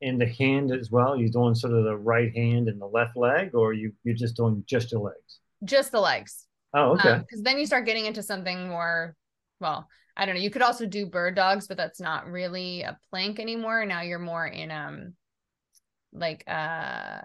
in 0.02 0.18
the 0.18 0.26
hand 0.26 0.72
as 0.72 0.92
well? 0.92 1.16
You're 1.16 1.28
you 1.28 1.32
doing 1.32 1.56
sort 1.56 1.74
of 1.74 1.84
the 1.84 1.98
right 1.98 2.36
hand 2.36 2.68
and 2.68 2.82
the 2.82 2.88
left 2.88 3.16
leg, 3.16 3.54
or 3.54 3.74
you 3.74 3.94
you're 4.04 4.16
just 4.16 4.36
doing 4.36 4.64
just 4.68 4.92
your 4.92 5.02
legs? 5.02 5.40
Just 5.64 5.92
the 5.92 6.00
legs. 6.00 6.48
Oh, 6.74 6.94
okay. 6.94 7.20
Because 7.20 7.40
um, 7.40 7.44
then 7.44 7.60
you 7.60 7.66
start 7.66 7.86
getting 7.86 8.06
into 8.06 8.24
something 8.24 8.70
more. 8.70 9.16
Well, 9.60 9.88
I 10.16 10.26
don't 10.26 10.36
know. 10.36 10.42
You 10.42 10.50
could 10.50 10.62
also 10.62 10.86
do 10.86 11.06
bird 11.06 11.36
dogs, 11.36 11.68
but 11.68 11.78
that's 11.78 12.00
not 12.00 12.28
really 12.28 12.82
a 12.82 12.98
plank 13.10 13.40
anymore. 13.40 13.86
Now 13.86 14.02
you're 14.02 14.20
more 14.20 14.46
in 14.46 14.72
um, 14.72 15.14
like 16.14 16.44
uh, 16.48 17.22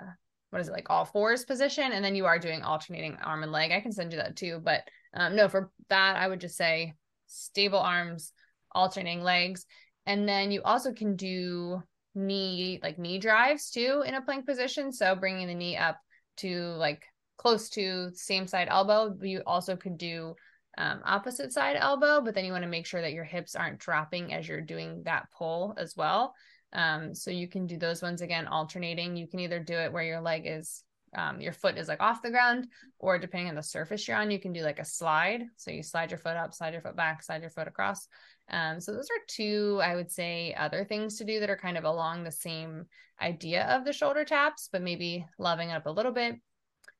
what 0.50 0.60
is 0.60 0.68
it 0.68 0.72
like 0.72 0.90
all 0.90 1.04
fours 1.04 1.44
position, 1.44 1.92
and 1.92 2.04
then 2.04 2.14
you 2.14 2.26
are 2.26 2.38
doing 2.38 2.62
alternating 2.62 3.16
arm 3.24 3.42
and 3.42 3.52
leg. 3.52 3.72
I 3.72 3.80
can 3.80 3.92
send 3.92 4.12
you 4.12 4.18
that 4.18 4.36
too, 4.36 4.60
but 4.62 4.82
um, 5.14 5.36
no, 5.36 5.48
for 5.48 5.70
that, 5.88 6.16
I 6.16 6.28
would 6.28 6.40
just 6.40 6.56
say 6.56 6.94
stable 7.26 7.78
arms, 7.78 8.32
alternating 8.72 9.22
legs. 9.22 9.66
And 10.06 10.28
then 10.28 10.50
you 10.50 10.62
also 10.62 10.92
can 10.92 11.16
do 11.16 11.82
knee, 12.14 12.80
like 12.82 12.98
knee 12.98 13.18
drives 13.18 13.70
too 13.70 14.02
in 14.06 14.14
a 14.14 14.22
plank 14.22 14.46
position. 14.46 14.92
So 14.92 15.14
bringing 15.14 15.46
the 15.46 15.54
knee 15.54 15.76
up 15.76 15.98
to 16.38 16.60
like 16.76 17.04
close 17.36 17.68
to 17.70 18.10
same 18.14 18.46
side 18.46 18.68
elbow. 18.70 19.16
You 19.20 19.42
also 19.46 19.76
could 19.76 19.98
do 19.98 20.34
um, 20.76 21.00
opposite 21.04 21.52
side 21.52 21.76
elbow, 21.78 22.20
but 22.20 22.34
then 22.34 22.44
you 22.44 22.52
want 22.52 22.64
to 22.64 22.70
make 22.70 22.86
sure 22.86 23.00
that 23.00 23.12
your 23.12 23.24
hips 23.24 23.54
aren't 23.54 23.78
dropping 23.78 24.32
as 24.32 24.48
you're 24.48 24.60
doing 24.60 25.02
that 25.04 25.28
pull 25.36 25.74
as 25.76 25.96
well. 25.96 26.34
Um, 26.72 27.14
so 27.14 27.30
you 27.30 27.48
can 27.48 27.66
do 27.66 27.78
those 27.78 28.02
ones 28.02 28.20
again, 28.20 28.48
alternating. 28.48 29.16
You 29.16 29.28
can 29.28 29.40
either 29.40 29.60
do 29.60 29.74
it 29.74 29.92
where 29.92 30.02
your 30.02 30.20
leg 30.20 30.42
is 30.46 30.82
um, 31.14 31.40
your 31.40 31.52
foot 31.52 31.78
is 31.78 31.88
like 31.88 32.00
off 32.00 32.22
the 32.22 32.30
ground, 32.30 32.68
or 32.98 33.18
depending 33.18 33.48
on 33.48 33.54
the 33.54 33.62
surface 33.62 34.06
you're 34.06 34.16
on, 34.16 34.30
you 34.30 34.40
can 34.40 34.52
do 34.52 34.62
like 34.62 34.78
a 34.78 34.84
slide. 34.84 35.44
So 35.56 35.70
you 35.70 35.82
slide 35.82 36.10
your 36.10 36.18
foot 36.18 36.36
up, 36.36 36.54
slide 36.54 36.72
your 36.72 36.82
foot 36.82 36.96
back, 36.96 37.22
slide 37.22 37.42
your 37.42 37.50
foot 37.50 37.68
across. 37.68 38.08
Um, 38.50 38.80
so 38.80 38.92
those 38.92 39.08
are 39.10 39.24
two, 39.26 39.80
I 39.82 39.94
would 39.94 40.10
say, 40.10 40.54
other 40.54 40.84
things 40.84 41.18
to 41.18 41.24
do 41.24 41.40
that 41.40 41.50
are 41.50 41.56
kind 41.56 41.78
of 41.78 41.84
along 41.84 42.24
the 42.24 42.30
same 42.30 42.86
idea 43.20 43.64
of 43.66 43.84
the 43.84 43.92
shoulder 43.92 44.24
taps, 44.24 44.68
but 44.70 44.82
maybe 44.82 45.24
loving 45.38 45.70
up 45.70 45.86
a 45.86 45.90
little 45.90 46.12
bit. 46.12 46.36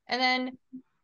And 0.09 0.21
then 0.21 0.59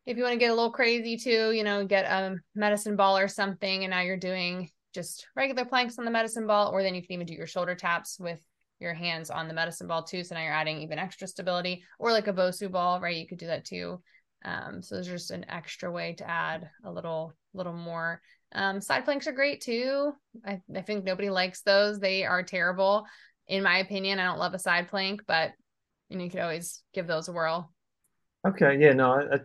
if 0.07 0.17
you 0.17 0.23
want 0.23 0.33
to 0.33 0.39
get 0.39 0.51
a 0.51 0.55
little 0.55 0.73
crazy 0.73 1.17
too, 1.17 1.53
you 1.53 1.63
know, 1.63 1.85
get 1.85 2.05
a 2.05 2.37
medicine 2.55 2.97
ball 2.97 3.19
or 3.19 3.29
something, 3.29 3.85
and 3.85 3.91
now 3.91 4.01
you're 4.01 4.17
doing 4.17 4.71
just 4.95 5.27
regular 5.37 5.65
planks 5.65 5.99
on 5.99 6.05
the 6.05 6.11
medicine 6.11 6.47
ball, 6.47 6.71
or 6.73 6.83
then 6.83 6.95
you 6.95 7.03
can 7.03 7.13
even 7.13 7.27
do 7.27 7.35
your 7.35 7.47
shoulder 7.47 7.75
taps 7.75 8.19
with 8.19 8.41
your 8.81 8.95
hands 8.95 9.31
on 9.31 9.47
the 9.47 9.55
medicine 9.55 9.87
ball 9.87 10.03
too. 10.03 10.25
So 10.25 10.35
now 10.35 10.43
you're 10.43 10.53
adding 10.53 10.81
even 10.81 10.99
extra 10.99 11.29
stability 11.29 11.85
or 11.99 12.13
like 12.13 12.27
a 12.27 12.33
Bosu 12.33 12.71
ball, 12.71 13.01
right? 13.01 13.17
You 13.17 13.27
could 13.27 13.39
do 13.39 13.47
that 13.47 13.65
too. 13.65 14.03
Um, 14.45 14.83
so 14.83 14.95
there's 14.95 15.07
just 15.07 15.31
an 15.31 15.45
extra 15.49 15.93
way 15.93 16.15
to 16.15 16.29
add 16.29 16.69
a 16.85 16.91
little, 16.91 17.35
little 17.53 17.75
more. 17.75 18.23
Um, 18.53 18.81
side 18.81 19.05
planks 19.05 19.27
are 19.27 19.33
great 19.33 19.61
too. 19.61 20.13
I, 20.45 20.61
I 20.75 20.81
think 20.81 21.05
nobody 21.05 21.31
likes 21.31 21.63
those. 21.63 22.01
They 22.01 22.25
are 22.25 22.43
terrible, 22.43 23.07
in 23.47 23.63
my 23.63 23.79
opinion. 23.79 24.19
I 24.19 24.25
don't 24.25 24.39
love 24.39 24.55
a 24.55 24.59
side 24.59 24.89
plank, 24.89 25.23
but 25.27 25.53
you 26.09 26.17
know, 26.17 26.25
you 26.25 26.31
could 26.31 26.41
always 26.41 26.83
give 26.95 27.07
those 27.07 27.29
a 27.29 27.33
whirl. 27.33 27.73
Okay, 28.49 28.79
yeah, 28.81 28.95
no, 28.95 29.13
I, 29.13 29.21
I, 29.21 29.39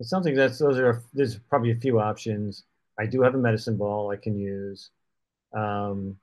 it 0.00 0.06
sounds 0.06 0.26
like 0.26 0.34
that's 0.34 0.58
those 0.58 0.78
are 0.78 1.02
there's 1.14 1.38
probably 1.48 1.70
a 1.70 1.76
few 1.76 2.00
options. 2.00 2.64
I 2.98 3.06
do 3.06 3.22
have 3.22 3.34
a 3.34 3.38
medicine 3.38 3.76
ball 3.76 4.10
I 4.10 4.16
can 4.16 4.36
use. 4.36 4.90
Um, 5.56 6.16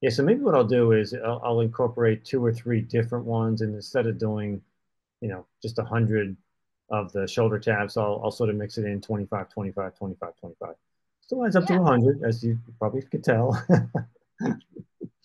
yeah, 0.00 0.10
so 0.10 0.22
maybe 0.22 0.40
what 0.40 0.54
I'll 0.54 0.64
do 0.64 0.92
is 0.92 1.14
I'll, 1.14 1.40
I'll 1.44 1.60
incorporate 1.60 2.24
two 2.24 2.44
or 2.44 2.52
three 2.52 2.80
different 2.80 3.24
ones, 3.24 3.62
and 3.62 3.74
instead 3.74 4.06
of 4.06 4.18
doing, 4.18 4.60
you 5.20 5.28
know, 5.28 5.46
just 5.62 5.78
a 5.78 5.84
hundred 5.84 6.36
of 6.90 7.12
the 7.12 7.26
shoulder 7.26 7.58
taps, 7.58 7.96
I'll 7.96 8.20
I'll 8.22 8.30
sort 8.30 8.50
of 8.50 8.56
mix 8.56 8.78
it 8.78 8.84
in 8.84 9.00
25, 9.00 9.48
25, 9.48 9.94
25, 9.96 10.36
25. 10.36 10.74
Still 11.22 11.44
adds 11.44 11.56
up 11.56 11.68
yeah. 11.68 11.76
to 11.76 11.82
100, 11.82 12.22
as 12.22 12.44
you 12.44 12.58
probably 12.78 13.02
could 13.02 13.24
tell. 13.24 13.60
um, 14.44 14.60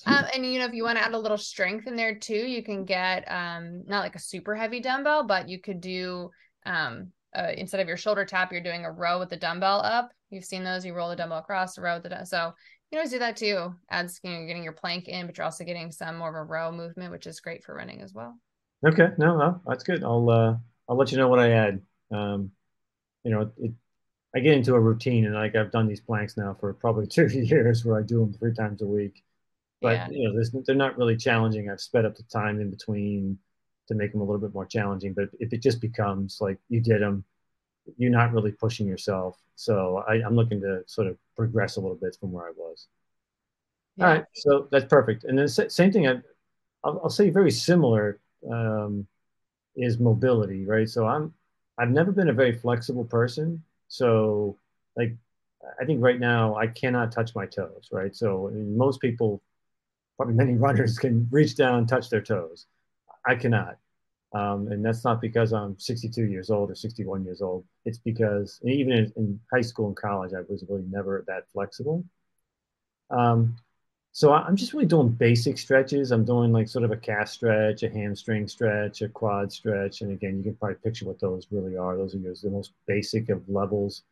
and 0.05 0.45
you 0.45 0.57
know, 0.57 0.65
if 0.65 0.73
you 0.73 0.83
want 0.83 0.97
to 0.97 1.03
add 1.03 1.13
a 1.13 1.19
little 1.19 1.37
strength 1.37 1.85
in 1.85 1.95
there 1.95 2.15
too, 2.15 2.33
you 2.33 2.63
can 2.63 2.85
get 2.85 3.29
um, 3.29 3.83
not 3.85 3.99
like 3.99 4.15
a 4.15 4.19
super 4.19 4.55
heavy 4.55 4.79
dumbbell, 4.79 5.27
but 5.27 5.49
you 5.49 5.59
could 5.59 5.81
do 5.81 6.31
um, 6.65 7.11
uh, 7.35 7.51
instead 7.55 7.81
of 7.81 7.87
your 7.87 7.97
shoulder 7.97 8.25
tap, 8.25 8.51
you're 8.51 8.61
doing 8.61 8.85
a 8.85 8.91
row 8.91 9.19
with 9.19 9.29
the 9.29 9.37
dumbbell 9.37 9.81
up. 9.81 10.11
You've 10.29 10.45
seen 10.45 10.63
those. 10.63 10.85
You 10.85 10.93
roll 10.93 11.09
the 11.09 11.15
dumbbell 11.15 11.39
across 11.39 11.75
the 11.75 11.81
row 11.81 11.95
with 11.95 12.03
the 12.03 12.25
so 12.25 12.53
you 12.91 12.97
always 12.97 13.11
do 13.11 13.19
that 13.19 13.37
too. 13.37 13.73
Adds 13.89 14.19
you 14.23 14.31
know 14.31 14.45
getting 14.45 14.63
your 14.63 14.73
plank 14.73 15.07
in, 15.07 15.25
but 15.25 15.37
you're 15.37 15.45
also 15.45 15.63
getting 15.63 15.91
some 15.91 16.17
more 16.17 16.29
of 16.29 16.35
a 16.35 16.43
row 16.43 16.71
movement, 16.71 17.11
which 17.11 17.27
is 17.27 17.39
great 17.39 17.63
for 17.63 17.75
running 17.75 18.01
as 18.01 18.13
well. 18.13 18.37
Okay, 18.85 19.09
no, 19.17 19.37
no, 19.37 19.61
that's 19.65 19.83
good. 19.83 20.03
I'll 20.03 20.29
uh, 20.29 20.55
I'll 20.89 20.97
let 20.97 21.11
you 21.11 21.17
know 21.17 21.27
what 21.27 21.39
I 21.39 21.51
add. 21.51 21.81
Um, 22.11 22.51
you 23.23 23.31
know, 23.31 23.51
it, 23.57 23.71
I 24.35 24.39
get 24.39 24.55
into 24.55 24.75
a 24.75 24.79
routine, 24.79 25.25
and 25.25 25.35
like 25.35 25.55
I've 25.55 25.71
done 25.71 25.87
these 25.87 26.01
planks 26.01 26.37
now 26.37 26.55
for 26.59 26.73
probably 26.73 27.07
two 27.07 27.27
years, 27.27 27.85
where 27.85 27.97
I 27.97 28.03
do 28.03 28.19
them 28.19 28.33
three 28.33 28.53
times 28.53 28.81
a 28.81 28.87
week. 28.87 29.23
But 29.81 29.93
yeah. 29.93 30.07
you 30.11 30.31
know, 30.31 30.61
they're 30.65 30.75
not 30.75 30.97
really 30.97 31.17
challenging. 31.17 31.69
I've 31.69 31.81
sped 31.81 32.05
up 32.05 32.15
the 32.15 32.23
time 32.23 32.61
in 32.61 32.69
between 32.69 33.39
to 33.87 33.95
make 33.95 34.11
them 34.11 34.21
a 34.21 34.23
little 34.23 34.39
bit 34.41 34.53
more 34.53 34.65
challenging. 34.65 35.13
But 35.13 35.29
if 35.39 35.53
it 35.53 35.61
just 35.61 35.81
becomes 35.81 36.37
like 36.39 36.59
you 36.69 36.81
did 36.81 37.01
them, 37.01 37.23
you're 37.97 38.11
not 38.11 38.33
really 38.33 38.51
pushing 38.51 38.87
yourself. 38.87 39.37
So 39.55 40.03
I, 40.07 40.15
am 40.25 40.35
looking 40.35 40.61
to 40.61 40.83
sort 40.87 41.07
of 41.07 41.17
progress 41.35 41.77
a 41.77 41.81
little 41.81 41.97
bit 41.97 42.15
from 42.19 42.31
where 42.31 42.47
I 42.47 42.51
was. 42.55 42.87
Yeah. 43.97 44.05
All 44.05 44.13
right, 44.13 44.25
so 44.33 44.67
that's 44.71 44.85
perfect. 44.85 45.23
And 45.25 45.37
then 45.37 45.47
same 45.47 45.91
thing. 45.91 46.07
I, 46.07 46.15
I'll, 46.83 47.01
I'll 47.03 47.09
say 47.09 47.29
very 47.29 47.51
similar 47.51 48.19
um, 48.49 49.05
is 49.75 49.99
mobility, 49.99 50.65
right? 50.65 50.89
So 50.89 51.05
I'm 51.05 51.33
I've 51.77 51.91
never 51.91 52.11
been 52.11 52.29
a 52.29 52.33
very 52.33 52.53
flexible 52.57 53.05
person. 53.05 53.63
So 53.87 54.57
like 54.95 55.15
I 55.79 55.85
think 55.85 56.01
right 56.01 56.19
now 56.19 56.55
I 56.55 56.67
cannot 56.67 57.11
touch 57.11 57.35
my 57.35 57.45
toes, 57.45 57.89
right? 57.91 58.15
So 58.15 58.47
I 58.47 58.51
mean, 58.51 58.77
most 58.77 59.01
people, 59.01 59.41
probably 60.17 60.35
many 60.35 60.53
runners, 60.57 60.97
can 60.97 61.27
reach 61.31 61.55
down 61.55 61.79
and 61.79 61.87
touch 61.87 62.09
their 62.09 62.21
toes. 62.21 62.67
I 63.25 63.35
cannot. 63.35 63.77
Um, 64.33 64.67
and 64.71 64.83
that's 64.83 65.03
not 65.03 65.19
because 65.19 65.51
I'm 65.51 65.77
62 65.77 66.23
years 66.23 66.49
old 66.49 66.71
or 66.71 66.75
61 66.75 67.25
years 67.25 67.41
old. 67.41 67.65
It's 67.85 67.97
because 67.97 68.59
even 68.63 68.93
in, 68.93 69.13
in 69.17 69.39
high 69.51 69.61
school 69.61 69.87
and 69.87 69.95
college, 69.95 70.31
I 70.33 70.41
was 70.47 70.63
really 70.69 70.85
never 70.89 71.23
that 71.27 71.49
flexible. 71.51 72.05
Um, 73.09 73.57
so 74.13 74.33
I'm 74.33 74.57
just 74.57 74.73
really 74.73 74.85
doing 74.85 75.09
basic 75.09 75.57
stretches. 75.57 76.11
I'm 76.11 76.25
doing 76.25 76.51
like 76.51 76.67
sort 76.67 76.83
of 76.83 76.91
a 76.91 76.97
calf 76.97 77.29
stretch, 77.29 77.83
a 77.83 77.89
hamstring 77.89 78.47
stretch, 78.47 79.01
a 79.01 79.07
quad 79.09 79.51
stretch. 79.51 80.01
And 80.01 80.11
again, 80.11 80.37
you 80.37 80.43
can 80.43 80.55
probably 80.55 80.75
picture 80.75 81.05
what 81.05 81.19
those 81.19 81.47
really 81.49 81.77
are. 81.77 81.95
Those 81.95 82.15
are 82.15 82.19
the 82.19 82.49
most 82.49 82.71
basic 82.87 83.29
of 83.29 83.47
levels. 83.47 84.03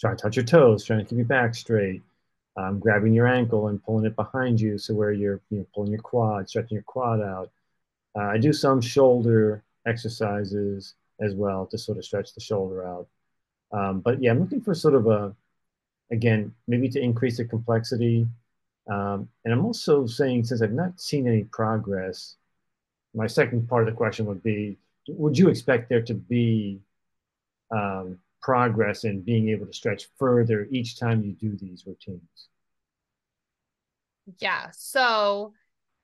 Trying 0.00 0.16
to 0.16 0.22
touch 0.22 0.36
your 0.36 0.44
toes, 0.44 0.84
trying 0.84 1.00
to 1.00 1.04
keep 1.04 1.18
your 1.18 1.26
back 1.26 1.54
straight, 1.54 2.02
um, 2.56 2.80
grabbing 2.80 3.12
your 3.12 3.28
ankle 3.28 3.68
and 3.68 3.82
pulling 3.82 4.06
it 4.06 4.16
behind 4.16 4.60
you. 4.60 4.76
So 4.78 4.94
where 4.94 5.12
you're 5.12 5.40
you 5.50 5.58
know, 5.58 5.66
pulling 5.74 5.92
your 5.92 6.00
quad, 6.00 6.48
stretching 6.48 6.76
your 6.76 6.82
quad 6.82 7.20
out. 7.20 7.50
Uh, 8.18 8.30
I 8.30 8.38
do 8.38 8.52
some 8.52 8.80
shoulder 8.80 9.62
exercises 9.86 10.94
as 11.20 11.34
well 11.34 11.66
to 11.66 11.78
sort 11.78 11.98
of 11.98 12.04
stretch 12.04 12.34
the 12.34 12.40
shoulder 12.40 12.84
out. 12.84 13.06
Um, 13.70 14.00
but 14.00 14.20
yeah, 14.20 14.32
I'm 14.32 14.40
looking 14.40 14.60
for 14.60 14.74
sort 14.74 14.94
of 14.94 15.06
a, 15.06 15.34
again, 16.10 16.52
maybe 16.66 16.88
to 16.88 17.00
increase 17.00 17.36
the 17.36 17.44
complexity. 17.44 18.26
Um, 18.90 19.28
and 19.44 19.54
I'm 19.54 19.64
also 19.64 20.06
saying, 20.06 20.44
since 20.44 20.62
I've 20.62 20.72
not 20.72 21.00
seen 21.00 21.28
any 21.28 21.44
progress, 21.44 22.36
my 23.14 23.26
second 23.26 23.68
part 23.68 23.86
of 23.86 23.92
the 23.92 23.96
question 23.96 24.26
would 24.26 24.42
be, 24.42 24.78
would 25.08 25.38
you 25.38 25.48
expect 25.48 25.88
there 25.88 26.02
to 26.02 26.14
be 26.14 26.80
um, 27.70 28.18
progress 28.42 29.04
in 29.04 29.20
being 29.20 29.48
able 29.50 29.66
to 29.66 29.72
stretch 29.72 30.08
further 30.18 30.66
each 30.70 30.98
time 30.98 31.22
you 31.22 31.32
do 31.32 31.56
these 31.56 31.84
routines? 31.86 32.48
Yeah. 34.38 34.70
So 34.72 35.52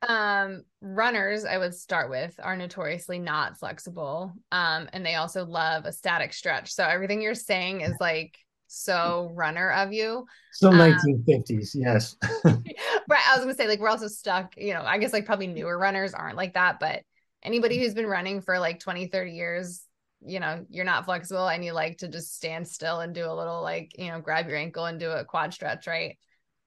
um 0.09 0.63
runners 0.81 1.45
i 1.45 1.57
would 1.59 1.75
start 1.75 2.11
with 2.11 2.35
are 2.43 2.57
notoriously 2.57 3.19
not 3.19 3.59
flexible. 3.59 4.33
Um 4.53 4.89
and 4.93 5.05
they 5.05 5.15
also 5.15 5.45
love 5.45 5.85
a 5.85 5.93
static 5.93 6.33
stretch. 6.33 6.73
So 6.73 6.85
everything 6.85 7.23
you're 7.23 7.35
saying 7.35 7.83
is 7.83 7.95
like 8.01 8.37
so 8.67 9.31
runner 9.35 9.71
of 9.71 9.93
you. 9.93 10.27
Still 10.53 10.71
um, 10.71 10.79
1950s 10.79 11.71
yes. 11.75 12.17
Right 12.45 13.21
i 13.29 13.37
was 13.37 13.41
gonna 13.41 13.55
say 13.55 13.69
like 13.69 13.81
we're 13.81 13.89
also 13.89 14.09
stuck 14.09 14.55
you 14.57 14.73
know 14.73 14.83
i 14.83 14.99
guess 14.99 15.13
like 15.13 15.27
probably 15.27 15.47
newer 15.47 15.79
runners 15.79 16.15
aren't 16.15 16.37
like 16.37 16.55
that 16.55 16.81
but 16.81 17.03
anybody 17.43 17.79
who's 17.79 17.95
been 17.95 18.07
running 18.07 18.41
for 18.41 18.59
like 18.59 18.81
20 18.81 19.09
30 19.09 19.33
years 19.33 19.83
you 20.27 20.41
know 20.41 20.65
you're 20.71 20.85
not 20.85 21.05
flexible 21.05 21.47
and 21.47 21.65
you 21.65 21.73
like 21.73 21.99
to 21.99 22.09
just 22.09 22.35
stand 22.35 22.67
still 22.67 23.01
and 23.01 23.15
do 23.15 23.27
a 23.27 23.35
little 23.35 23.63
like 23.63 23.93
you 23.99 24.09
know 24.09 24.21
grab 24.21 24.49
your 24.49 24.57
ankle 24.57 24.87
and 24.87 24.99
do 24.99 25.11
a 25.11 25.25
quad 25.25 25.53
stretch 25.53 25.87
right? 25.87 26.17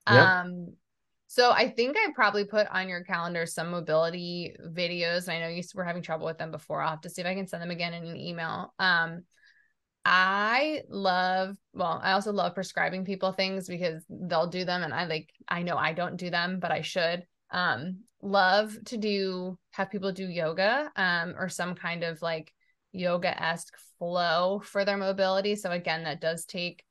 Yep. 0.09 0.27
um 0.27 0.73
so 1.27 1.51
I 1.51 1.69
think 1.69 1.97
I 1.97 2.07
probably 2.15 2.45
put 2.45 2.67
on 2.67 2.87
your 2.87 3.03
calendar 3.03 3.45
some 3.45 3.69
mobility 3.69 4.55
videos. 4.65 5.27
And 5.27 5.31
I 5.31 5.39
know 5.41 5.47
you 5.49 5.61
were 5.75 5.83
having 5.83 6.01
trouble 6.01 6.25
with 6.25 6.37
them 6.37 6.51
before. 6.51 6.81
I'll 6.81 6.91
have 6.91 7.01
to 7.01 7.09
see 7.09 7.21
if 7.21 7.27
I 7.27 7.35
can 7.35 7.47
send 7.47 7.61
them 7.61 7.71
again 7.71 7.93
in 7.93 8.05
an 8.05 8.15
email. 8.15 8.73
Um, 8.79 9.23
I 10.05 10.83
love, 10.87 11.57
well, 11.73 11.99
I 12.01 12.13
also 12.13 12.31
love 12.31 12.55
prescribing 12.55 13.03
people 13.03 13.33
things 13.33 13.67
because 13.67 14.05
they'll 14.09 14.47
do 14.47 14.63
them 14.63 14.83
and 14.83 14.93
I 14.93 15.05
like, 15.05 15.29
I 15.49 15.63
know 15.63 15.75
I 15.75 15.91
don't 15.91 16.15
do 16.15 16.29
them, 16.29 16.59
but 16.61 16.71
I 16.71 16.81
should. 16.81 17.25
Um, 17.51 18.03
love 18.21 18.77
to 18.85 18.97
do, 18.97 19.59
have 19.71 19.91
people 19.91 20.13
do 20.13 20.27
yoga, 20.27 20.89
um, 20.95 21.35
or 21.37 21.49
some 21.49 21.75
kind 21.75 22.05
of 22.05 22.21
like 22.21 22.53
yoga 22.93 23.41
esque 23.43 23.75
flow 23.99 24.61
for 24.63 24.85
their 24.85 24.97
mobility. 24.97 25.57
So 25.57 25.71
again, 25.71 26.05
that 26.05 26.21
does 26.21 26.45
take 26.45 26.85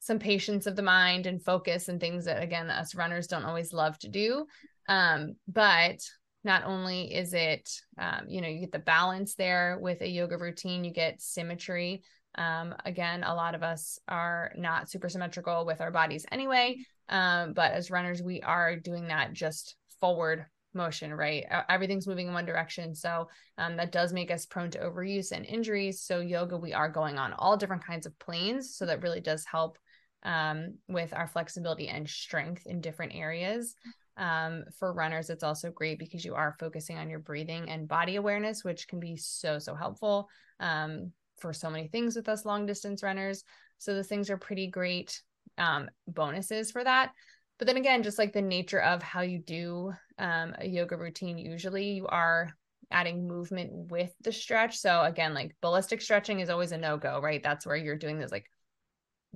some 0.00 0.18
patience 0.18 0.66
of 0.66 0.76
the 0.76 0.82
mind 0.82 1.26
and 1.26 1.42
focus 1.42 1.88
and 1.88 2.00
things 2.00 2.24
that 2.24 2.42
again 2.42 2.70
us 2.70 2.94
runners 2.94 3.26
don't 3.26 3.44
always 3.44 3.72
love 3.72 3.98
to 3.98 4.08
do. 4.08 4.46
Um, 4.88 5.36
but 5.48 5.98
not 6.44 6.64
only 6.64 7.12
is 7.12 7.34
it 7.34 7.68
um, 7.98 8.26
you 8.28 8.40
know 8.40 8.48
you 8.48 8.60
get 8.60 8.72
the 8.72 8.78
balance 8.78 9.34
there 9.34 9.78
with 9.80 10.00
a 10.00 10.08
yoga 10.08 10.38
routine 10.38 10.84
you 10.84 10.92
get 10.92 11.20
symmetry. 11.20 12.02
Um, 12.36 12.74
again 12.84 13.24
a 13.24 13.34
lot 13.34 13.54
of 13.54 13.62
us 13.62 13.98
are 14.08 14.52
not 14.56 14.90
super 14.90 15.08
symmetrical 15.08 15.64
with 15.66 15.80
our 15.80 15.90
bodies 15.90 16.26
anyway. 16.30 16.76
Um, 17.08 17.52
but 17.52 17.72
as 17.72 17.90
runners 17.90 18.22
we 18.22 18.40
are 18.42 18.76
doing 18.76 19.08
that 19.08 19.32
just 19.32 19.76
forward 20.00 20.46
motion 20.76 21.12
right? 21.12 21.44
Everything's 21.68 22.06
moving 22.06 22.28
in 22.28 22.34
one 22.34 22.44
direction. 22.44 22.94
So 22.94 23.28
um, 23.58 23.76
that 23.78 23.90
does 23.90 24.12
make 24.12 24.30
us 24.30 24.46
prone 24.46 24.70
to 24.72 24.78
overuse 24.78 25.32
and 25.32 25.44
injuries. 25.44 26.02
So 26.02 26.20
yoga 26.20 26.56
we 26.56 26.72
are 26.72 26.88
going 26.88 27.18
on 27.18 27.32
all 27.32 27.56
different 27.56 27.84
kinds 27.84 28.06
of 28.06 28.16
planes. 28.20 28.76
So 28.76 28.86
that 28.86 29.02
really 29.02 29.20
does 29.20 29.44
help 29.44 29.78
um, 30.26 30.74
with 30.88 31.14
our 31.14 31.28
flexibility 31.28 31.88
and 31.88 32.06
strength 32.08 32.66
in 32.66 32.80
different 32.82 33.14
areas. 33.14 33.74
Um, 34.18 34.64
for 34.78 34.92
runners, 34.92 35.30
it's 35.30 35.44
also 35.44 35.70
great 35.70 35.98
because 35.98 36.24
you 36.24 36.34
are 36.34 36.56
focusing 36.58 36.98
on 36.98 37.08
your 37.08 37.20
breathing 37.20 37.70
and 37.70 37.86
body 37.88 38.16
awareness, 38.16 38.64
which 38.64 38.88
can 38.88 38.98
be 38.98 39.16
so, 39.16 39.58
so 39.58 39.74
helpful 39.74 40.28
um, 40.58 41.12
for 41.38 41.52
so 41.52 41.70
many 41.70 41.88
things 41.88 42.16
with 42.16 42.28
us 42.28 42.44
long 42.44 42.66
distance 42.66 43.02
runners. 43.02 43.44
So, 43.78 43.94
those 43.94 44.08
things 44.08 44.28
are 44.30 44.38
pretty 44.38 44.66
great 44.66 45.22
um, 45.58 45.88
bonuses 46.08 46.70
for 46.70 46.82
that. 46.82 47.12
But 47.58 47.66
then 47.66 47.76
again, 47.76 48.02
just 48.02 48.18
like 48.18 48.32
the 48.32 48.42
nature 48.42 48.80
of 48.80 49.02
how 49.02 49.20
you 49.20 49.38
do 49.38 49.92
um, 50.18 50.54
a 50.58 50.66
yoga 50.66 50.96
routine, 50.96 51.38
usually 51.38 51.92
you 51.92 52.06
are 52.06 52.50
adding 52.90 53.28
movement 53.28 53.70
with 53.90 54.12
the 54.22 54.32
stretch. 54.32 54.78
So, 54.78 55.02
again, 55.02 55.34
like 55.34 55.54
ballistic 55.60 56.00
stretching 56.00 56.40
is 56.40 56.50
always 56.50 56.72
a 56.72 56.78
no 56.78 56.96
go, 56.96 57.20
right? 57.20 57.42
That's 57.42 57.66
where 57.66 57.76
you're 57.76 57.96
doing 57.96 58.18
this 58.18 58.32
like 58.32 58.50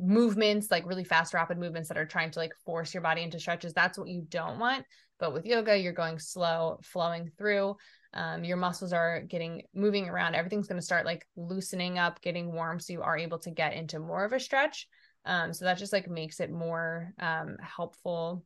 movements, 0.00 0.70
like 0.70 0.86
really 0.86 1.04
fast, 1.04 1.34
rapid 1.34 1.58
movements 1.58 1.88
that 1.88 1.98
are 1.98 2.06
trying 2.06 2.30
to 2.32 2.38
like 2.38 2.52
force 2.64 2.94
your 2.94 3.02
body 3.02 3.22
into 3.22 3.38
stretches. 3.38 3.72
That's 3.72 3.98
what 3.98 4.08
you 4.08 4.26
don't 4.28 4.58
want. 4.58 4.84
But 5.18 5.32
with 5.34 5.46
yoga, 5.46 5.76
you're 5.76 5.92
going 5.92 6.18
slow, 6.18 6.80
flowing 6.82 7.30
through. 7.36 7.76
Um, 8.14 8.42
your 8.42 8.56
muscles 8.56 8.92
are 8.92 9.20
getting 9.20 9.62
moving 9.74 10.08
around. 10.08 10.34
Everything's 10.34 10.66
going 10.66 10.80
to 10.80 10.84
start 10.84 11.06
like 11.06 11.26
loosening 11.36 11.98
up, 11.98 12.20
getting 12.22 12.52
warm. 12.52 12.80
So 12.80 12.92
you 12.92 13.02
are 13.02 13.18
able 13.18 13.38
to 13.40 13.50
get 13.50 13.74
into 13.74 13.98
more 13.98 14.24
of 14.24 14.32
a 14.32 14.40
stretch. 14.40 14.88
Um, 15.24 15.52
so 15.52 15.64
that 15.64 15.78
just 15.78 15.92
like 15.92 16.08
makes 16.08 16.40
it 16.40 16.50
more 16.50 17.12
um, 17.20 17.56
helpful 17.60 18.44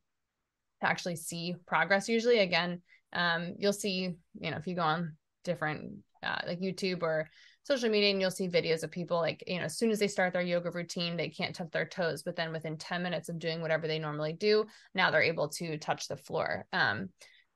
to 0.80 0.88
actually 0.88 1.16
see 1.16 1.54
progress. 1.66 2.08
Usually, 2.08 2.40
again, 2.40 2.82
um, 3.12 3.54
you'll 3.58 3.72
see, 3.72 4.16
you 4.40 4.50
know, 4.50 4.56
if 4.56 4.66
you 4.66 4.74
go 4.74 4.82
on 4.82 5.16
different 5.44 5.98
uh, 6.22 6.40
like 6.46 6.60
YouTube 6.60 7.02
or 7.02 7.28
social 7.64 7.88
media 7.88 8.10
and 8.10 8.20
you'll 8.20 8.30
see 8.30 8.48
videos 8.48 8.82
of 8.82 8.90
people 8.90 9.18
like 9.18 9.42
you 9.46 9.58
know 9.58 9.64
as 9.64 9.76
soon 9.76 9.90
as 9.90 9.98
they 9.98 10.06
start 10.06 10.32
their 10.32 10.42
yoga 10.42 10.70
routine 10.70 11.16
they 11.16 11.28
can't 11.28 11.54
touch 11.54 11.70
their 11.72 11.86
toes 11.86 12.22
but 12.22 12.36
then 12.36 12.52
within 12.52 12.76
10 12.76 13.02
minutes 13.02 13.28
of 13.28 13.38
doing 13.38 13.60
whatever 13.60 13.88
they 13.88 13.98
normally 13.98 14.34
do 14.34 14.64
now 14.94 15.10
they're 15.10 15.22
able 15.22 15.48
to 15.48 15.76
touch 15.78 16.06
the 16.06 16.16
floor. 16.16 16.66
Um, 16.72 17.08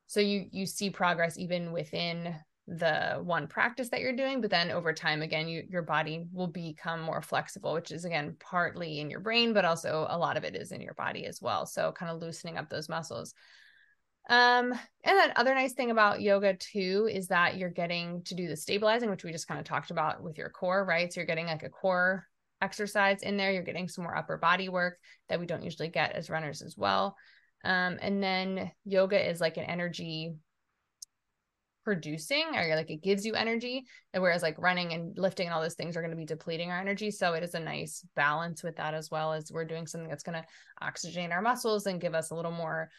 so 0.06 0.20
you 0.20 0.46
you 0.50 0.66
see 0.66 0.90
progress 0.90 1.38
even 1.38 1.72
within 1.72 2.34
the 2.66 3.20
one 3.22 3.46
practice 3.46 3.88
that 3.88 4.00
you're 4.00 4.16
doing 4.16 4.40
but 4.40 4.50
then 4.50 4.70
over 4.70 4.92
time 4.92 5.22
again 5.22 5.48
you, 5.48 5.62
your 5.70 5.80
body 5.82 6.26
will 6.32 6.46
become 6.46 7.00
more 7.00 7.22
flexible 7.22 7.72
which 7.72 7.90
is 7.90 8.04
again 8.04 8.36
partly 8.40 9.00
in 9.00 9.08
your 9.08 9.20
brain 9.20 9.54
but 9.54 9.64
also 9.64 10.06
a 10.10 10.18
lot 10.18 10.36
of 10.36 10.44
it 10.44 10.54
is 10.54 10.72
in 10.72 10.80
your 10.80 10.94
body 10.94 11.26
as 11.26 11.40
well. 11.40 11.66
So 11.66 11.92
kind 11.92 12.10
of 12.10 12.20
loosening 12.20 12.58
up 12.58 12.68
those 12.68 12.88
muscles 12.88 13.34
um 14.28 14.72
and 15.04 15.16
then 15.16 15.32
other 15.36 15.54
nice 15.54 15.72
thing 15.72 15.90
about 15.90 16.20
yoga 16.20 16.54
too 16.54 17.08
is 17.10 17.28
that 17.28 17.56
you're 17.56 17.70
getting 17.70 18.22
to 18.24 18.34
do 18.34 18.46
the 18.48 18.56
stabilizing 18.56 19.08
which 19.08 19.24
we 19.24 19.32
just 19.32 19.48
kind 19.48 19.58
of 19.58 19.64
talked 19.64 19.90
about 19.90 20.22
with 20.22 20.36
your 20.36 20.50
core 20.50 20.84
right? 20.84 21.12
So 21.12 21.20
you're 21.20 21.26
getting 21.26 21.46
like 21.46 21.62
a 21.62 21.70
core 21.70 22.26
exercise 22.60 23.22
in 23.22 23.36
there. 23.36 23.52
You're 23.52 23.62
getting 23.62 23.88
some 23.88 24.04
more 24.04 24.16
upper 24.16 24.36
body 24.36 24.68
work 24.68 24.98
that 25.28 25.40
we 25.40 25.46
don't 25.46 25.62
usually 25.62 25.88
get 25.88 26.12
as 26.12 26.30
runners 26.30 26.62
as 26.62 26.76
well. 26.76 27.16
Um 27.64 27.98
and 28.00 28.22
then 28.22 28.70
yoga 28.84 29.28
is 29.28 29.40
like 29.40 29.56
an 29.56 29.64
energy 29.64 30.34
producing 31.88 32.44
or 32.54 32.76
like 32.76 32.90
it 32.90 33.02
gives 33.02 33.24
you 33.24 33.32
energy 33.32 33.86
and 34.12 34.22
whereas 34.22 34.42
like 34.42 34.58
running 34.58 34.92
and 34.92 35.16
lifting 35.16 35.46
and 35.46 35.54
all 35.54 35.62
those 35.62 35.72
things 35.72 35.96
are 35.96 36.02
going 36.02 36.10
to 36.10 36.18
be 36.18 36.26
depleting 36.26 36.70
our 36.70 36.78
energy. 36.78 37.10
So 37.10 37.32
it 37.32 37.42
is 37.42 37.54
a 37.54 37.60
nice 37.60 38.04
balance 38.14 38.62
with 38.62 38.76
that 38.76 38.92
as 38.92 39.10
well 39.10 39.32
as 39.32 39.50
we're 39.50 39.64
doing 39.64 39.86
something 39.86 40.10
that's 40.10 40.22
going 40.22 40.38
to 40.38 40.46
oxygenate 40.84 41.32
our 41.32 41.40
muscles 41.40 41.86
and 41.86 41.98
give 41.98 42.14
us 42.14 42.30
a 42.30 42.34
little 42.34 42.52
more 42.52 42.90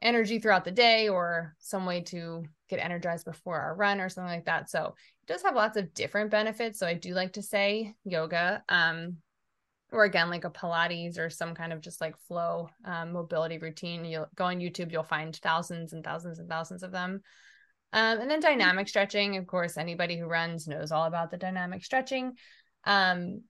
energy 0.00 0.38
throughout 0.38 0.64
the 0.64 0.70
day 0.70 1.08
or 1.08 1.54
some 1.58 1.86
way 1.86 2.00
to 2.02 2.44
get 2.68 2.78
energized 2.78 3.24
before 3.24 3.58
our 3.60 3.74
run 3.74 4.00
or 4.00 4.08
something 4.08 4.32
like 4.32 4.44
that. 4.44 4.70
So 4.70 4.94
it 5.22 5.32
does 5.32 5.42
have 5.42 5.54
lots 5.54 5.76
of 5.76 5.94
different 5.94 6.30
benefits. 6.30 6.78
So 6.78 6.86
i 6.86 6.94
do 6.94 7.14
like 7.14 7.32
to 7.34 7.42
say 7.42 7.94
yoga 8.04 8.62
um 8.68 9.16
or 9.90 10.04
again 10.04 10.28
like 10.28 10.44
a 10.44 10.50
pilates 10.50 11.18
or 11.18 11.30
some 11.30 11.54
kind 11.54 11.72
of 11.72 11.80
just 11.80 12.00
like 12.00 12.16
flow 12.28 12.68
um, 12.84 13.12
mobility 13.12 13.58
routine. 13.58 14.04
You'll 14.04 14.28
go 14.34 14.44
on 14.44 14.58
youtube 14.58 14.92
you'll 14.92 15.02
find 15.02 15.34
thousands 15.34 15.92
and 15.92 16.04
thousands 16.04 16.38
and 16.38 16.48
thousands 16.48 16.82
of 16.82 16.92
them. 16.92 17.22
Um, 17.92 18.20
and 18.20 18.30
then 18.30 18.40
dynamic 18.40 18.86
stretching, 18.86 19.38
of 19.38 19.46
course, 19.46 19.78
anybody 19.78 20.18
who 20.18 20.26
runs 20.26 20.68
knows 20.68 20.92
all 20.92 21.06
about 21.06 21.30
the 21.30 21.38
dynamic 21.38 21.82
stretching. 21.84 22.34
Um, 22.84 23.42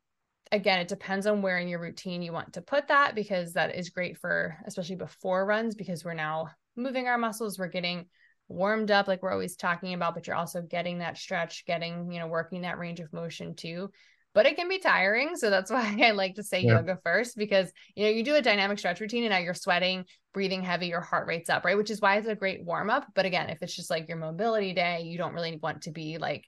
again, 0.52 0.80
it 0.80 0.88
depends 0.88 1.26
on 1.26 1.42
where 1.42 1.58
in 1.58 1.68
your 1.68 1.80
routine 1.80 2.22
you 2.22 2.32
want 2.32 2.54
to 2.54 2.62
put 2.62 2.88
that 2.88 3.14
because 3.14 3.52
that 3.52 3.74
is 3.74 3.90
great 3.90 4.18
for, 4.18 4.56
especially 4.66 4.96
before 4.96 5.44
runs, 5.44 5.74
because 5.74 6.04
we're 6.04 6.14
now 6.14 6.48
moving 6.76 7.06
our 7.06 7.18
muscles, 7.18 7.58
we're 7.58 7.68
getting 7.68 8.06
warmed 8.48 8.90
up, 8.90 9.08
like 9.08 9.22
we're 9.22 9.32
always 9.32 9.56
talking 9.56 9.94
about, 9.94 10.14
but 10.14 10.26
you're 10.26 10.36
also 10.36 10.62
getting 10.62 10.98
that 10.98 11.18
stretch, 11.18 11.64
getting, 11.66 12.10
you 12.10 12.18
know, 12.18 12.26
working 12.26 12.62
that 12.62 12.78
range 12.78 13.00
of 13.00 13.12
motion 13.12 13.54
too 13.54 13.90
but 14.34 14.46
it 14.46 14.56
can 14.56 14.68
be 14.68 14.78
tiring. 14.78 15.36
So 15.36 15.50
that's 15.50 15.70
why 15.72 15.98
I 16.00 16.12
like 16.12 16.36
to 16.36 16.42
say 16.42 16.60
yeah. 16.60 16.76
yoga 16.76 16.98
first 17.04 17.36
because 17.36 17.72
you 17.96 18.04
know 18.04 18.10
you 18.10 18.22
do 18.22 18.36
a 18.36 18.42
dynamic 18.42 18.78
stretch 18.78 19.00
routine 19.00 19.24
and 19.24 19.32
now 19.32 19.38
you're 19.38 19.52
sweating, 19.52 20.04
breathing 20.32 20.62
heavy, 20.62 20.86
your 20.86 21.00
heart 21.00 21.26
rate's 21.26 21.50
up, 21.50 21.64
right? 21.64 21.76
Which 21.76 21.90
is 21.90 22.00
why 22.00 22.18
it's 22.18 22.28
a 22.28 22.36
great 22.36 22.64
warm 22.64 22.90
up. 22.90 23.06
But 23.14 23.26
again, 23.26 23.50
if 23.50 23.58
it's 23.62 23.74
just 23.74 23.90
like 23.90 24.08
your 24.08 24.18
mobility 24.18 24.72
day, 24.72 25.02
you 25.02 25.18
don't 25.18 25.34
really 25.34 25.58
want 25.60 25.82
to 25.82 25.90
be 25.90 26.18
like 26.18 26.44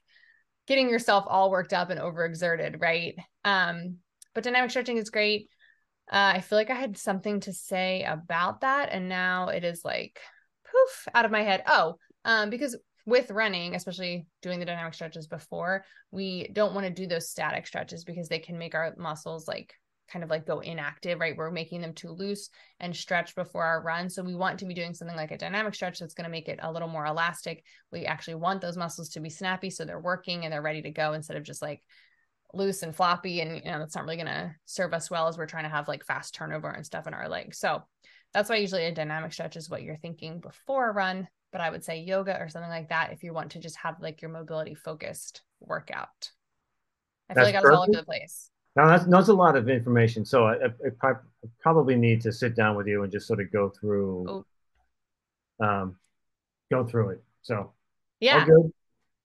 getting 0.67 0.89
yourself 0.89 1.25
all 1.27 1.51
worked 1.51 1.73
up 1.73 1.89
and 1.89 1.99
overexerted, 1.99 2.81
right? 2.81 3.15
Um, 3.43 3.97
but 4.33 4.43
dynamic 4.43 4.69
stretching 4.69 4.97
is 4.97 5.09
great. 5.09 5.49
Uh, 6.11 6.33
I 6.35 6.41
feel 6.41 6.57
like 6.57 6.69
I 6.69 6.75
had 6.75 6.97
something 6.97 7.39
to 7.41 7.53
say 7.53 8.03
about 8.03 8.61
that, 8.61 8.89
and 8.91 9.07
now 9.07 9.49
it 9.49 9.63
is 9.63 9.85
like 9.85 10.19
poof 10.65 11.07
out 11.13 11.25
of 11.25 11.31
my 11.31 11.41
head. 11.41 11.63
Oh, 11.67 11.95
um, 12.25 12.49
because 12.49 12.77
with 13.05 13.31
running, 13.31 13.75
especially 13.75 14.25
doing 14.41 14.59
the 14.59 14.65
dynamic 14.65 14.93
stretches 14.93 15.27
before, 15.27 15.85
we 16.11 16.49
don't 16.53 16.73
want 16.73 16.85
to 16.85 16.93
do 16.93 17.07
those 17.07 17.29
static 17.29 17.65
stretches 17.65 18.03
because 18.03 18.27
they 18.27 18.39
can 18.39 18.57
make 18.57 18.75
our 18.75 18.93
muscles 18.97 19.47
like 19.47 19.73
kind 20.11 20.23
of 20.23 20.29
like 20.29 20.45
go 20.45 20.59
inactive, 20.59 21.19
right? 21.19 21.35
We're 21.35 21.51
making 21.51 21.81
them 21.81 21.93
too 21.93 22.09
loose 22.09 22.49
and 22.79 22.95
stretch 22.95 23.35
before 23.35 23.63
our 23.63 23.81
run. 23.81 24.09
So 24.09 24.23
we 24.23 24.35
want 24.35 24.59
to 24.59 24.65
be 24.65 24.73
doing 24.73 24.93
something 24.93 25.15
like 25.15 25.31
a 25.31 25.37
dynamic 25.37 25.75
stretch 25.75 25.99
that's 25.99 26.13
going 26.13 26.25
to 26.25 26.31
make 26.31 26.49
it 26.49 26.59
a 26.61 26.71
little 26.71 26.87
more 26.87 27.05
elastic. 27.05 27.63
We 27.91 28.05
actually 28.05 28.35
want 28.35 28.61
those 28.61 28.77
muscles 28.77 29.09
to 29.09 29.19
be 29.19 29.29
snappy 29.29 29.69
so 29.69 29.85
they're 29.85 29.99
working 29.99 30.43
and 30.43 30.51
they're 30.51 30.61
ready 30.61 30.81
to 30.81 30.91
go 30.91 31.13
instead 31.13 31.37
of 31.37 31.43
just 31.43 31.61
like 31.61 31.81
loose 32.53 32.83
and 32.83 32.93
floppy 32.93 33.39
and 33.39 33.61
you 33.63 33.71
know 33.71 33.79
that's 33.79 33.95
not 33.95 34.03
really 34.03 34.17
going 34.17 34.27
to 34.27 34.53
serve 34.65 34.93
us 34.93 35.09
well 35.09 35.29
as 35.29 35.37
we're 35.37 35.45
trying 35.45 35.63
to 35.63 35.69
have 35.69 35.87
like 35.87 36.05
fast 36.05 36.35
turnover 36.35 36.69
and 36.69 36.85
stuff 36.85 37.07
in 37.07 37.13
our 37.13 37.29
legs. 37.29 37.57
So 37.57 37.83
that's 38.33 38.49
why 38.49 38.57
usually 38.57 38.85
a 38.85 38.91
dynamic 38.93 39.31
stretch 39.33 39.55
is 39.55 39.69
what 39.69 39.83
you're 39.83 39.97
thinking 39.97 40.39
before 40.39 40.89
a 40.89 40.93
run 40.93 41.27
but 41.51 41.61
I 41.61 41.69
would 41.69 41.83
say 41.83 41.99
yoga 41.99 42.39
or 42.39 42.49
something 42.49 42.69
like 42.69 42.89
that 42.89 43.11
if 43.11 43.23
you 43.23 43.33
want 43.33 43.51
to 43.51 43.59
just 43.59 43.75
have 43.77 43.95
like 43.99 44.21
your 44.21 44.31
mobility 44.31 44.73
focused 44.73 45.41
workout. 45.59 46.31
I 47.29 47.33
feel 47.33 47.43
like 47.43 47.55
I 47.55 47.61
was 47.61 47.75
all 47.75 47.83
over 47.83 47.91
the 47.91 48.03
place. 48.03 48.50
Now 48.75 48.87
that's 48.87 49.05
that's 49.05 49.27
a 49.27 49.33
lot 49.33 49.55
of 49.55 49.69
information. 49.69 50.23
So 50.25 50.45
I, 50.45 50.53
I, 50.53 51.09
I, 51.09 51.13
probably 51.59 51.95
need 51.95 52.21
to 52.21 52.31
sit 52.31 52.55
down 52.55 52.75
with 52.77 52.87
you 52.87 53.03
and 53.03 53.11
just 53.11 53.27
sort 53.27 53.41
of 53.41 53.51
go 53.51 53.69
through, 53.69 54.45
oh. 55.59 55.65
um, 55.65 55.97
go 56.71 56.85
through 56.85 57.09
it. 57.09 57.23
So 57.41 57.73
yeah. 58.19 58.45
All, 58.47 58.71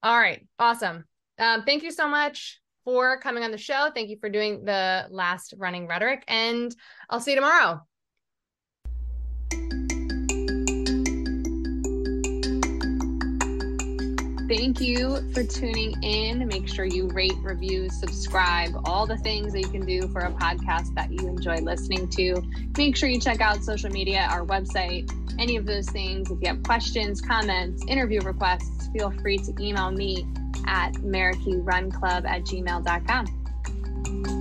all 0.02 0.18
right. 0.18 0.46
Awesome. 0.58 1.04
Um, 1.38 1.62
thank 1.64 1.82
you 1.82 1.92
so 1.92 2.08
much 2.08 2.60
for 2.84 3.20
coming 3.20 3.44
on 3.44 3.50
the 3.50 3.58
show. 3.58 3.90
Thank 3.94 4.08
you 4.08 4.16
for 4.18 4.28
doing 4.28 4.64
the 4.64 5.06
last 5.10 5.54
running 5.58 5.86
rhetoric, 5.86 6.24
and 6.26 6.74
I'll 7.10 7.20
see 7.20 7.32
you 7.32 7.36
tomorrow. 7.36 7.82
Thank 14.48 14.80
you 14.80 15.28
for 15.32 15.42
tuning 15.42 16.00
in. 16.04 16.46
Make 16.46 16.68
sure 16.68 16.84
you 16.84 17.08
rate, 17.08 17.34
review, 17.42 17.88
subscribe, 17.88 18.70
all 18.84 19.04
the 19.04 19.16
things 19.16 19.52
that 19.52 19.60
you 19.60 19.68
can 19.68 19.84
do 19.84 20.06
for 20.08 20.20
a 20.20 20.30
podcast 20.30 20.94
that 20.94 21.10
you 21.10 21.26
enjoy 21.26 21.56
listening 21.56 22.08
to. 22.10 22.40
Make 22.78 22.94
sure 22.96 23.08
you 23.08 23.18
check 23.18 23.40
out 23.40 23.64
social 23.64 23.90
media, 23.90 24.28
our 24.30 24.46
website, 24.46 25.10
any 25.40 25.56
of 25.56 25.66
those 25.66 25.88
things. 25.88 26.30
If 26.30 26.40
you 26.40 26.46
have 26.46 26.62
questions, 26.62 27.20
comments, 27.20 27.84
interview 27.88 28.20
requests, 28.20 28.88
feel 28.92 29.10
free 29.10 29.38
to 29.38 29.52
email 29.60 29.90
me 29.90 30.24
at 30.66 30.92
merakirunclub 30.94 32.24
at 32.24 32.42
gmail.com. 32.42 34.35